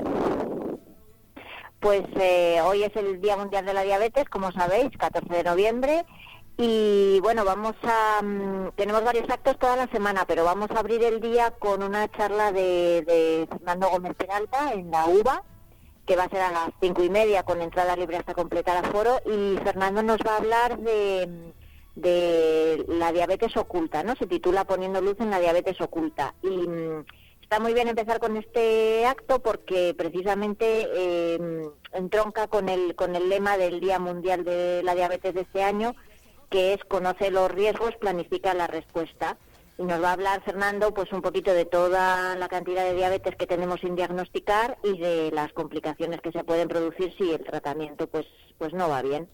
Pues 1.79 2.03
eh, 2.19 2.61
hoy 2.63 2.83
es 2.83 2.95
el 2.95 3.19
Día 3.19 3.35
Mundial 3.35 3.65
de 3.65 3.73
la 3.73 3.81
Diabetes, 3.81 4.29
como 4.29 4.51
sabéis, 4.51 4.89
14 4.97 5.33
de 5.33 5.43
noviembre. 5.43 6.05
Y 6.57 7.19
bueno, 7.21 7.43
vamos 7.45 7.73
a. 7.81 8.21
mm, 8.21 8.73
tenemos 8.75 9.03
varios 9.03 9.27
actos 9.27 9.57
toda 9.57 9.75
la 9.75 9.87
semana, 9.87 10.25
pero 10.27 10.45
vamos 10.45 10.69
a 10.69 10.79
abrir 10.79 11.03
el 11.03 11.19
día 11.19 11.51
con 11.57 11.81
una 11.81 12.07
charla 12.11 12.51
de, 12.51 13.01
de 13.07 13.47
Fernando 13.49 13.89
Gómez 13.89 14.13
Peralta 14.15 14.71
en 14.73 14.91
la 14.91 15.07
UBA, 15.07 15.43
que 16.05 16.15
va 16.15 16.25
a 16.25 16.29
ser 16.29 16.41
a 16.41 16.51
las 16.51 16.69
cinco 16.79 17.03
y 17.03 17.09
media 17.09 17.41
con 17.41 17.59
entrada 17.59 17.95
libre 17.95 18.17
hasta 18.17 18.35
completar 18.35 18.85
aforo. 18.85 19.19
Y 19.25 19.57
Fernando 19.63 20.03
nos 20.03 20.19
va 20.19 20.35
a 20.35 20.37
hablar 20.37 20.77
de, 20.77 21.53
de 21.95 22.85
la 22.87 23.11
diabetes 23.11 23.55
oculta, 23.55 24.03
¿no? 24.03 24.15
Se 24.15 24.25
titula 24.25 24.65
Poniendo 24.65 25.01
luz 25.01 25.19
en 25.19 25.29
la 25.29 25.39
diabetes 25.39 25.79
oculta. 25.81 26.33
Y 26.41 26.49
mm, 26.49 27.05
está 27.41 27.59
muy 27.59 27.73
bien 27.73 27.87
empezar 27.87 28.19
con 28.19 28.37
este 28.37 29.05
acto 29.05 29.39
porque 29.39 29.93
precisamente 29.95 30.87
eh, 30.93 31.69
entronca 31.91 32.47
con 32.47 32.69
el, 32.69 32.95
con 32.95 33.15
el 33.15 33.29
lema 33.29 33.57
del 33.57 33.79
Día 33.79 33.99
Mundial 33.99 34.43
de 34.43 34.81
la 34.83 34.95
Diabetes 34.95 35.33
de 35.35 35.41
este 35.41 35.63
año, 35.63 35.95
que 36.49 36.73
es 36.73 36.83
conoce 36.85 37.31
los 37.31 37.51
riesgos, 37.51 37.95
planifica 37.97 38.53
la 38.53 38.67
respuesta. 38.67 39.37
Y 39.77 39.83
nos 39.83 40.03
va 40.03 40.09
a 40.09 40.13
hablar 40.13 40.43
Fernando 40.43 40.93
pues 40.93 41.11
un 41.11 41.23
poquito 41.23 41.51
de 41.51 41.65
toda 41.65 42.35
la 42.35 42.47
cantidad 42.47 42.83
de 42.83 42.93
diabetes 42.93 43.35
que 43.35 43.47
tenemos 43.47 43.79
sin 43.81 43.95
diagnosticar 43.95 44.77
y 44.83 44.99
de 44.99 45.31
las 45.31 45.51
complicaciones 45.53 46.21
que 46.21 46.31
se 46.31 46.43
pueden 46.43 46.67
producir 46.67 47.11
si 47.17 47.31
el 47.31 47.43
tratamiento 47.43 48.05
pues 48.05 48.27
pues 48.59 48.71
no 48.73 48.87
va 48.87 49.01
bien. 49.01 49.27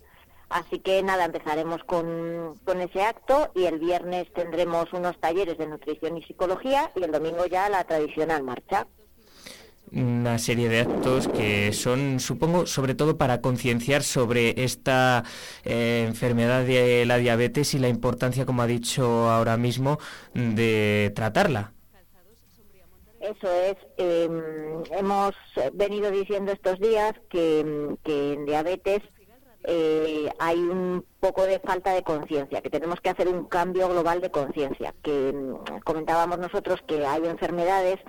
Así 0.49 0.79
que 0.79 1.03
nada, 1.03 1.25
empezaremos 1.25 1.83
con, 1.83 2.55
con 2.65 2.81
ese 2.81 3.03
acto 3.03 3.51
y 3.53 3.65
el 3.65 3.77
viernes 3.77 4.33
tendremos 4.33 4.91
unos 4.93 5.19
talleres 5.19 5.57
de 5.59 5.67
nutrición 5.67 6.17
y 6.17 6.23
psicología 6.23 6.91
y 6.95 7.03
el 7.03 7.11
domingo 7.11 7.45
ya 7.45 7.69
la 7.69 7.83
tradicional 7.83 8.43
marcha. 8.43 8.87
una 9.91 10.37
serie 10.37 10.69
de 10.69 10.81
actos 10.81 11.27
que 11.27 11.73
son, 11.73 12.19
supongo, 12.19 12.65
sobre 12.65 12.95
todo 12.95 13.17
para 13.17 13.41
concienciar 13.41 14.03
sobre 14.03 14.63
esta 14.63 15.23
eh, 15.63 16.05
enfermedad 16.07 16.63
de 16.65 17.05
la 17.05 17.17
diabetes 17.17 17.73
y 17.73 17.79
la 17.79 17.87
importancia, 17.89 18.45
como 18.45 18.61
ha 18.61 18.67
dicho 18.67 19.29
ahora 19.29 19.57
mismo, 19.57 19.99
de 20.33 21.11
tratarla. 21.15 21.73
Eso 23.19 23.51
es, 23.51 23.75
eh, 23.97 24.29
hemos 24.91 25.35
venido 25.73 26.09
diciendo 26.09 26.51
estos 26.51 26.79
días 26.79 27.13
que, 27.29 27.95
que 28.03 28.33
en 28.33 28.45
diabetes 28.45 29.01
eh, 29.63 30.29
hay 30.39 30.57
un 30.57 31.05
poco 31.19 31.43
de 31.45 31.59
falta 31.59 31.93
de 31.93 32.03
conciencia, 32.03 32.61
que 32.61 32.69
tenemos 32.69 33.01
que 33.01 33.09
hacer 33.09 33.27
un 33.27 33.45
cambio 33.45 33.89
global 33.89 34.21
de 34.21 34.31
conciencia, 34.31 34.93
que 35.03 35.33
mm, 35.33 35.79
comentábamos 35.83 36.39
nosotros 36.39 36.81
que 36.87 37.05
hay 37.05 37.25
enfermedades 37.25 37.99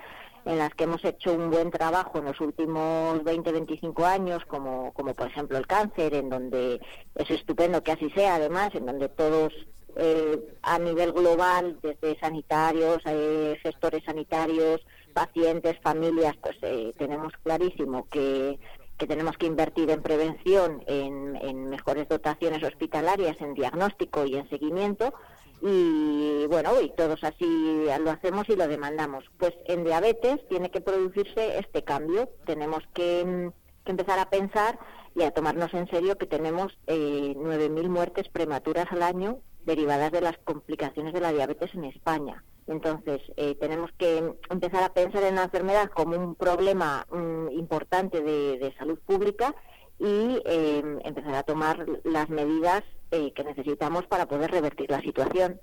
en 0.45 0.57
las 0.57 0.73
que 0.73 0.85
hemos 0.85 1.03
hecho 1.05 1.33
un 1.33 1.51
buen 1.51 1.69
trabajo 1.69 2.17
en 2.17 2.25
los 2.25 2.39
últimos 2.39 3.19
20-25 3.23 4.03
años, 4.05 4.43
como, 4.45 4.91
como 4.93 5.13
por 5.13 5.27
ejemplo 5.27 5.57
el 5.57 5.67
cáncer, 5.67 6.13
en 6.15 6.29
donde 6.29 6.81
es 7.15 7.29
estupendo 7.29 7.83
que 7.83 7.91
así 7.91 8.09
sea, 8.11 8.35
además, 8.35 8.73
en 8.73 8.85
donde 8.85 9.09
todos 9.09 9.53
eh, 9.97 10.39
a 10.61 10.79
nivel 10.79 11.11
global, 11.11 11.77
desde 11.83 12.19
sanitarios, 12.19 12.99
eh, 13.05 13.57
gestores 13.61 14.03
sanitarios, 14.03 14.81
pacientes, 15.13 15.77
familias, 15.81 16.35
pues 16.41 16.57
eh, 16.61 16.93
tenemos 16.97 17.33
clarísimo 17.43 18.07
que, 18.09 18.57
que 19.01 19.07
tenemos 19.07 19.35
que 19.35 19.47
invertir 19.47 19.89
en 19.89 20.03
prevención, 20.03 20.83
en, 20.85 21.69
mejores 21.71 22.07
dotaciones 22.07 22.61
hospitalarias, 22.61 23.35
en 23.41 23.55
diagnóstico 23.55 24.25
y 24.25 24.35
en 24.35 24.47
seguimiento. 24.47 25.11
Y 25.59 26.45
bueno, 26.45 26.79
y 26.79 26.91
todos 26.91 27.23
así 27.23 27.87
lo 27.99 28.11
hacemos 28.11 28.47
y 28.49 28.55
lo 28.55 28.67
demandamos. 28.67 29.25
Pues 29.39 29.53
en 29.65 29.83
diabetes 29.83 30.47
tiene 30.49 30.69
que 30.69 30.81
producirse 30.81 31.57
este 31.57 31.83
cambio. 31.83 32.29
Tenemos 32.45 32.83
que, 32.93 33.25
mm, 33.25 33.89
empezar 33.89 34.19
a 34.19 34.29
pensar 34.29 34.77
y 35.15 35.23
a 35.23 35.31
tomarnos 35.31 35.73
en 35.73 35.89
serio 35.89 36.19
que 36.19 36.27
tenemos 36.27 36.77
eh, 36.85 37.33
9.000 37.35 37.89
muertes 37.89 38.29
prematuras 38.29 38.85
al 38.91 39.01
año 39.01 39.39
derivadas 39.65 40.11
de 40.11 40.21
las 40.21 40.37
complicaciones 40.43 41.11
de 41.11 41.21
la 41.21 41.33
diabetes 41.33 41.73
en 41.73 41.85
España. 41.85 42.43
Entonces, 42.67 43.21
eh, 43.37 43.55
tenemos 43.55 43.91
que 43.97 44.33
empezar 44.49 44.83
a 44.83 44.93
pensar 44.93 45.23
en 45.23 45.35
la 45.35 45.43
enfermedad 45.43 45.89
como 45.89 46.15
un 46.15 46.35
problema 46.35 47.05
mm, 47.11 47.49
importante 47.51 48.21
de, 48.21 48.57
de 48.59 48.73
salud 48.77 48.99
pública 49.05 49.55
y 49.99 50.41
eh, 50.45 50.83
empezar 51.03 51.35
a 51.35 51.43
tomar 51.43 51.85
las 52.03 52.29
medidas 52.29 52.83
eh, 53.11 53.33
que 53.33 53.43
necesitamos 53.43 54.05
para 54.07 54.27
poder 54.27 54.49
revertir 54.51 54.89
la 54.89 55.01
situación. 55.01 55.61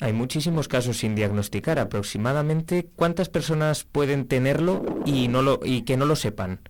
Hay 0.00 0.12
muchísimos 0.12 0.68
casos 0.68 0.98
sin 0.98 1.14
diagnosticar. 1.14 1.78
Aproximadamente, 1.78 2.88
¿cuántas 2.94 3.28
personas 3.28 3.84
pueden 3.84 4.28
tenerlo 4.28 4.82
y, 5.04 5.28
no 5.28 5.42
lo, 5.42 5.60
y 5.62 5.82
que 5.82 5.96
no 5.96 6.06
lo 6.06 6.14
sepan? 6.16 6.60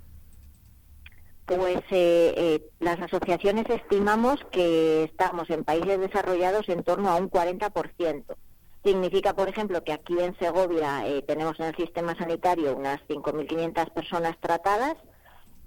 Pues 1.45 1.79
eh, 1.91 2.35
eh, 2.37 2.63
las 2.81 2.99
asociaciones 3.01 3.67
estimamos 3.69 4.41
que 4.51 5.05
estamos 5.05 5.49
en 5.51 5.65
países 5.65 6.01
desarrollados 6.01 6.69
en 6.69 6.83
torno 6.83 7.11
a 7.11 7.17
un 7.17 7.31
40%. 7.31 8.25
Significa, 8.89 9.35
por 9.35 9.51
ejemplo, 9.51 9.85
que 9.85 9.93
aquí 9.93 10.19
en 10.19 10.35
Segovia 10.39 11.07
eh, 11.07 11.21
tenemos 11.21 11.61
en 11.61 11.67
el 11.67 11.77
sistema 11.77 12.17
sanitario 12.17 12.75
unas 12.75 12.99
5.500 13.07 13.93
personas 13.93 14.35
tratadas 14.41 14.95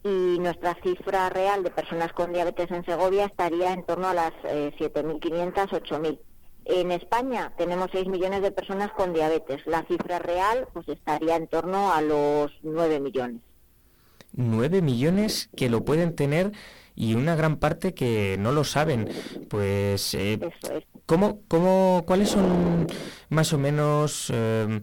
y 0.03 0.39
nuestra 0.39 0.75
cifra 0.81 1.29
real 1.29 1.63
de 1.63 1.69
personas 1.69 2.13
con 2.13 2.33
diabetes 2.33 2.71
en 2.71 2.83
Segovia 2.83 3.25
estaría 3.25 3.73
en 3.73 3.85
torno 3.85 4.07
a 4.07 4.15
las 4.15 4.31
eh, 4.45 4.73
7.500, 4.75 5.53
8.000. 5.53 6.19
En 6.65 6.91
España 6.91 7.53
tenemos 7.59 7.89
6 7.91 8.07
millones 8.07 8.41
de 8.41 8.51
personas 8.51 8.91
con 8.93 9.13
diabetes. 9.13 9.67
La 9.67 9.83
cifra 9.83 10.17
real 10.17 10.67
pues 10.73 10.89
estaría 10.89 11.35
en 11.35 11.45
torno 11.45 11.93
a 11.93 12.01
los 12.01 12.51
9 12.63 12.99
millones. 13.01 13.41
9 14.33 14.81
millones 14.81 15.51
que 15.55 15.69
lo 15.69 15.85
pueden 15.85 16.15
tener 16.15 16.53
y 16.95 17.13
una 17.13 17.35
gran 17.35 17.57
parte 17.57 17.93
que 17.93 18.35
no 18.39 18.51
lo 18.51 18.63
saben. 18.63 19.09
Pues, 19.47 20.15
eh, 20.15 20.39
¿cómo, 21.11 21.41
cómo, 21.49 22.05
¿cuáles 22.07 22.29
son 22.29 22.87
más 23.27 23.51
o 23.51 23.57
menos 23.57 24.31
eh, 24.33 24.79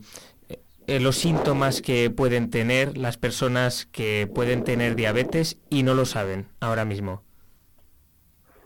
eh, 0.87 1.01
los 1.01 1.16
síntomas 1.16 1.81
que 1.81 2.11
pueden 2.11 2.51
tener 2.51 2.99
las 2.99 3.16
personas 3.16 3.87
que 3.87 4.31
pueden 4.35 4.62
tener 4.62 4.95
diabetes 4.95 5.57
y 5.70 5.85
no 5.85 5.95
lo 5.95 6.05
saben 6.05 6.47
ahora 6.61 6.85
mismo? 6.85 7.22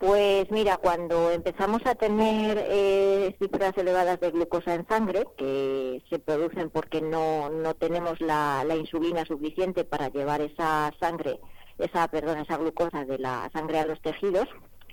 Pues 0.00 0.50
mira, 0.50 0.78
cuando 0.78 1.30
empezamos 1.30 1.82
a 1.84 1.94
tener 1.94 2.66
eh, 2.68 3.36
cifras 3.38 3.78
elevadas 3.78 4.18
de 4.18 4.32
glucosa 4.32 4.74
en 4.74 4.84
sangre, 4.88 5.24
que 5.38 6.02
se 6.10 6.18
producen 6.18 6.68
porque 6.68 7.00
no, 7.00 7.48
no 7.48 7.74
tenemos 7.74 8.20
la, 8.20 8.64
la 8.66 8.74
insulina 8.74 9.24
suficiente 9.24 9.84
para 9.84 10.08
llevar 10.08 10.40
esa 10.40 10.90
sangre, 10.98 11.38
esa, 11.78 12.08
perdón, 12.08 12.40
esa 12.40 12.56
glucosa 12.56 13.04
de 13.04 13.18
la 13.18 13.48
sangre 13.52 13.78
a 13.78 13.86
los 13.86 14.02
tejidos, 14.02 14.48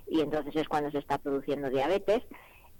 y 0.06 0.22
entonces 0.22 0.56
es 0.56 0.68
cuando 0.68 0.92
se 0.92 1.00
está 1.00 1.18
produciendo 1.18 1.72
diabetes. 1.72 2.22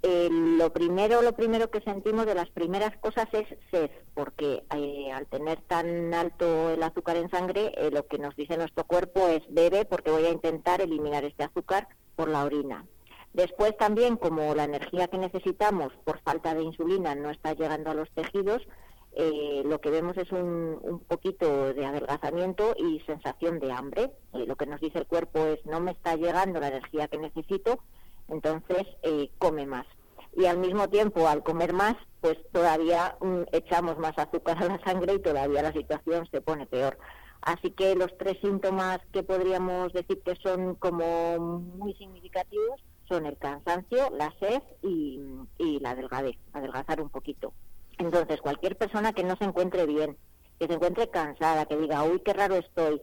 Lo 0.02 0.72
primero, 0.72 1.22
lo 1.22 1.34
primero 1.34 1.70
que 1.70 1.82
sentimos 1.82 2.26
de 2.26 2.34
las 2.34 2.50
primeras 2.50 2.96
cosas 2.98 3.28
es 3.34 3.48
sed, 3.70 3.92
porque 4.14 4.64
eh, 4.74 5.12
al 5.12 5.28
tener 5.28 5.62
tan 5.62 6.14
alto 6.14 6.70
el 6.70 6.82
azúcar 6.84 7.18
en 7.18 7.30
sangre, 7.30 7.74
eh, 7.76 7.92
lo 7.92 8.08
que 8.08 8.18
nos 8.18 8.36
dice 8.36 8.56
nuestro 8.56 8.86
cuerpo 8.86 9.28
es 9.28 9.42
bebe 9.50 9.84
porque 9.84 10.12
voy 10.12 10.26
a 10.26 10.32
intentar 10.32 10.82
eliminar 10.82 11.26
este 11.26 11.44
azúcar 11.44 11.88
por 12.16 12.30
la 12.30 12.46
orina. 12.46 12.86
Después 13.34 13.76
también, 13.78 14.16
como 14.16 14.56
la 14.56 14.64
energía 14.64 15.08
que 15.08 15.18
necesitamos 15.18 15.94
por 16.06 16.20
falta 16.22 16.56
de 16.56 16.64
insulina 16.64 17.14
no 17.16 17.30
está 17.30 17.54
llegando 17.54 17.92
a 17.92 17.94
los 17.94 18.10
tejidos, 18.12 18.62
eh, 19.12 19.64
lo 19.66 19.82
que 19.82 19.90
vemos 19.90 20.18
es 20.18 20.32
un, 20.32 21.04
poquito 21.08 21.74
de 21.74 21.86
adelgazamiento 21.86 22.74
y 22.78 23.02
sensación 23.02 23.60
de 23.60 23.72
hambre. 23.72 24.12
Lo 24.34 24.56
que 24.56 24.66
nos 24.66 24.80
dice 24.80 25.00
el 25.00 25.08
cuerpo 25.08 25.46
es 25.46 25.66
no 25.66 25.80
me 25.80 25.92
está 25.92 26.16
llegando 26.16 26.60
la 26.60 26.70
energía 26.70 27.08
que 27.08 27.18
necesito, 27.18 27.80
entonces 28.30 28.88
eh, 29.04 29.30
come 29.38 29.66
más. 29.66 29.86
Y 30.36 30.46
al 30.46 30.58
mismo 30.58 30.88
tiempo, 30.90 31.28
al 31.28 31.44
comer 31.44 31.74
más, 31.74 31.96
pues 32.22 32.38
todavía 32.52 33.18
mm, 33.20 33.44
echamos 33.52 33.98
más 33.98 34.18
azúcar 34.18 34.58
a 34.64 34.68
la 34.68 34.84
sangre 34.84 35.16
y 35.16 35.20
todavía 35.20 35.64
la 35.64 35.74
situación 35.74 36.28
se 36.32 36.42
pone 36.42 36.66
peor. 36.66 36.98
Así 37.42 37.72
que 37.72 37.96
los 37.96 38.16
tres 38.18 38.38
síntomas 38.42 39.00
que 39.14 39.24
podríamos 39.24 39.94
decir 39.94 40.22
que 40.24 40.36
son 40.44 40.76
como 40.76 41.40
muy 41.40 41.94
significativos 41.94 42.82
son 43.08 43.26
el 43.26 43.38
cansancio, 43.38 44.10
la 44.12 44.34
sed 44.40 44.62
y, 44.84 45.20
y 45.58 45.80
la 45.80 45.96
delgadez, 45.96 46.38
adelgazar 46.54 47.02
un 47.02 47.10
poquito. 47.10 47.54
Entonces, 47.98 48.42
cualquier 48.42 48.78
persona 48.78 49.14
que 49.14 49.24
no 49.24 49.36
se 49.38 49.46
encuentre 49.46 49.86
bien, 49.86 50.18
que 50.60 50.68
se 50.68 50.74
encuentre 50.74 51.10
cansada, 51.10 51.66
que 51.66 51.78
diga, 51.78 52.04
uy, 52.04 52.20
qué 52.20 52.34
raro 52.34 52.56
estoy, 52.56 53.02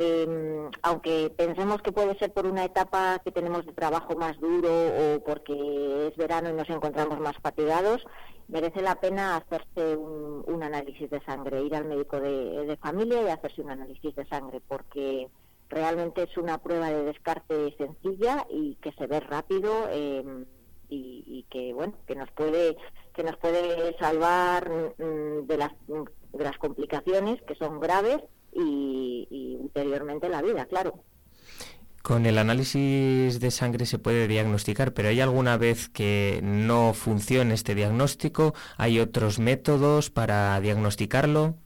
eh, 0.00 0.70
aunque 0.82 1.32
pensemos 1.36 1.82
que 1.82 1.90
puede 1.90 2.16
ser 2.18 2.32
por 2.32 2.46
una 2.46 2.64
etapa 2.64 3.20
que 3.24 3.32
tenemos 3.32 3.66
de 3.66 3.72
trabajo 3.72 4.14
más 4.14 4.38
duro 4.38 4.68
o 4.70 5.20
porque 5.24 6.08
es 6.08 6.16
verano 6.16 6.50
y 6.50 6.52
nos 6.52 6.70
encontramos 6.70 7.18
más 7.18 7.36
fatigados, 7.42 8.04
merece 8.46 8.80
la 8.80 9.00
pena 9.00 9.36
hacerse 9.36 9.96
un, 9.96 10.62
análisis 10.62 11.10
de 11.10 11.20
sangre, 11.22 11.62
ir 11.62 11.74
al 11.74 11.86
médico 11.86 12.20
de, 12.20 12.78
familia 12.80 13.22
y 13.22 13.28
hacerse 13.28 13.62
un 13.62 13.70
análisis 13.70 14.14
de 14.14 14.26
sangre, 14.26 14.60
porque 14.66 15.28
realmente 15.68 16.22
es 16.24 16.36
una 16.36 16.58
prueba 16.58 16.90
de 16.90 17.04
descarte 17.04 17.74
sencilla 17.76 18.46
y 18.50 18.76
que 18.76 18.92
se 18.92 19.06
ve 19.06 19.20
rápido. 19.20 19.88
Y, 19.94 20.46
y, 20.90 21.44
que 21.50 21.74
bueno 21.74 21.92
que 22.06 22.14
nos 22.14 22.30
puede 22.30 22.76
que 23.14 23.22
nos 23.22 23.36
puede 23.36 23.94
salvar 23.98 24.70
mm, 24.70 25.46
de 25.46 25.56
las 25.58 25.72
de 25.86 26.44
las 26.44 26.56
complicaciones 26.56 27.42
que 27.42 27.54
son 27.56 27.78
graves 27.78 28.22
y, 28.58 29.26
y 29.30 29.56
ulteriormente 29.56 30.28
la 30.28 30.42
vida, 30.42 30.66
claro. 30.66 31.02
Con 32.02 32.26
el 32.26 32.38
análisis 32.38 33.38
de 33.38 33.50
sangre 33.50 33.84
se 33.84 33.98
puede 33.98 34.28
diagnosticar, 34.28 34.94
pero 34.94 35.08
¿hay 35.08 35.20
alguna 35.20 35.56
vez 35.58 35.88
que 35.88 36.40
no 36.42 36.94
funcione 36.94 37.54
este 37.54 37.74
diagnóstico? 37.74 38.54
¿Hay 38.76 38.98
otros 39.00 39.38
métodos 39.38 40.08
para 40.08 40.58
diagnosticarlo? 40.60 41.56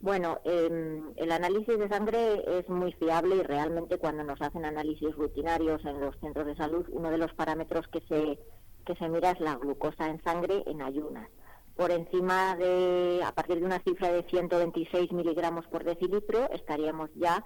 Bueno, 0.00 0.38
eh, 0.44 1.02
el 1.16 1.32
análisis 1.32 1.78
de 1.78 1.88
sangre 1.88 2.58
es 2.58 2.68
muy 2.68 2.92
fiable 2.92 3.36
y 3.36 3.42
realmente 3.42 3.98
cuando 3.98 4.22
nos 4.22 4.40
hacen 4.40 4.64
análisis 4.64 5.14
rutinarios 5.16 5.84
en 5.84 6.00
los 6.00 6.16
centros 6.20 6.46
de 6.46 6.56
salud, 6.56 6.86
uno 6.90 7.10
de 7.10 7.18
los 7.18 7.34
parámetros 7.34 7.88
que 7.88 8.00
se, 8.08 8.38
que 8.86 8.94
se 8.94 9.08
mira 9.08 9.32
es 9.32 9.40
la 9.40 9.56
glucosa 9.56 10.08
en 10.08 10.22
sangre 10.22 10.62
en 10.66 10.80
ayunas 10.80 11.28
por 11.76 11.90
encima 11.90 12.56
de, 12.56 13.20
a 13.24 13.32
partir 13.32 13.60
de 13.60 13.66
una 13.66 13.80
cifra 13.80 14.10
de 14.10 14.22
126 14.22 15.12
miligramos 15.12 15.66
por 15.66 15.84
decilitro, 15.84 16.50
estaríamos 16.50 17.10
ya 17.14 17.44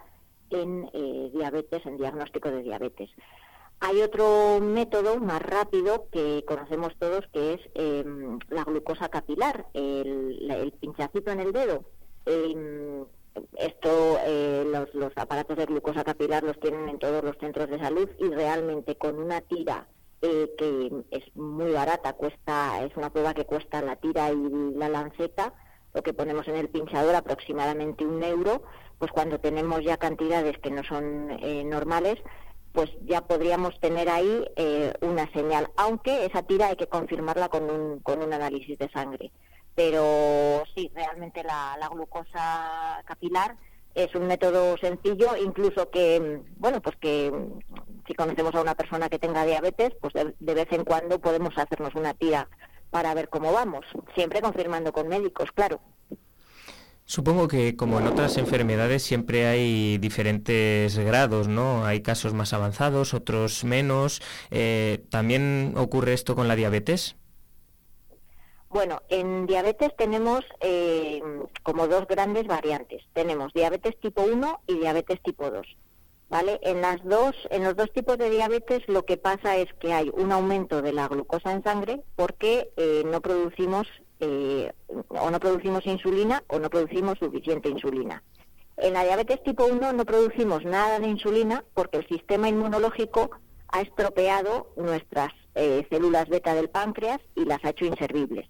en 0.51 0.89
eh, 0.93 1.31
diabetes, 1.35 1.85
en 1.85 1.99
diagnóstico 1.99 2.51
de 2.51 2.63
diabetes. 2.63 3.11
Hay 3.81 4.01
otro 4.03 4.61
método 4.61 5.19
más 5.19 5.43
rápido 5.43 6.07
que 6.13 6.45
conocemos 6.47 6.95
todos, 6.99 7.27
que 7.33 7.55
es 7.55 7.61
eh, 7.75 8.05
la 8.51 8.65
glucosa 8.65 9.09
capilar, 9.09 9.67
el, 9.75 10.51
el, 10.51 10.73
pinchacito 10.73 11.33
en 11.33 11.41
el 11.41 11.53
dedo. 11.53 11.85
Eh, 12.27 13.05
esto, 13.57 14.19
los, 14.67 14.95
los 14.95 15.13
aparatos 15.17 15.57
de 15.57 15.67
glucosa 15.67 16.05
capilar 16.05 16.43
los 16.43 16.59
tienen 16.61 16.89
en 16.89 16.99
todos 16.99 17.25
los 17.25 17.39
centros 17.39 17.71
de 17.71 17.79
salud 17.79 18.09
y 18.19 18.29
realmente 18.29 18.97
con 18.97 19.19
una 19.19 19.41
tira 19.41 19.87
eh, 20.23 20.51
que 20.59 20.91
es 21.11 21.37
muy 21.37 21.73
barata, 21.73 22.13
cuesta, 22.13 22.85
es 22.85 22.97
una 22.97 23.11
prueba 23.11 23.35
que 23.35 23.47
cuesta 23.47 23.81
la 23.81 23.97
tira 23.97 24.31
y 24.31 24.75
la 24.75 24.89
lanceta, 24.89 25.55
lo 25.95 26.03
que 26.03 26.13
ponemos 26.13 26.47
en 26.49 26.57
el 26.57 26.69
pinchador 26.69 27.15
aproximadamente 27.15 28.07
un 28.07 28.23
euro, 28.23 28.63
pues 28.99 29.11
cuando 29.13 29.41
tenemos 29.41 29.83
ya 29.83 29.97
cantidades 29.97 30.59
que 30.59 30.71
no 30.71 30.85
son 30.85 31.31
eh, 31.41 31.65
normales, 31.65 32.19
pues 32.73 32.91
ya 33.05 33.23
podríamos 33.23 33.79
tener 33.81 34.09
ahí 34.09 34.45
eh, 34.57 34.93
una 35.01 35.31
señal, 35.33 35.71
aunque 35.77 36.27
esa 36.27 36.43
tira 36.43 36.69
hay 36.69 36.77
que 36.77 36.87
confirmarla 36.87 37.49
con 37.49 37.69
un, 37.69 38.01
con 38.01 38.23
un 38.23 38.33
análisis 38.33 38.79
de 38.79 38.89
sangre. 38.91 39.33
Pero 39.75 40.65
sí, 40.75 40.91
realmente 40.95 41.43
la, 41.43 41.77
la 41.79 41.89
glucosa 41.89 43.03
capilar 43.07 43.57
es 43.95 44.15
un 44.15 44.27
método 44.27 44.77
sencillo, 44.79 45.37
incluso 45.37 45.91
que, 45.91 46.41
bueno, 46.57 46.81
pues 46.81 46.97
que 46.97 47.33
si 48.07 48.15
conocemos 48.15 48.55
a 48.55 48.63
una 48.63 48.75
persona 48.75 49.09
que 49.09 49.19
tenga 49.19 49.45
diabetes, 49.45 49.91
pues 50.01 50.15
de, 50.15 50.35
de, 50.39 50.55
vez 50.55 50.69
en 50.73 50.85
cuando 50.85 51.21
podemos 51.21 51.57
hacernos 51.57 51.95
una 51.95 52.15
tira 52.15 52.49
para 52.91 53.15
ver 53.15 53.29
cómo 53.29 53.53
vamos, 53.53 53.85
siempre 54.15 54.41
confirmando 54.41 54.93
con 54.93 55.09
médicos, 55.09 55.51
claro. 55.53 55.81
Supongo 57.11 57.49
que 57.49 57.75
como 57.75 57.99
en 57.99 58.07
otras 58.07 58.37
enfermedades 58.37 59.03
siempre 59.03 59.49
hay 59.49 59.99
diferentes 59.99 60.97
grados, 60.97 61.49
¿no? 61.49 61.85
Hay 61.85 62.03
casos 62.03 62.35
más 62.35 62.53
avanzados, 62.53 63.15
otros 63.15 63.65
menos. 63.65 64.23
Eh, 64.53 65.05
¿También 65.11 65.75
ocurre 65.77 66.13
esto 66.13 66.37
con 66.37 66.47
la 66.47 66.55
diabetes? 66.55 67.17
Bueno, 68.71 69.03
en 69.09 69.47
diabetes 69.47 69.91
tenemos 69.97 70.45
eh, 70.61 71.21
como 71.65 71.89
dos 71.89 72.07
grandes 72.07 72.47
variantes. 72.47 73.03
Tenemos 73.13 73.53
diabetes 73.53 73.99
tipo 73.99 74.23
1 74.23 74.61
y 74.69 74.79
diabetes 74.79 75.21
tipo 75.23 75.51
2. 75.51 75.67
¿Vale? 76.29 76.61
En 76.63 76.81
las 76.81 77.03
dos, 77.03 77.35
en 77.51 77.65
los 77.65 77.75
dos 77.75 77.93
tipos 77.93 78.17
de 78.17 78.31
diabetes 78.31 78.83
lo 78.87 79.05
que 79.05 79.17
pasa 79.17 79.57
es 79.57 79.67
que 79.81 79.93
hay 79.93 80.13
un 80.15 80.31
aumento 80.31 80.83
de 80.83 80.93
la 80.93 81.09
glucosa 81.09 81.51
en 81.53 81.65
sangre 81.65 82.05
porque 82.15 82.71
eh, 82.77 83.03
no 83.05 83.21
producimos 83.21 83.89
eh, 84.21 84.73
o 85.09 85.29
no 85.29 85.41
producimos 85.41 85.85
insulina 85.87 86.45
o 86.47 86.61
no 86.61 86.71
producimos 86.71 87.19
suficiente 87.19 87.69
insulina. 87.69 88.23
En 88.77 88.93
la 88.93 89.03
diabetes 89.03 89.43
tipo 89.43 89.65
1 89.65 89.93
no 89.93 90.05
producimos 90.05 90.65
nada 90.65 91.01
de 91.01 91.09
insulina 91.09 91.65
porque 91.75 91.97
el 91.97 92.07
sistema 92.07 92.49
inmunológico 92.49 93.33
ha 93.67 93.81
estropeado 93.81 94.69
nuestras 94.77 95.33
eh, 95.57 95.85
células 95.91 96.29
beta 96.29 96.55
del 96.55 96.71
páncreas 96.71 97.19
y 97.35 97.45
las 97.47 97.65
ha 97.65 97.71
hecho 97.71 97.87
inservibles. 97.87 98.49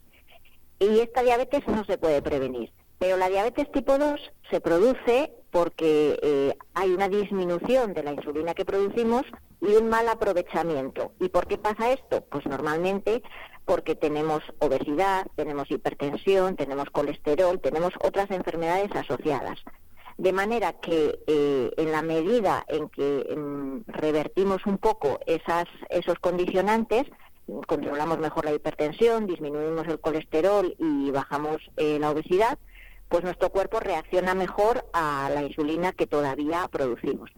Y 0.81 1.01
esta 1.01 1.23
diabetes 1.23 1.67
no 1.69 1.85
se 1.85 1.99
puede 1.99 2.23
prevenir. 2.23 2.73
Pero 2.99 3.17
la 3.17 3.29
diabetes 3.29 3.71
tipo 3.71 3.97
2 3.99 4.33
se 4.51 4.61
produce 4.61 5.33
porque 5.51 6.19
eh, 6.23 6.57
hay 6.75 6.91
una 6.91 7.09
disminución 7.09 7.93
de 7.93 8.03
la 8.03 8.13
insulina 8.13 8.55
que 8.55 8.65
producimos 8.65 9.23
y 9.61 9.75
un 9.77 9.89
mal 9.89 10.09
aprovechamiento. 10.09 11.13
¿Y 11.21 11.29
por 11.29 11.47
qué 11.47 11.59
pasa 11.59 11.93
esto? 11.93 12.25
Pues 12.31 12.47
normalmente 12.47 13.23
porque 13.67 13.95
tenemos 13.95 14.43
obesidad, 14.59 15.27
tenemos 15.37 15.71
hipertensión, 15.71 16.57
tenemos 16.57 16.89
colesterol, 16.91 17.61
tenemos 17.61 17.93
otras 18.03 18.31
enfermedades 18.31 18.91
asociadas. 18.95 19.59
De 20.19 20.33
manera 20.33 20.73
que 20.75 21.21
eh, 21.27 21.71
en 21.77 21.93
la 21.93 22.03
medida 22.03 22.65
en 22.69 22.89
que 22.89 23.35
mm, 23.37 23.91
revertimos 23.93 24.67
un 24.67 24.79
poco 24.79 25.21
esos 25.27 26.19
condicionantes, 26.21 27.07
controlamos 27.67 28.19
mejor 28.19 28.45
la 28.45 28.53
hipertensión, 28.53 29.27
disminuimos 29.27 29.87
el 29.89 30.01
colesterol 30.01 30.75
y 30.79 31.11
bajamos 31.11 31.59
eh, 31.77 31.99
la 31.99 32.11
obesidad, 32.11 32.59
pues 33.09 33.25
nuestro 33.25 33.51
cuerpo 33.51 33.81
reacciona 33.81 34.35
mejor 34.35 34.87
a 34.93 35.31
la 35.33 35.43
insulina 35.43 35.93
que 35.93 36.07
todavía 36.07 36.69
producimos. 36.71 37.31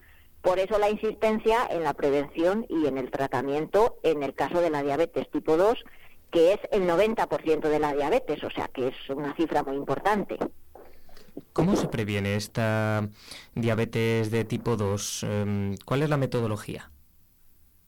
Por 0.42 0.58
eso 0.58 0.78
la 0.78 0.90
insistencia 0.90 1.66
en 1.70 1.84
la 1.84 1.94
prevención 1.94 2.66
y 2.68 2.86
en 2.86 2.98
el 2.98 3.10
tratamiento 3.10 3.98
en 4.02 4.22
el 4.22 4.34
caso 4.34 4.60
de 4.60 4.70
la 4.70 4.82
diabetes 4.82 5.30
tipo 5.30 5.56
2, 5.56 5.78
que 6.30 6.52
es 6.54 6.60
el 6.72 6.88
90% 6.88 7.68
de 7.68 7.78
la 7.78 7.94
diabetes, 7.94 8.42
o 8.42 8.50
sea 8.50 8.68
que 8.68 8.88
es 8.88 8.94
una 9.10 9.34
cifra 9.34 9.62
muy 9.62 9.76
importante. 9.76 10.38
¿Cómo 11.52 11.76
se 11.76 11.88
previene 11.88 12.36
esta 12.36 13.08
diabetes 13.54 14.30
de 14.30 14.44
tipo 14.44 14.76
2? 14.76 15.22
Em, 15.22 15.76
¿Cuál 15.84 16.02
es 16.02 16.10
la 16.10 16.16
metodología? 16.16 16.91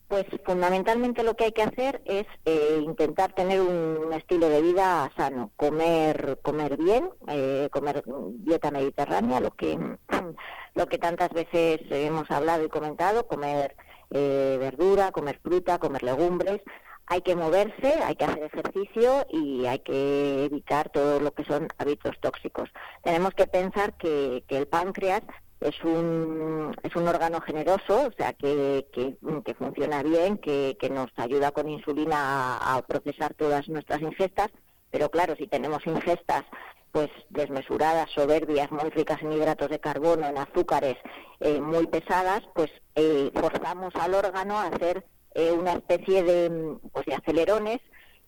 Pues 0.08 0.26
fundamentalmente 0.44 1.22
lo 1.22 1.34
que 1.34 1.44
hay 1.44 1.52
que 1.52 1.62
hacer 1.62 2.02
es 2.04 2.26
eh, 2.44 2.80
intentar 2.82 3.32
tener 3.32 3.60
un 3.60 4.12
estilo 4.12 4.48
de 4.48 4.60
vida 4.60 5.10
sano, 5.16 5.50
comer, 5.56 6.38
comer 6.42 6.76
bien, 6.76 7.08
eh, 7.28 7.68
comer 7.72 8.04
dieta 8.38 8.70
mediterránea, 8.70 9.40
lo 9.40 9.50
que 9.52 9.78
lo 10.74 10.86
que 10.86 10.98
tantas 10.98 11.30
veces 11.30 11.80
hemos 11.90 12.30
hablado 12.30 12.64
y 12.64 12.68
comentado, 12.68 13.26
comer 13.26 13.76
eh, 14.10 14.56
verdura, 14.60 15.10
comer 15.12 15.40
fruta, 15.42 15.78
comer 15.78 16.02
legumbres. 16.02 16.60
Hay 17.06 17.20
que 17.20 17.36
moverse, 17.36 18.02
hay 18.02 18.16
que 18.16 18.24
hacer 18.24 18.44
ejercicio 18.44 19.26
y 19.28 19.66
hay 19.66 19.80
que 19.80 20.44
evitar 20.44 20.88
todo 20.88 21.20
lo 21.20 21.32
que 21.32 21.44
son 21.44 21.68
hábitos 21.76 22.18
tóxicos. 22.20 22.70
Tenemos 23.02 23.34
que 23.34 23.46
pensar 23.46 23.94
que, 23.98 24.42
que 24.48 24.56
el 24.56 24.66
páncreas 24.66 25.22
es 25.60 25.82
un, 25.84 26.76
es 26.82 26.94
un 26.96 27.08
órgano 27.08 27.40
generoso, 27.40 28.08
o 28.08 28.12
sea, 28.16 28.32
que, 28.32 28.86
que, 28.92 29.54
funciona 29.54 30.02
bien, 30.02 30.38
que, 30.38 30.76
que, 30.78 30.90
nos 30.90 31.10
ayuda 31.16 31.52
con 31.52 31.68
insulina 31.68 32.58
a, 32.58 32.82
procesar 32.82 33.34
todas 33.34 33.68
nuestras 33.68 34.00
ingestas, 34.02 34.50
pero 34.90 35.10
claro, 35.10 35.34
si 35.36 35.46
tenemos 35.46 35.86
ingestas 35.86 36.44
pues 36.92 37.10
desmesuradas, 37.28 38.08
soberbias, 38.10 38.70
muy 38.70 38.88
ricas 38.90 39.20
en 39.20 39.32
hidratos 39.32 39.68
de 39.68 39.80
carbono, 39.80 40.28
en 40.28 40.38
azúcares, 40.38 40.96
eh, 41.40 41.60
muy 41.60 41.88
pesadas, 41.88 42.42
pues 42.54 42.70
eh, 42.94 43.32
forzamos 43.34 43.92
al 43.96 44.14
órgano 44.14 44.56
a 44.56 44.66
hacer 44.66 45.04
eh, 45.34 45.50
una 45.50 45.72
especie 45.72 46.22
de, 46.22 46.76
pues, 46.92 47.04
de 47.06 47.14
acelerones 47.14 47.80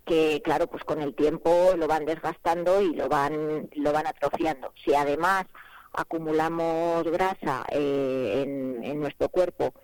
que 0.05 0.41
claro 0.45 0.68
pues 0.68 0.85
con 0.85 1.03
el 1.03 1.14
tiempo 1.14 1.72
lo 1.77 1.89
van 1.89 2.07
desgastando 2.07 2.81
y 2.81 2.95
lo 2.95 3.09
van 3.09 3.68
lo 3.74 3.93
van 3.93 4.07
atrofiando. 4.07 4.72
Si 4.85 4.95
además 4.95 5.47
acumulamos 5.97 7.05
grasa 7.05 7.64
eh, 7.70 8.42
en, 8.82 9.01
nuestro 9.01 9.28
cuerpo, 9.28 9.74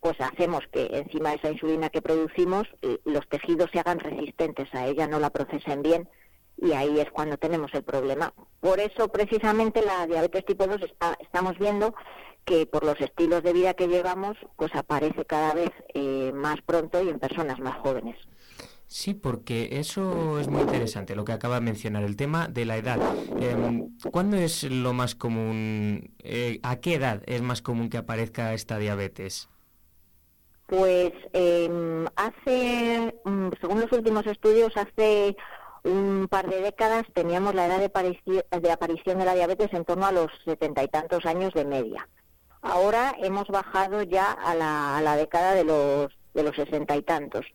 pues 0.00 0.20
hacemos 0.20 0.66
que 0.72 0.86
encima 0.92 1.30
de 1.30 1.36
esa 1.36 1.50
insulina 1.50 1.90
que 1.90 2.02
producimos, 2.02 2.66
eh, 2.82 2.98
los 3.04 3.28
tejidos 3.28 3.70
se 3.72 3.80
hagan 3.80 4.00
resistentes 4.00 4.68
a 4.74 4.86
ella, 4.86 5.06
no 5.06 5.18
la 5.18 5.30
procesen 5.30 5.82
bien 5.82 6.08
y 6.56 6.72
ahí 6.72 7.00
es 7.00 7.10
cuando 7.10 7.38
tenemos 7.38 7.72
el 7.74 7.82
problema. 7.82 8.32
Por 8.60 8.80
eso 8.80 9.08
precisamente 9.08 9.82
la 9.82 10.06
diabetes 10.06 10.44
tipo 10.44 10.66
2 10.66 10.80
estamos 11.20 11.58
viendo 11.58 11.94
que 12.44 12.66
por 12.66 12.84
los 12.84 13.00
estilos 13.00 13.42
de 13.42 13.52
vida 13.52 13.74
que 13.74 13.88
llevamos, 13.88 14.36
pues 14.56 14.74
aparece 14.74 15.24
cada 15.24 15.54
vez 15.54 15.70
eh, 15.94 16.32
más 16.34 16.60
pronto 16.62 17.02
y 17.02 17.08
en 17.08 17.18
personas 17.18 17.58
más 17.60 17.76
jóvenes. 17.78 18.16
Sí, 18.92 19.14
porque 19.14 19.68
eso 19.78 20.40
es 20.40 20.48
muy 20.48 20.62
interesante, 20.62 21.14
lo 21.14 21.24
que 21.24 21.30
acaba 21.30 21.54
de 21.54 21.60
mencionar, 21.60 22.02
el 22.02 22.16
tema 22.16 22.48
de 22.48 22.64
la 22.64 22.76
edad. 22.76 22.98
Eh, 23.40 23.86
¿Cuándo 24.10 24.36
es 24.36 24.64
lo 24.64 24.92
más 24.92 25.14
común, 25.14 26.12
eh, 26.18 26.58
a 26.64 26.80
qué 26.80 26.94
edad 26.94 27.22
es 27.26 27.40
más 27.40 27.62
común 27.62 27.88
que 27.88 27.98
aparezca 27.98 28.52
esta 28.52 28.78
diabetes? 28.78 29.48
Pues 30.66 31.12
em, 31.32 32.04
hace, 32.16 33.14
mm, 33.24 33.50
según 33.60 33.80
los 33.80 33.92
últimos 33.92 34.26
estudios, 34.26 34.76
hace 34.76 35.36
un 35.84 36.26
par 36.28 36.50
de 36.50 36.60
décadas 36.60 37.06
teníamos 37.14 37.54
la 37.54 37.66
edad 37.66 37.78
de, 37.78 38.44
de 38.60 38.72
aparición 38.72 39.20
de 39.20 39.24
la 39.24 39.36
diabetes 39.36 39.72
en 39.72 39.84
torno 39.84 40.06
a 40.06 40.12
los 40.12 40.32
setenta 40.44 40.82
y 40.82 40.88
tantos 40.88 41.26
años 41.26 41.54
de 41.54 41.64
media. 41.64 42.08
Ahora 42.60 43.14
hemos 43.22 43.46
bajado 43.46 44.02
ya 44.02 44.32
a 44.32 44.56
la, 44.56 44.98
a 44.98 45.00
la 45.00 45.14
década 45.14 45.54
de 45.54 45.62
los 45.62 46.10
de 46.34 46.42
los 46.42 46.56
sesenta 46.56 46.96
y 46.96 47.02
tantos. 47.02 47.46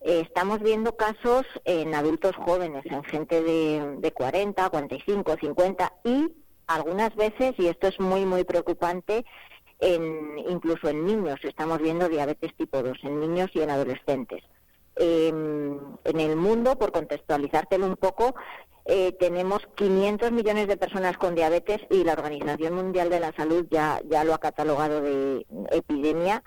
Eh, 0.00 0.20
estamos 0.20 0.60
viendo 0.60 0.96
casos 0.96 1.46
en 1.64 1.94
adultos 1.94 2.36
jóvenes, 2.36 2.84
en 2.86 3.02
gente 3.04 3.42
de, 3.42 3.96
de 3.98 4.12
40, 4.12 4.68
45, 4.70 5.36
50 5.40 5.92
y 6.04 6.32
algunas 6.66 7.14
veces, 7.16 7.54
y 7.58 7.68
esto 7.68 7.88
es 7.88 7.98
muy, 8.00 8.24
muy 8.24 8.44
preocupante, 8.44 9.24
en, 9.78 10.38
incluso 10.48 10.88
en 10.88 11.04
niños 11.04 11.38
estamos 11.42 11.78
viendo 11.80 12.08
diabetes 12.08 12.54
tipo 12.56 12.82
2, 12.82 12.98
en 13.02 13.20
niños 13.20 13.50
y 13.54 13.60
en 13.60 13.70
adolescentes. 13.70 14.42
Em, 14.96 15.78
en 16.04 16.20
el 16.20 16.36
mundo, 16.36 16.78
por 16.78 16.90
contextualizártelo 16.92 17.86
un 17.86 17.96
poco, 17.96 18.34
eh, 18.86 19.12
tenemos 19.18 19.66
500 19.74 20.32
millones 20.32 20.68
de 20.68 20.76
personas 20.76 21.18
con 21.18 21.34
diabetes 21.34 21.80
y 21.90 22.04
la 22.04 22.14
Organización 22.14 22.74
Mundial 22.74 23.10
de 23.10 23.20
la 23.20 23.32
Salud 23.32 23.66
ya, 23.70 24.00
ya 24.08 24.24
lo 24.24 24.32
ha 24.32 24.38
catalogado 24.38 25.00
de 25.02 25.44
epidemia 25.70 26.42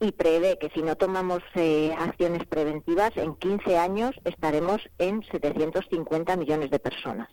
y 0.00 0.12
prevé 0.12 0.58
que 0.58 0.70
si 0.70 0.82
no 0.82 0.96
tomamos 0.96 1.42
eh, 1.54 1.94
acciones 1.98 2.46
preventivas, 2.46 3.16
en 3.16 3.34
15 3.34 3.78
años 3.78 4.14
estaremos 4.24 4.80
en 4.98 5.22
750 5.24 6.36
millones 6.36 6.70
de 6.70 6.78
personas. 6.78 7.28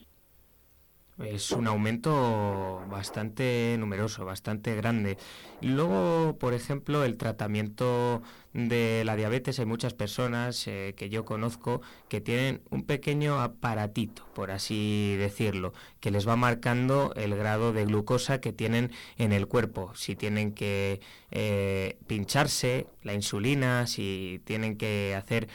Es 1.23 1.51
un 1.51 1.65
aumento 1.65 2.83
bastante 2.89 3.77
numeroso, 3.79 4.25
bastante 4.25 4.75
grande. 4.75 5.17
Luego, 5.61 6.37
por 6.37 6.53
ejemplo, 6.53 7.05
el 7.05 7.15
tratamiento 7.15 8.21
de 8.51 9.03
la 9.05 9.15
diabetes, 9.15 9.59
hay 9.59 9.65
muchas 9.65 9.93
personas 9.93 10.67
eh, 10.67 10.93
que 10.97 11.09
yo 11.09 11.23
conozco 11.23 11.81
que 12.09 12.19
tienen 12.19 12.61
un 12.69 12.83
pequeño 12.83 13.41
aparatito, 13.41 14.25
por 14.33 14.51
así 14.51 15.15
decirlo, 15.17 15.73
que 16.01 16.11
les 16.11 16.27
va 16.27 16.35
marcando 16.35 17.13
el 17.15 17.35
grado 17.35 17.71
de 17.71 17.85
glucosa 17.85 18.41
que 18.41 18.51
tienen 18.51 18.91
en 19.17 19.31
el 19.31 19.47
cuerpo, 19.47 19.93
si 19.95 20.15
tienen 20.15 20.53
que 20.53 20.99
eh, 21.31 21.97
pincharse 22.07 22.87
la 23.03 23.13
insulina, 23.13 23.87
si 23.87 24.41
tienen 24.45 24.77
que 24.77 25.15
hacer 25.15 25.47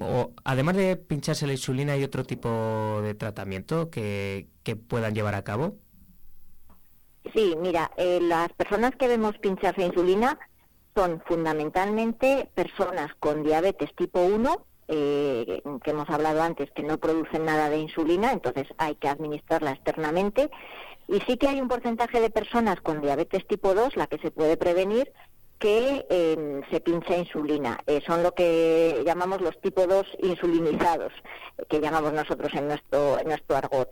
o, 0.00 0.32
además 0.44 0.76
de 0.76 0.96
pincharse 0.96 1.46
la 1.46 1.52
insulina, 1.52 1.92
¿hay 1.92 2.04
otro 2.04 2.24
tipo 2.24 3.00
de 3.02 3.14
tratamiento 3.14 3.90
que, 3.90 4.48
puedan 4.88 5.14
llevar 5.14 5.34
a 5.34 5.44
cabo? 5.44 5.76
Sí, 7.34 7.54
mira, 7.60 7.90
eh, 7.96 8.20
las 8.20 8.52
personas 8.52 8.92
que 8.96 9.08
vemos 9.08 9.38
pincharse 9.38 9.84
insulina 9.84 10.38
son 10.94 11.22
fundamentalmente 11.26 12.50
personas 12.54 13.14
con 13.18 13.42
diabetes 13.42 13.94
tipo 13.94 14.20
1, 14.20 14.66
eh, 14.88 15.62
que 15.82 15.90
hemos 15.90 16.10
hablado 16.10 16.42
antes, 16.42 16.70
que 16.72 16.82
no 16.82 16.98
producen 16.98 17.44
nada 17.44 17.70
de 17.70 17.78
insulina, 17.78 18.32
entonces 18.32 18.66
hay 18.78 18.94
que 18.96 19.08
administrarla 19.08 19.72
externamente. 19.72 20.50
Y 21.08 21.20
sí 21.20 21.36
que 21.36 21.48
hay 21.48 21.60
un 21.60 21.68
porcentaje 21.68 22.20
de 22.20 22.30
personas 22.30 22.80
con 22.80 23.00
diabetes 23.00 23.46
tipo 23.46 23.74
2, 23.74 23.96
la 23.96 24.06
que 24.06 24.18
se 24.18 24.30
puede 24.30 24.56
prevenir, 24.56 25.12
que 25.62 26.04
em, 26.10 26.60
se 26.70 26.80
pincha 26.80 27.16
insulina. 27.16 27.78
Eh, 27.86 28.02
son 28.04 28.24
lo 28.24 28.34
que 28.34 29.00
llamamos 29.06 29.40
los 29.40 29.60
tipo 29.60 29.86
2 29.86 30.04
insulinizados, 30.18 31.12
que 31.68 31.80
llamamos 31.80 32.12
nosotros 32.12 32.52
en 32.54 32.66
nuestro, 32.66 33.20
en 33.20 33.28
nuestro 33.28 33.56
argot. 33.56 33.88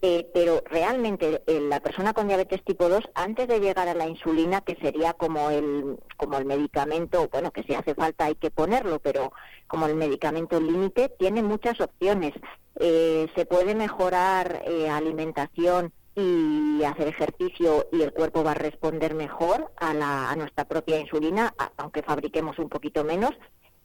Eh, 0.00 0.30
pero 0.32 0.62
realmente 0.70 1.42
eh, 1.48 1.60
la 1.60 1.80
persona 1.80 2.12
con 2.12 2.28
diabetes 2.28 2.62
tipo 2.64 2.88
2, 2.88 3.02
antes 3.14 3.48
de 3.48 3.58
llegar 3.58 3.88
a 3.88 3.94
la 3.94 4.06
insulina, 4.06 4.60
que 4.60 4.76
sería 4.76 5.12
como 5.12 5.50
el, 5.50 5.98
como 6.16 6.38
el 6.38 6.44
medicamento, 6.44 7.28
bueno, 7.32 7.50
que 7.50 7.64
si 7.64 7.74
hace 7.74 7.96
falta 7.96 8.26
hay 8.26 8.36
que 8.36 8.52
ponerlo, 8.52 9.00
pero 9.00 9.32
como 9.66 9.86
el 9.86 9.96
medicamento 9.96 10.60
límite, 10.60 11.08
tiene 11.18 11.42
muchas 11.42 11.80
opciones. 11.80 12.32
Eh, 12.78 13.26
se 13.34 13.44
puede 13.44 13.74
mejorar 13.74 14.62
alimentación 14.88 15.92
y 16.18 16.82
hacer 16.82 17.06
ejercicio 17.06 17.86
y 17.92 18.02
el 18.02 18.12
cuerpo 18.12 18.42
va 18.42 18.50
a 18.50 18.54
responder 18.54 19.14
mejor 19.14 19.70
a, 19.76 19.94
la, 19.94 20.30
a 20.30 20.34
nuestra 20.34 20.64
propia 20.64 20.98
insulina, 20.98 21.54
aunque 21.76 22.02
fabriquemos 22.02 22.58
un 22.58 22.68
poquito 22.68 23.04
menos. 23.04 23.30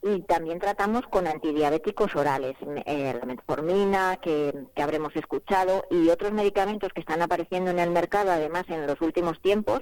Y 0.02 0.20
también 0.22 0.58
tratamos 0.58 1.02
con 1.06 1.28
antidiabéticos 1.28 2.14
orales, 2.16 2.56
eh, 2.86 3.16
la 3.18 3.24
metformina 3.24 4.16
que, 4.20 4.52
habremos 4.76 5.14
escuchado 5.14 5.84
y 5.90 6.08
otros 6.10 6.32
medicamentos 6.32 6.92
que 6.92 7.00
están 7.00 7.22
apareciendo 7.22 7.70
en 7.70 7.78
el 7.78 7.90
mercado 7.90 8.32
además 8.32 8.64
en 8.68 8.86
los 8.86 9.00
últimos 9.00 9.40
tiempos 9.40 9.80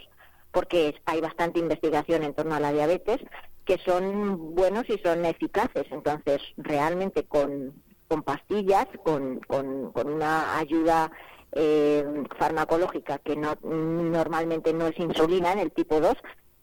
porque 0.53 0.94
hay 1.07 1.20
bastante 1.22 1.59
investigación 1.59 2.22
en 2.22 2.34
torno 2.34 2.55
a 2.55 2.61
la 2.61 2.72
diabetes 2.72 3.18
que 3.64 3.78
son 3.78 4.55
buenos 4.55 4.84
y 4.90 4.98
son 4.98 5.24
eficaces. 5.24 5.86
Entonces 5.90 6.40
realmente 6.59 7.24
con, 7.24 7.82
con 8.07 8.22
pastillas 8.22 8.86
con, 9.03 9.40
con 9.40 9.90
una 10.07 10.59
ayuda 10.59 11.11
eh, 11.53 12.05
farmacológica 12.38 13.18
que 13.18 13.36
no 13.36 13.57
normalmente 13.62 14.72
no 14.72 14.86
es 14.86 14.98
insulina 14.98 15.53
en 15.53 15.59
el 15.59 15.72
tipo 15.72 16.00
2 16.00 16.16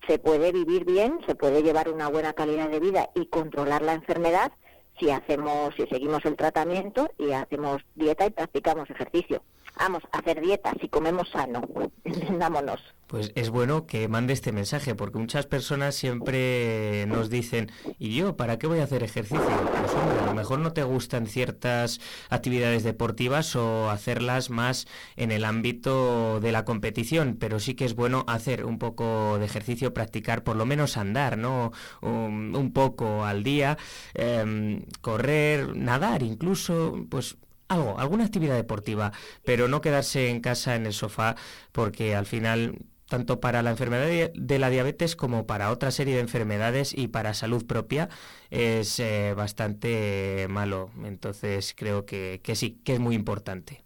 se 0.07 0.17
puede 0.17 0.51
vivir 0.51 0.85
bien, 0.85 1.19
se 1.27 1.35
puede 1.35 1.61
llevar 1.61 1.89
una 1.89 2.07
buena 2.09 2.33
calidad 2.33 2.69
de 2.69 2.79
vida 2.79 3.09
y 3.13 3.27
controlar 3.27 3.81
la 3.83 3.93
enfermedad 3.93 4.51
si 4.99 5.09
hacemos, 5.11 5.73
si 5.75 5.85
seguimos 5.87 6.25
el 6.25 6.35
tratamiento 6.35 7.09
y 7.17 7.31
hacemos 7.31 7.81
dieta 7.95 8.25
y 8.25 8.31
practicamos 8.31 8.89
ejercicio. 8.89 9.43
Vamos, 9.79 10.03
a 10.11 10.17
hacer 10.17 10.41
dieta 10.41 10.73
si 10.81 10.89
comemos 10.89 11.29
sano, 11.29 11.61
entendámonos. 12.03 12.81
Pues 13.07 13.31
es 13.33 13.49
bueno 13.49 13.87
que 13.87 14.07
mande 14.07 14.33
este 14.33 14.51
mensaje, 14.51 14.93
porque 14.93 15.17
muchas 15.17 15.47
personas 15.47 15.95
siempre 15.95 17.05
nos 17.07 17.31
dicen, 17.31 17.71
¿y 17.97 18.15
yo 18.15 18.37
para 18.37 18.59
qué 18.59 18.67
voy 18.67 18.79
a 18.79 18.83
hacer 18.83 19.01
ejercicio? 19.01 19.39
Pues 19.39 19.93
hombre, 19.95 20.19
a 20.19 20.25
lo 20.27 20.35
mejor 20.35 20.59
no 20.59 20.73
te 20.73 20.83
gustan 20.83 21.25
ciertas 21.25 22.01
actividades 22.29 22.83
deportivas 22.83 23.55
o 23.55 23.89
hacerlas 23.89 24.51
más 24.51 24.85
en 25.15 25.31
el 25.31 25.43
ámbito 25.43 26.39
de 26.39 26.51
la 26.51 26.65
competición, 26.65 27.37
pero 27.39 27.59
sí 27.59 27.73
que 27.73 27.85
es 27.85 27.95
bueno 27.95 28.25
hacer 28.27 28.65
un 28.65 28.77
poco 28.77 29.39
de 29.39 29.45
ejercicio, 29.45 29.91
practicar, 29.91 30.43
por 30.43 30.55
lo 30.55 30.67
menos 30.67 30.95
andar, 30.95 31.35
¿no? 31.35 31.71
Un, 32.01 32.71
poco 32.75 33.25
al 33.25 33.43
día, 33.43 33.79
em, 34.13 34.83
correr, 35.01 35.75
nadar 35.75 36.21
incluso, 36.21 37.07
pues 37.09 37.37
algo, 37.69 37.97
alguna 37.99 38.25
actividad 38.25 38.55
deportiva, 38.55 39.13
pero 39.45 39.67
no 39.67 39.79
quedarse 39.81 40.29
en 40.29 40.41
casa 40.41 40.75
en 40.75 40.85
el 40.85 40.93
sofá 40.93 41.35
porque 41.71 42.15
al 42.15 42.25
final 42.25 42.79
tanto 43.09 43.39
para 43.39 43.61
la 43.63 43.71
enfermedad 43.71 44.31
de 44.33 44.59
la 44.59 44.69
diabetes 44.69 45.15
como 45.15 45.45
para 45.47 45.71
otra 45.71 45.91
serie 45.91 46.13
de 46.15 46.21
enfermedades 46.21 46.95
y 46.95 47.07
para 47.07 47.33
salud 47.33 47.65
propia 47.65 48.07
es 48.51 48.99
eh, 48.99 49.33
bastante 49.35 50.45
malo. 50.49 50.91
Entonces 51.03 51.73
creo 51.75 52.05
que, 52.05 52.39
que, 52.43 52.55
sí, 52.55 52.79
que 52.85 52.93
es 52.93 52.99
muy 52.99 53.15
importante. 53.15 53.83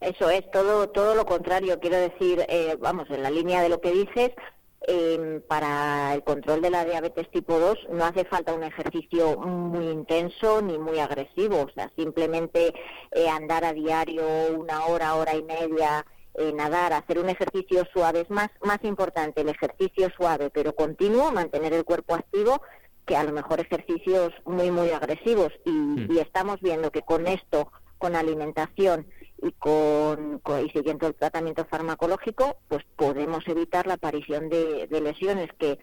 Eso 0.00 0.30
es 0.30 0.48
todo 0.50 0.88
todo 0.88 1.14
lo 1.14 1.26
contrario. 1.26 1.78
Quiero 1.80 1.96
decir, 1.96 2.44
eh, 2.48 2.76
vamos, 2.80 3.10
en 3.10 3.22
la 3.22 3.30
línea 3.30 3.60
de 3.60 3.68
lo 3.68 3.80
que 3.80 3.92
dices, 3.92 4.30
eh, 4.88 5.40
para 5.46 6.14
el 6.14 6.24
control 6.24 6.60
de 6.60 6.70
la 6.70 6.84
diabetes 6.84 7.30
tipo 7.30 7.58
2 7.58 7.78
no 7.90 8.04
hace 8.04 8.24
falta 8.24 8.54
un 8.54 8.64
ejercicio 8.64 9.38
muy 9.38 9.88
intenso 9.88 10.60
ni 10.62 10.78
muy 10.78 10.98
agresivo, 10.98 11.62
o 11.62 11.70
sea, 11.74 11.90
simplemente 11.96 12.74
eh, 13.12 13.28
andar 13.28 13.64
a 13.64 13.72
diario 13.72 14.24
una 14.56 14.86
hora, 14.86 15.14
hora 15.14 15.34
y 15.36 15.42
media, 15.42 16.04
eh, 16.34 16.52
nadar, 16.52 16.92
hacer 16.94 17.18
un 17.18 17.28
ejercicio 17.28 17.84
suave 17.92 18.20
es 18.22 18.30
más, 18.30 18.50
más 18.64 18.82
importante 18.84 19.42
el 19.42 19.50
ejercicio 19.50 20.08
suave 20.16 20.50
pero 20.50 20.74
continuo, 20.74 21.30
mantener 21.30 21.72
el 21.74 21.84
cuerpo 21.84 22.14
activo 22.14 22.62
que 23.06 23.16
a 23.16 23.24
lo 23.24 23.32
mejor 23.32 23.60
ejercicios 23.60 24.32
muy, 24.44 24.70
muy 24.70 24.90
agresivos. 24.90 25.52
Y, 25.64 25.70
mm. 25.70 26.12
y 26.12 26.18
estamos 26.18 26.60
viendo 26.60 26.90
que 26.90 27.02
con 27.02 27.26
esto, 27.26 27.70
con 27.98 28.16
alimentación, 28.16 29.06
y 29.42 29.52
con, 29.52 30.40
y 30.64 30.70
siguiendo 30.70 31.08
el 31.08 31.14
tratamiento 31.14 31.64
farmacológico, 31.64 32.58
pues 32.68 32.84
podemos 32.96 33.46
evitar 33.48 33.86
la 33.86 33.94
aparición 33.94 34.48
de, 34.48 34.86
lesiones 34.88 35.50
que 35.58 35.80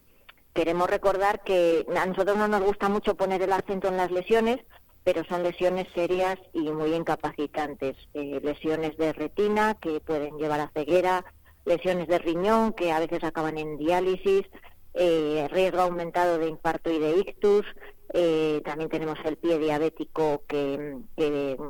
queremos 0.54 0.90
recordar 0.90 1.44
que 1.44 1.86
a 1.96 2.06
nosotros 2.06 2.38
no 2.38 2.48
nos 2.48 2.62
gusta 2.62 2.88
mucho 2.88 3.16
poner 3.16 3.42
el 3.42 3.52
acento 3.52 3.90
en 3.90 3.98
las 3.98 4.12
lesiones, 4.12 4.60
pero 5.04 5.24
son 5.26 5.44
lesiones 5.44 5.88
serias 5.94 6.40
y 6.54 6.72
muy 6.72 6.94
incapacitantes. 6.94 7.98
Eh, 8.14 8.40
lesiones 8.42 8.98
de 8.98 9.12
retina 9.12 9.76
que 9.76 10.00
pueden 10.00 10.38
llevar 10.38 10.62
a 10.62 10.72
ceguera, 10.74 11.26
lesiones 11.66 12.08
de 12.08 12.18
riñón 12.18 12.74
que 12.74 12.92
a 12.94 13.00
veces 13.00 13.24
acaban 13.24 13.58
en 13.58 13.78
diálisis, 13.78 14.46
eh, 14.94 15.48
riesgo 15.52 15.82
aumentado 15.82 16.38
de 16.38 16.48
infarto 16.48 16.92
y 16.92 17.00
de 17.00 17.18
ictus, 17.18 17.66
eh, 18.12 18.62
también 18.66 18.90
tenemos 18.90 19.20
el 19.24 19.38
pie 19.38 19.60
diabético 19.60 20.44
que, 20.48 20.98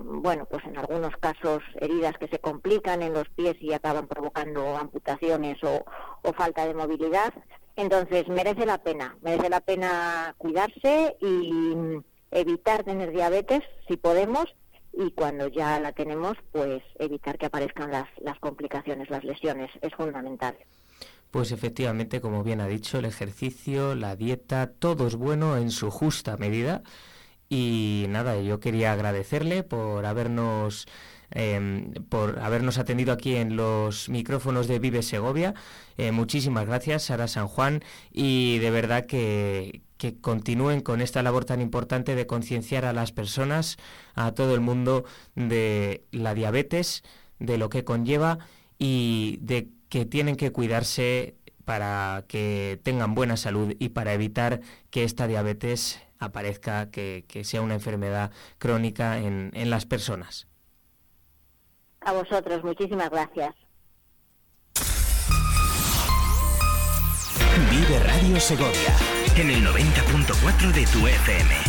bueno, 0.05 0.45
pues 0.45 0.63
en 0.65 0.77
algunos 0.77 1.15
casos 1.17 1.61
heridas 1.81 2.17
que 2.17 2.29
se 2.29 2.39
complican 2.39 3.01
en 3.01 3.13
los 3.13 3.27
pies 3.29 3.57
y 3.59 3.73
acaban 3.73 4.07
provocando 4.07 4.77
amputaciones 4.77 5.57
o, 5.63 5.83
falta 6.33 6.65
de 6.65 6.73
movilidad. 6.73 7.33
Entonces 7.75 8.27
merece 8.29 8.65
la 8.65 8.77
pena, 8.77 9.17
merece 9.21 9.49
la 9.49 9.59
pena 9.59 10.35
cuidarse 10.37 11.17
y 11.19 11.75
evitar 12.31 12.83
tener 12.83 13.11
diabetes 13.11 13.61
si 13.87 13.97
podemos 13.97 14.45
y 14.93 15.11
cuando 15.11 15.47
ya 15.47 15.79
la 15.79 15.91
tenemos, 15.91 16.37
pues 16.51 16.81
evitar 16.99 17.37
que 17.37 17.47
aparezcan 17.47 17.91
las, 17.91 18.07
las 18.21 18.39
complicaciones, 18.39 19.09
las 19.09 19.23
lesiones, 19.23 19.69
es 19.81 19.93
fundamental. 19.93 20.57
Pues 21.31 21.51
efectivamente, 21.51 22.21
como 22.21 22.43
bien 22.43 22.59
ha 22.59 22.67
dicho, 22.67 22.97
el 22.97 23.05
ejercicio, 23.05 23.93
la 23.93 24.15
dieta, 24.15 24.71
todo 24.71 25.07
es 25.07 25.15
bueno 25.15 25.57
en 25.57 25.69
su 25.69 25.91
justa 25.91 26.37
medida. 26.37 26.81
Y 27.49 28.05
nada, 28.09 28.39
yo 28.41 28.59
quería 28.59 28.93
agradecerle 28.93 29.63
por 29.63 30.05
habernos 30.05 30.87
em, 31.31 31.93
por 32.09 32.39
habernos 32.39 32.77
atendido 32.79 33.13
aquí 33.13 33.35
en 33.35 33.55
los 33.55 34.09
micrófonos 34.09 34.67
de 34.67 34.79
Vive 34.79 35.03
Segovia. 35.03 35.53
Eh, 35.97 36.11
muchísimas 36.11 36.65
gracias, 36.65 37.03
Sara 37.03 37.27
San 37.27 37.47
Juan, 37.47 37.83
y 38.11 38.59
de 38.59 38.71
verdad 38.71 39.05
que, 39.05 39.81
que 39.97 40.19
continúen 40.19 40.81
con 40.81 41.01
esta 41.01 41.21
labor 41.23 41.45
tan 41.45 41.61
importante 41.61 42.15
de 42.15 42.27
concienciar 42.27 42.85
a 42.85 42.93
las 42.93 43.11
personas, 43.11 43.77
a 44.15 44.31
todo 44.33 44.55
el 44.55 44.61
mundo, 44.61 45.05
de 45.35 46.05
la 46.11 46.33
diabetes, 46.33 47.03
de 47.39 47.57
lo 47.57 47.69
que 47.69 47.83
conlleva 47.83 48.39
y 48.79 49.37
de 49.41 49.69
que 49.89 50.05
tienen 50.05 50.35
que 50.35 50.51
cuidarse 50.51 51.35
para 51.65 52.25
que 52.27 52.79
tengan 52.83 53.13
buena 53.13 53.37
salud 53.37 53.75
y 53.77 53.89
para 53.89 54.13
evitar 54.13 54.61
que 54.89 55.03
esta 55.03 55.27
diabetes 55.27 56.01
aparezca, 56.17 56.89
que, 56.89 57.25
sea 57.43 57.61
una 57.61 57.75
enfermedad 57.75 58.31
crónica 58.57 59.19
en, 59.19 59.51
en 59.53 59.69
las 59.69 59.85
personas. 59.85 60.47
A 62.01 62.13
vosotros, 62.13 62.63
muchísimas 62.63 63.09
gracias. 63.09 63.55
Vive 67.69 67.99
Radio 67.99 68.39
Segovia 68.39 68.95
en 69.35 69.49
el 69.51 69.65
90.4 69.65 70.71
de 70.73 70.85
tu 70.87 71.07
FM. 71.07 71.68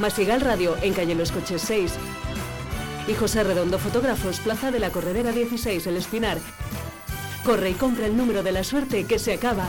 Masigal 0.00 0.42
Radio 0.42 0.76
en 0.82 0.92
calle 0.92 1.14
Los 1.14 1.32
Coches 1.32 1.62
6. 1.62 1.94
Y 3.08 3.14
José 3.14 3.44
Redondo 3.44 3.78
Fotógrafos, 3.78 4.40
Plaza 4.40 4.70
de 4.70 4.78
la 4.78 4.90
Corredera 4.90 5.32
16, 5.32 5.86
El 5.86 5.96
Espinar. 5.96 6.38
Corre 7.44 7.70
y 7.70 7.74
compra 7.74 8.06
el 8.06 8.16
número 8.16 8.42
de 8.42 8.52
la 8.52 8.62
suerte 8.62 9.04
que 9.04 9.18
se 9.18 9.32
acaba. 9.32 9.68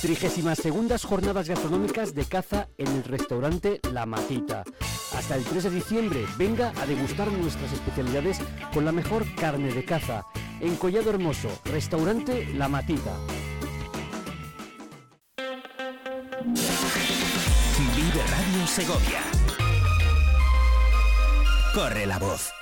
32 0.00 0.58
segundas 0.58 1.04
jornadas 1.04 1.48
gastronómicas 1.48 2.14
de 2.14 2.24
caza 2.24 2.68
en 2.78 2.88
el 2.88 3.04
restaurante 3.04 3.80
La 3.92 4.06
Matita. 4.06 4.64
Hasta 5.16 5.36
el 5.36 5.44
3 5.44 5.64
de 5.64 5.70
diciembre, 5.70 6.24
venga 6.38 6.72
a 6.80 6.86
degustar 6.86 7.30
nuestras 7.30 7.72
especialidades 7.72 8.38
con 8.72 8.84
la 8.84 8.92
mejor 8.92 9.24
carne 9.34 9.72
de 9.72 9.84
caza. 9.84 10.24
En 10.60 10.76
Collado 10.76 11.10
Hermoso, 11.10 11.48
restaurante 11.64 12.46
La 12.54 12.68
Matita. 12.68 13.16
Vive 17.94 18.22
Radio 18.30 18.66
Segovia. 18.66 19.20
Corre 21.74 22.06
la 22.06 22.18
voz. 22.18 22.61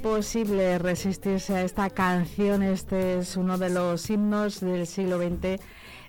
Imposible 0.00 0.78
resistirse 0.78 1.54
a 1.54 1.62
esta 1.62 1.90
canción. 1.90 2.62
Este 2.62 3.18
es 3.18 3.36
uno 3.36 3.58
de 3.58 3.68
los 3.68 4.08
himnos 4.08 4.60
del 4.60 4.86
siglo 4.86 5.18
XX 5.18 5.62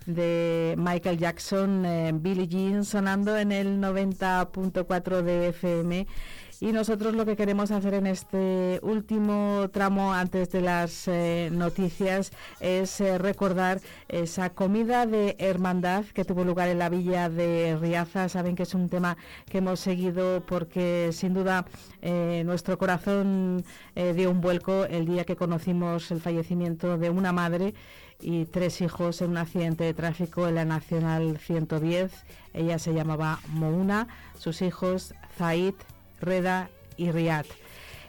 de 0.06 0.76
Michael 0.78 1.18
Jackson, 1.18 1.86
eh, 1.86 2.12
Billie 2.14 2.48
Jean, 2.48 2.86
sonando 2.86 3.38
en 3.38 3.52
el 3.52 3.82
90.4 3.82 5.22
de 5.24 5.50
FM. 5.50 6.08
Y 6.62 6.74
nosotros 6.74 7.16
lo 7.16 7.26
que 7.26 7.36
queremos 7.36 7.72
hacer 7.72 7.96
en 7.96 8.06
este 8.06 8.80
último 8.84 9.68
tramo 9.74 10.14
antes 10.14 10.52
de 10.52 10.62
las 10.62 11.08
eh, 11.08 11.50
noticias 11.52 12.32
es 12.60 13.02
eh, 13.02 13.18
recordar 13.18 13.82
esa 14.08 14.52
comida 14.52 15.08
de 15.08 15.36
hermandad 15.40 16.06
que 16.14 16.24
tuvo 16.24 16.44
lugar 16.44 16.70
en 16.70 16.78
la 16.78 16.90
villa 16.90 17.30
de 17.30 17.80
Riaza. 17.82 18.30
Saben 18.30 18.56
que 18.56 18.62
es 18.62 18.76
un 18.76 18.90
tema 18.90 19.18
que 19.50 19.58
hemos 19.58 19.80
seguido 19.80 20.44
porque 20.46 21.10
sin 21.14 21.34
duda 21.34 21.66
eh, 22.04 22.44
nuestro 22.46 22.78
corazón 22.78 23.66
dio 23.96 24.30
un 24.30 24.40
vuelco 24.40 24.86
el 24.86 25.08
día 25.08 25.24
que 25.24 25.36
conocimos 25.36 26.12
el 26.12 26.22
fallecimiento 26.22 27.00
de 27.00 27.10
una 27.10 27.32
madre 27.32 27.74
y 28.20 28.46
tres 28.46 28.82
hijos 28.82 29.24
en 29.24 29.32
un 29.32 29.38
accidente 29.38 29.84
de 29.84 29.96
tráfico 29.96 30.48
en 30.48 30.54
la 30.54 30.66
Nacional 30.66 31.40
110. 31.40 32.12
Ella 32.54 32.78
se 32.78 32.94
llamaba 32.94 33.40
Mouna, 33.48 34.08
sus 34.38 34.62
hijos 34.62 35.16
Zaid, 35.38 35.74
Reda 36.22 36.70
y 36.98 37.12
Riad. 37.12 37.46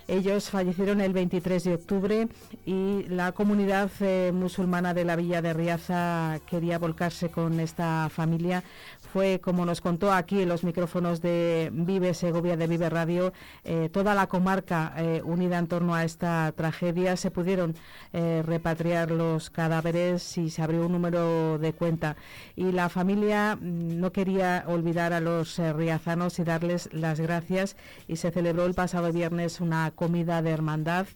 Ellos 0.08 0.50
fallecieron 0.50 1.00
el 1.00 1.12
23 1.12 1.62
de 1.62 1.74
octubre 1.74 2.28
y 2.66 3.04
la 3.04 3.32
comunidad 3.32 3.90
eh, 4.00 4.32
musulmana 4.34 4.94
de 4.94 5.04
la 5.04 5.14
villa 5.14 5.40
de 5.40 5.52
Riaza 5.52 6.40
quería 6.46 6.78
volcarse 6.78 7.30
con 7.30 7.60
esta 7.60 8.08
familia. 8.10 8.64
Fue, 9.12 9.40
como 9.40 9.64
nos 9.64 9.80
contó 9.80 10.12
aquí 10.12 10.42
en 10.42 10.48
los 10.48 10.64
micrófonos 10.64 11.20
de 11.20 11.70
Vive 11.72 12.14
Segovia 12.14 12.56
de 12.56 12.66
Vive 12.66 12.88
Radio, 12.88 13.32
eh, 13.62 13.90
toda 13.92 14.14
la 14.14 14.26
comarca 14.26 14.92
eh, 14.96 15.22
unida 15.24 15.58
en 15.58 15.68
torno 15.68 15.94
a 15.94 16.04
esta 16.04 16.52
tragedia. 16.56 17.16
Se 17.16 17.30
pudieron 17.30 17.74
repatriar 18.12 19.10
los 19.10 19.48
cadáveres 19.48 20.36
y 20.36 20.50
se 20.50 20.62
abrió 20.62 20.84
un 20.84 20.92
número 20.92 21.58
de 21.58 21.72
cuenta. 21.72 22.16
Y 22.56 22.72
la 22.72 22.90
familia 22.90 23.56
mm, 23.56 24.00
no 24.00 24.12
quería 24.12 24.64
olvidar 24.66 25.12
a 25.12 25.20
los 25.20 25.58
riazanos 25.58 26.38
y 26.38 26.44
darles 26.44 26.90
las 26.92 27.20
gracias 27.20 27.76
y 28.08 28.16
se 28.16 28.30
celebró 28.30 28.66
el 28.66 28.74
pasado 28.74 29.12
viernes 29.12 29.60
una 29.60 29.91
comida 29.94 30.42
de 30.42 30.50
hermandad. 30.50 31.06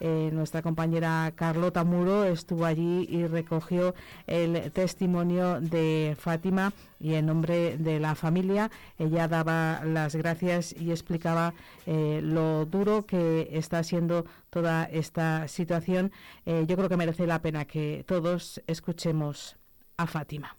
Eh, 0.00 0.30
nuestra 0.32 0.62
compañera 0.62 1.32
Carlota 1.34 1.84
Muro 1.84 2.24
estuvo 2.24 2.64
allí 2.64 3.06
y 3.10 3.26
recogió 3.26 3.94
el 4.26 4.70
testimonio 4.72 5.60
de 5.60 6.16
Fátima 6.18 6.72
y 6.98 7.14
en 7.14 7.26
nombre 7.26 7.76
de 7.76 8.00
la 8.00 8.14
familia 8.14 8.70
ella 8.98 9.28
daba 9.28 9.82
las 9.84 10.16
gracias 10.16 10.74
y 10.78 10.90
explicaba 10.90 11.54
eh, 11.86 12.20
lo 12.22 12.64
duro 12.66 13.06
que 13.06 13.48
está 13.52 13.82
siendo 13.82 14.26
toda 14.50 14.84
esta 14.84 15.48
situación. 15.48 16.12
Eh, 16.44 16.64
yo 16.66 16.76
creo 16.76 16.88
que 16.88 16.96
merece 16.96 17.26
la 17.26 17.42
pena 17.42 17.64
que 17.64 18.04
todos 18.06 18.62
escuchemos 18.66 19.56
a 19.96 20.06
Fátima. 20.06 20.56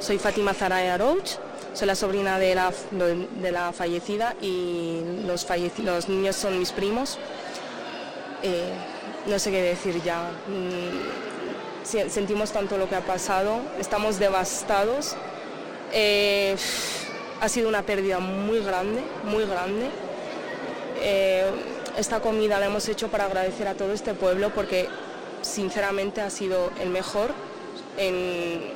Soy 0.00 0.18
Fátima 0.18 0.52
Zaraya 0.54 0.98
Roach, 0.98 1.36
soy 1.72 1.86
la 1.86 1.94
sobrina 1.94 2.38
de 2.38 2.54
la, 2.54 2.72
de 2.90 3.52
la 3.52 3.72
fallecida 3.72 4.34
y 4.42 5.00
los, 5.24 6.08
niños 6.08 6.36
son 6.36 6.58
mis 6.58 6.72
primos. 6.72 7.16
Eh, 8.42 8.72
no 9.26 9.38
sé 9.38 9.50
qué 9.52 9.62
decir 9.62 10.02
ya. 10.02 10.30
Mm, 10.48 12.10
sentimos 12.10 12.50
tanto 12.50 12.76
lo 12.76 12.88
que 12.88 12.96
ha 12.96 13.00
pasado, 13.06 13.60
estamos 13.78 14.18
devastados. 14.18 15.14
Eh, 15.92 16.56
ha 17.40 17.48
sido 17.48 17.68
una 17.68 17.82
pérdida 17.82 18.18
muy 18.18 18.58
grande, 18.60 19.00
muy 19.22 19.44
grande. 19.46 19.88
Eh, 21.02 21.44
esta 21.96 22.20
comida 22.20 22.58
la 22.58 22.66
hemos 22.66 22.88
hecho 22.88 23.08
para 23.08 23.26
agradecer 23.26 23.68
a 23.68 23.74
todo 23.74 23.92
este 23.92 24.12
pueblo 24.12 24.50
porque 24.54 24.88
sinceramente 25.42 26.20
ha 26.20 26.30
sido 26.30 26.70
el 26.80 26.90
mejor 26.90 27.30
en- 27.96 28.74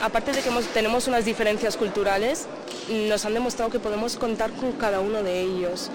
aparte 0.00 0.32
de 0.32 0.42
que 0.42 0.50
tenemos 0.72 1.08
unas 1.08 1.24
diferencias 1.24 1.76
culturales, 1.76 2.46
nos 2.88 3.24
han 3.24 3.34
demostrado 3.34 3.70
que 3.70 3.78
podemos 3.78 4.16
contar 4.16 4.50
con 4.52 4.72
cada 4.72 5.00
uno 5.00 5.22
de 5.22 5.40
ellos. 5.40 5.90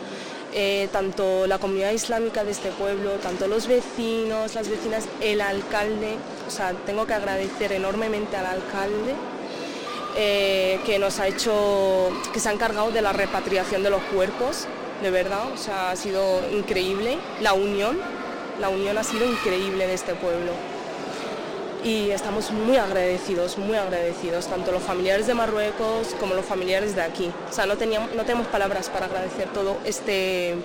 Eh, 0.57 0.87
tanto 0.93 1.47
la 1.47 1.57
comunidad 1.59 1.91
islámica 1.91 2.45
de 2.45 2.51
este 2.51 2.69
pueblo, 2.69 3.11
tanto 3.21 3.45
los 3.49 3.67
vecinos, 3.67 4.55
las 4.55 4.69
vecinas, 4.69 5.03
el 5.19 5.41
alcalde, 5.41 6.15
o 6.47 6.49
sea, 6.49 6.71
tengo 6.85 7.05
que 7.05 7.13
agradecer 7.13 7.73
enormemente 7.73 8.37
al 8.37 8.45
alcalde 8.45 9.15
eh, 10.15 10.79
que 10.85 10.97
nos 10.97 11.19
ha 11.19 11.27
hecho, 11.27 12.09
que 12.31 12.39
se 12.39 12.47
ha 12.47 12.53
encargado 12.53 12.89
de 12.91 13.01
la 13.01 13.11
repatriación 13.11 13.83
de 13.83 13.89
los 13.89 14.01
cuerpos, 14.03 14.65
de 15.01 15.11
verdad, 15.11 15.51
o 15.53 15.57
sea, 15.57 15.91
ha 15.91 15.95
sido 15.97 16.41
increíble. 16.53 17.17
La 17.41 17.51
unión, 17.51 17.97
la 18.61 18.69
unión 18.69 18.97
ha 18.97 19.03
sido 19.03 19.25
increíble 19.25 19.87
de 19.87 19.93
este 19.93 20.15
pueblo. 20.15 20.53
Y 21.85 22.09
estamos 22.09 22.49
muy 22.49 22.77
agradecidos, 22.77 23.59
muy 23.59 23.77
agradecidos, 23.77 24.47
tanto 24.47 24.71
los 24.71 24.81
familiares 24.81 25.27
de 25.27 25.35
Marruecos 25.35 26.15
como 26.19 26.33
los 26.33 26.43
familiares 26.43 26.95
de 26.95 27.03
aquí. 27.03 27.31
O 27.47 27.53
sea, 27.53 27.67
no, 27.67 27.77
teníamos, 27.77 28.15
no 28.15 28.23
tenemos 28.23 28.47
palabras 28.47 28.89
para 28.89 29.05
agradecer 29.05 29.49
todo 29.53 29.77
este, 29.85 30.55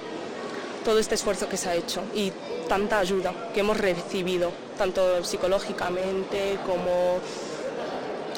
todo 0.83 0.99
este 0.99 1.16
esfuerzo 1.16 1.47
que 1.47 1.59
se 1.59 1.68
ha 1.68 1.75
hecho 1.75 2.03
y 2.14 2.33
tanta 2.71 2.99
ayuda 2.99 3.35
que 3.53 3.61
hemos 3.61 3.77
recibido, 3.77 4.51
tanto 4.79 5.23
psicológicamente 5.23 6.59
como 6.66 7.16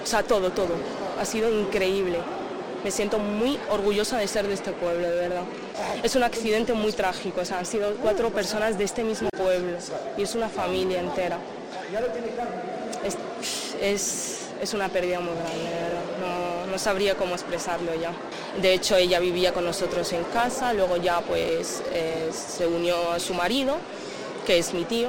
o 0.03 0.07
sea, 0.07 0.24
todo, 0.24 0.51
todo. 0.51 0.74
Ha 1.20 1.24
sido 1.24 1.49
increíble. 1.51 2.18
Me 2.83 2.91
siento 2.91 3.20
muy 3.20 3.61
orgullosa 3.70 4.18
de 4.18 4.26
ser 4.26 4.49
de 4.49 4.55
este 4.55 4.72
pueblo, 4.72 5.09
de 5.09 5.14
verdad. 5.14 5.45
Es 6.03 6.16
un 6.16 6.24
accidente 6.24 6.72
muy 6.72 6.91
trágico, 6.91 7.43
o 7.43 7.45
sea, 7.45 7.61
han 7.61 7.66
sido 7.66 7.95
cuatro 8.03 8.30
personas 8.30 8.76
de 8.76 8.83
este 8.83 9.05
mismo 9.05 9.28
pueblo 9.30 9.78
y 10.16 10.22
es 10.22 10.35
una 10.35 10.49
familia 10.49 10.99
entera. 10.99 11.39
Es, 13.05 13.16
es, 13.80 14.38
es 14.61 14.74
una 14.74 14.88
pérdida 14.88 15.20
muy 15.20 15.34
grande, 15.34 15.64
verdad. 15.64 16.03
No, 16.20 16.66
no 16.72 16.78
sabría 16.78 17.16
cómo 17.16 17.34
expresarlo 17.34 17.95
ya. 17.95 18.12
De 18.61 18.74
hecho, 18.74 18.97
ella 18.97 19.18
vivía 19.18 19.53
con 19.53 19.64
nosotros 19.64 20.12
en 20.12 20.24
casa, 20.24 20.72
luego 20.72 20.97
ya 20.97 21.20
pues 21.20 21.82
eh, 21.93 22.30
se 22.32 22.66
unió 22.66 23.12
a 23.12 23.20
su 23.20 23.34
marido, 23.34 23.76
que 24.47 24.59
es 24.59 24.72
mi 24.72 24.84
tío, 24.84 25.09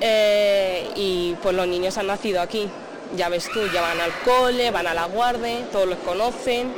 eh, 0.00 0.88
y 0.94 1.34
pues 1.42 1.54
los 1.54 1.66
niños 1.66 1.96
han 1.98 2.06
nacido 2.06 2.40
aquí. 2.40 2.68
Ya 3.16 3.28
ves 3.28 3.48
tú, 3.52 3.60
ya 3.72 3.80
van 3.80 4.00
al 4.00 4.12
cole, 4.24 4.70
van 4.70 4.86
a 4.86 4.94
la 4.94 5.06
guardia, 5.06 5.66
todos 5.72 5.88
los 5.88 5.98
conocen. 6.00 6.72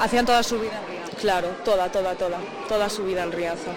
Hacían 0.00 0.24
toda 0.24 0.42
su 0.44 0.58
vida 0.60 0.80
en 0.80 0.86
Riaza. 0.86 1.16
Claro, 1.20 1.48
toda, 1.64 1.90
toda, 1.90 2.14
toda, 2.14 2.38
toda 2.68 2.88
su 2.88 3.04
vida 3.04 3.24
en 3.24 3.32
Riaza. 3.32 3.72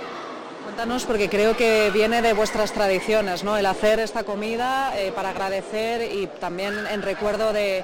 Cuéntanos, 0.63 1.05
porque 1.05 1.27
creo 1.27 1.57
que 1.57 1.89
viene 1.91 2.21
de 2.21 2.33
vuestras 2.33 2.71
tradiciones, 2.71 3.43
¿no? 3.43 3.57
El 3.57 3.65
hacer 3.65 3.99
esta 3.99 4.23
comida 4.23 4.93
eh, 4.95 5.11
para 5.11 5.29
agradecer 5.29 6.13
y 6.13 6.27
también 6.27 6.85
en 6.87 7.01
recuerdo 7.01 7.51
de, 7.51 7.83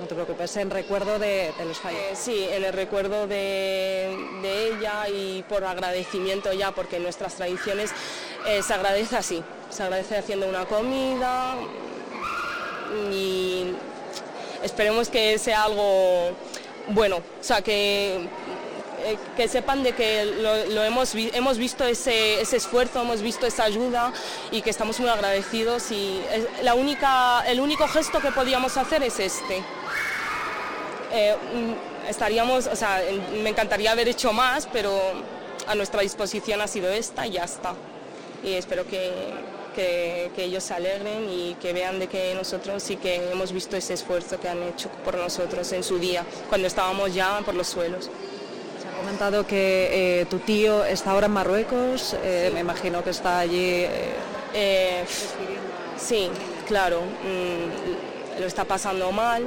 no 0.00 0.06
te 0.06 0.14
preocupes, 0.14 0.56
en 0.56 0.70
recuerdo 0.70 1.18
de, 1.18 1.52
los 1.66 1.78
fallecidos. 1.78 2.12
Eh, 2.12 2.16
sí, 2.16 2.48
en 2.50 2.64
el 2.64 2.72
recuerdo 2.72 3.26
de, 3.26 4.16
de 4.42 4.68
ella 4.68 5.08
y 5.08 5.44
por 5.48 5.64
agradecimiento 5.64 6.52
ya, 6.52 6.72
porque 6.72 6.96
en 6.96 7.02
nuestras 7.02 7.34
tradiciones 7.34 7.90
eh, 8.46 8.62
se 8.62 8.72
agradece 8.72 9.16
así, 9.16 9.42
se 9.68 9.82
agradece 9.82 10.16
haciendo 10.16 10.48
una 10.48 10.64
comida 10.64 11.54
y 13.12 13.66
esperemos 14.62 15.08
que 15.08 15.38
sea 15.38 15.64
algo 15.64 16.32
bueno, 16.88 17.16
o 17.16 17.42
sea, 17.42 17.62
que, 17.62 18.28
eh, 19.04 19.16
que 19.36 19.48
sepan 19.48 19.82
de 19.82 19.92
que 19.92 20.24
lo, 20.24 20.82
hemos, 20.84 21.14
hemos 21.14 21.58
visto 21.58 21.84
ese, 21.84 22.40
esfuerzo, 22.40 23.02
hemos 23.02 23.22
visto 23.22 23.46
esa 23.46 23.64
ayuda 23.64 24.12
y 24.50 24.62
que 24.62 24.70
estamos 24.70 24.98
muy 25.00 25.08
agradecidos 25.08 25.90
y 25.90 26.20
la 26.62 26.74
única, 26.74 27.44
el 27.46 27.60
único 27.60 27.86
gesto 27.88 28.20
que 28.20 28.30
podíamos 28.32 28.76
hacer 28.76 29.02
es 29.02 29.18
este. 29.20 29.62
Eh, 31.12 31.36
mm, 31.54 32.08
estaríamos, 32.10 32.66
o 32.66 32.76
sea, 32.76 33.00
me 33.42 33.50
encantaría 33.50 33.92
haber 33.92 34.08
hecho 34.08 34.32
más, 34.32 34.66
pero 34.72 34.92
a 35.66 35.74
nuestra 35.74 36.00
disposición 36.02 36.60
ha 36.60 36.68
sido 36.68 36.90
esta 36.90 37.26
y 37.26 37.32
ya 37.32 37.44
está. 37.44 37.74
Y 38.44 38.52
espero 38.54 38.86
que, 38.86 39.12
que- 39.74 40.30
que 40.34 40.44
ellos 40.44 40.64
se 40.64 40.74
alegren 40.74 41.28
y 41.30 41.54
que 41.60 41.72
vean 41.72 41.98
de 41.98 42.06
que 42.08 42.34
nosotros 42.34 42.82
sí 42.82 42.96
que 42.96 43.30
hemos 43.30 43.52
visto 43.52 43.76
ese 43.76 43.94
esfuerzo 43.94 44.38
que 44.40 44.48
han 44.48 44.62
hecho 44.62 44.88
por 45.04 45.16
nosotros 45.16 45.70
en 45.72 45.82
su 45.82 45.98
día, 45.98 46.24
cuando 46.48 46.66
estábamos 46.66 47.14
ya 47.14 47.40
por 47.44 47.54
los 47.54 47.66
suelos. 47.66 48.10
Ha 48.96 48.98
comentado 49.00 49.46
que 49.46 50.20
eh, 50.20 50.26
tu 50.26 50.38
tío 50.38 50.84
está 50.84 51.10
ahora 51.10 51.26
en 51.26 51.32
Marruecos, 51.32 52.16
eh, 52.24 52.50
me 52.54 52.60
imagino 52.60 53.04
que 53.04 53.10
está 53.10 53.40
allí. 53.40 53.86
eh, 54.54 55.04
sí, 55.98 56.30
claro, 56.66 57.02
mm, 57.02 58.40
lo 58.40 58.46
está 58.46 58.64
pasando 58.64 59.12
mal, 59.12 59.44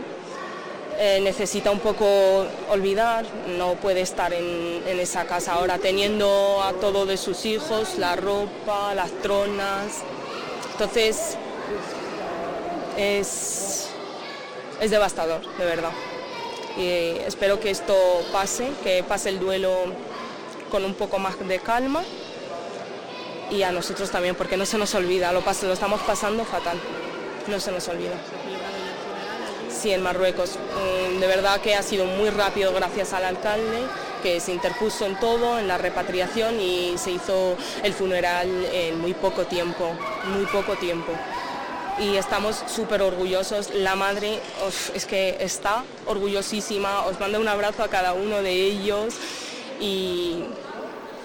necesita 1.21 1.71
un 1.71 1.79
poco 1.79 2.45
olvidar, 2.69 3.25
no 3.57 3.75
puede 3.75 4.01
estar 4.01 4.33
en, 4.33 4.83
en 4.85 4.99
esa 4.99 5.25
casa 5.25 5.53
ahora 5.53 5.77
teniendo 5.77 6.61
a 6.61 6.73
todos 6.73 7.07
de 7.07 7.15
sus 7.17 7.45
hijos, 7.45 7.97
la 7.97 8.15
ropa, 8.17 8.93
las 8.93 9.09
tronas. 9.21 10.03
Entonces, 10.73 11.37
es, 12.97 13.87
es 14.81 14.91
devastador, 14.91 15.41
de 15.57 15.65
verdad. 15.65 15.91
Espero 16.79 17.59
que 17.59 17.69
esto 17.71 17.93
pase, 18.31 18.69
que 18.83 19.03
pase 19.03 19.29
el 19.29 19.39
duelo 19.39 19.75
con 20.71 20.85
un 20.85 20.93
poco 20.93 21.19
más 21.19 21.37
de 21.45 21.59
calma 21.59 22.03
y 23.51 23.63
a 23.63 23.71
nosotros 23.71 24.09
también, 24.11 24.35
porque 24.35 24.55
no 24.55 24.65
se 24.65 24.77
nos 24.77 24.95
olvida, 24.95 25.31
lo 25.31 25.39
estamos 25.73 26.01
pasando 26.01 26.45
fatal, 26.45 26.79
no 27.47 27.59
se 27.59 27.71
nos 27.71 27.87
olvida. 27.89 28.13
Sí, 29.69 29.91
en 29.91 30.01
Marruecos. 30.01 30.57
Mm, 30.57 31.19
De 31.19 31.27
verdad 31.27 31.61
que 31.61 31.75
ha 31.75 31.83
sido 31.83 32.05
muy 32.05 32.29
rápido 32.29 32.73
gracias 32.73 33.13
al 33.13 33.25
alcalde, 33.25 33.81
que 34.23 34.39
se 34.39 34.51
interpuso 34.51 35.05
en 35.05 35.19
todo, 35.19 35.59
en 35.59 35.67
la 35.67 35.77
repatriación 35.77 36.59
y 36.59 36.97
se 36.97 37.11
hizo 37.11 37.55
el 37.83 37.93
funeral 37.93 38.47
en 38.71 38.99
muy 38.99 39.13
poco 39.13 39.45
tiempo, 39.45 39.91
muy 40.33 40.45
poco 40.45 40.75
tiempo. 40.75 41.13
Y 41.99 42.15
estamos 42.15 42.63
súper 42.67 43.01
orgullosos. 43.01 43.73
La 43.73 43.95
madre 43.95 44.39
es 44.95 45.05
que 45.05 45.37
está 45.41 45.83
orgullosísima, 46.05 47.05
os 47.05 47.19
manda 47.19 47.39
un 47.39 47.47
abrazo 47.47 47.83
a 47.83 47.89
cada 47.89 48.13
uno 48.13 48.41
de 48.41 48.53
ellos 48.53 49.15
y 49.81 50.45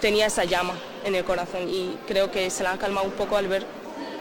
tenía 0.01 0.25
esa 0.25 0.43
llama 0.43 0.73
en 1.05 1.15
el 1.15 1.23
corazón 1.23 1.69
y 1.69 1.97
creo 2.07 2.29
que 2.29 2.49
se 2.49 2.63
la 2.63 2.73
ha 2.73 2.77
calmado 2.77 3.07
un 3.07 3.13
poco 3.13 3.37
al 3.37 3.47
ver, 3.47 3.65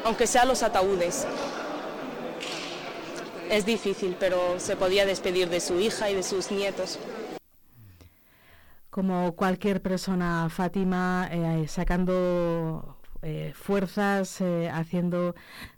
aunque 0.05 0.27
sea 0.27 0.45
los 0.45 0.63
ataúdes. 0.63 1.27
Es 3.51 3.67
difícil, 3.67 4.17
pero 4.19 4.59
se 4.59 4.77
podía 4.77 5.05
despedir 5.07 5.49
de 5.51 5.61
su 5.61 5.79
hija 5.81 6.11
y 6.11 6.15
de 6.15 6.23
sus 6.23 6.51
nietos. 6.51 6.99
como 8.91 9.35
cualquier 9.35 9.83
persona, 9.83 10.49
Fátima, 10.51 11.29
eh, 11.33 11.67
sacando 11.67 12.97
eh, 13.23 13.53
fuerzas, 13.57 14.41
eh, 14.41 14.71
haciendo 14.73 15.35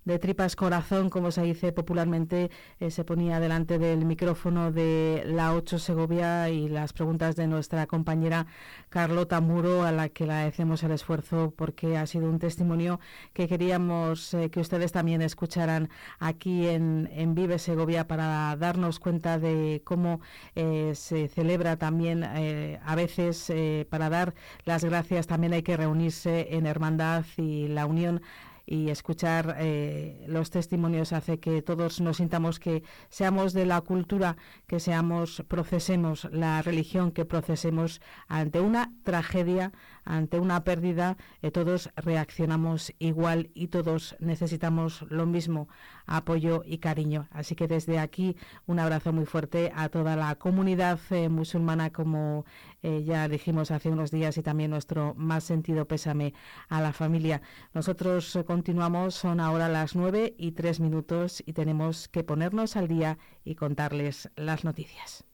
de 0.07 0.20
tripas 0.20 0.54
corazón, 0.54 1.11
como 1.11 1.32
se 1.32 1.42
dice 1.42 1.72
popularmente, 1.72 2.50
eh, 2.78 2.90
se 2.92 3.04
ponía 3.04 3.40
delante 3.40 3.78
del 3.78 4.04
micrófono 4.07 4.70
de 4.70 5.24
la 5.26 5.52
8 5.52 5.80
Segovia 5.80 6.48
y 6.48 6.68
las 6.68 6.92
preguntas 6.92 7.34
de 7.34 7.48
nuestra 7.48 7.86
compañera 7.88 8.46
Carlota 8.88 9.40
Muro, 9.40 9.82
a 9.82 9.90
la 9.90 10.09
que 10.09 10.24
le 10.24 10.32
agradecemos 10.32 10.84
el 10.84 10.92
esfuerzo 10.92 11.52
porque 11.57 11.98
ha 11.98 12.07
sido 12.07 12.30
un 12.30 12.38
testimonio 12.38 13.00
que 13.32 13.48
queríamos 13.48 14.32
eh, 14.32 14.48
que 14.48 14.61
ustedes 14.61 14.92
también 14.92 15.22
escucharan 15.22 15.90
aquí 16.20 16.68
en, 16.68 17.11
en 17.12 17.34
Vive 17.34 17.59
Segovia 17.59 18.07
para 18.07 18.54
darnos 18.57 19.00
cuenta 19.00 19.40
de 19.40 19.82
cómo 19.84 20.20
eh, 20.54 20.92
se 20.94 21.26
celebra 21.26 21.78
también 21.78 22.22
a 22.22 22.94
veces 22.94 23.52
para 23.90 24.09
dar 24.09 24.34
las 24.64 24.84
gracias 24.84 25.26
también 25.26 25.52
hay 25.52 25.62
que 25.62 25.76
reunirse 25.76 26.54
en 26.54 26.66
hermandad 26.66 27.24
y 27.36 27.66
la 27.68 27.86
unión 27.86 28.22
y 28.66 28.90
escuchar 28.90 29.56
eh, 29.58 30.24
los 30.28 30.50
testimonios 30.50 31.12
hace 31.12 31.38
que 31.38 31.62
todos 31.62 32.00
nos 32.00 32.16
sintamos 32.16 32.58
que 32.58 32.82
seamos 33.08 33.52
de 33.52 33.64
la 33.64 33.80
cultura, 33.80 34.36
que 34.66 34.80
seamos, 34.80 35.44
procesemos 35.48 36.28
la 36.32 36.60
religión, 36.62 37.12
que 37.12 37.24
procesemos 37.24 38.00
ante 38.26 38.60
una 38.60 38.92
tragedia, 39.04 39.72
ante 40.07 40.38
una 40.38 40.64
pérdida, 40.64 41.18
eh, 41.42 41.50
todos 41.50 41.90
reaccionamos 41.96 42.94
igual 42.98 43.50
y 43.54 43.68
todos 43.68 44.16
necesitamos 44.20 45.04
lo 45.11 45.26
mismo, 45.26 45.68
apoyo 46.07 46.62
y 46.64 46.78
cariño. 46.78 47.28
Así 47.30 47.54
que 47.54 47.68
desde 47.68 47.98
aquí 47.98 48.36
un 48.66 48.78
abrazo 48.78 49.12
muy 49.12 49.26
fuerte 49.26 49.72
a 49.74 49.90
toda 49.90 50.16
la 50.16 50.34
comunidad 50.36 50.98
eh, 51.11 51.28
musulmana, 51.28 51.92
como 51.92 52.46
eh, 52.82 53.02
ya 53.04 53.28
dijimos 53.28 53.70
hace 53.70 53.90
unos 53.90 54.11
días, 54.11 54.38
y 54.38 54.42
también 54.42 54.70
nuestro 54.70 55.14
más 55.16 55.44
sentido 55.44 55.86
pésame 55.86 56.32
a 56.68 56.80
la 56.80 56.92
familia. 56.92 57.42
Nosotros 57.74 58.38
continuamos, 58.46 59.14
son 59.14 59.40
ahora 59.40 59.68
las 59.68 59.94
nueve 59.96 60.34
y 60.38 60.52
tres 60.52 60.80
minutos 60.80 61.42
y 61.44 61.52
tenemos 61.52 62.09
que 62.09 62.24
ponernos 62.24 62.76
al 62.76 62.88
día 62.88 63.18
y 63.44 63.57
contarles 63.57 64.30
las 64.36 64.64
noticias. 64.64 65.26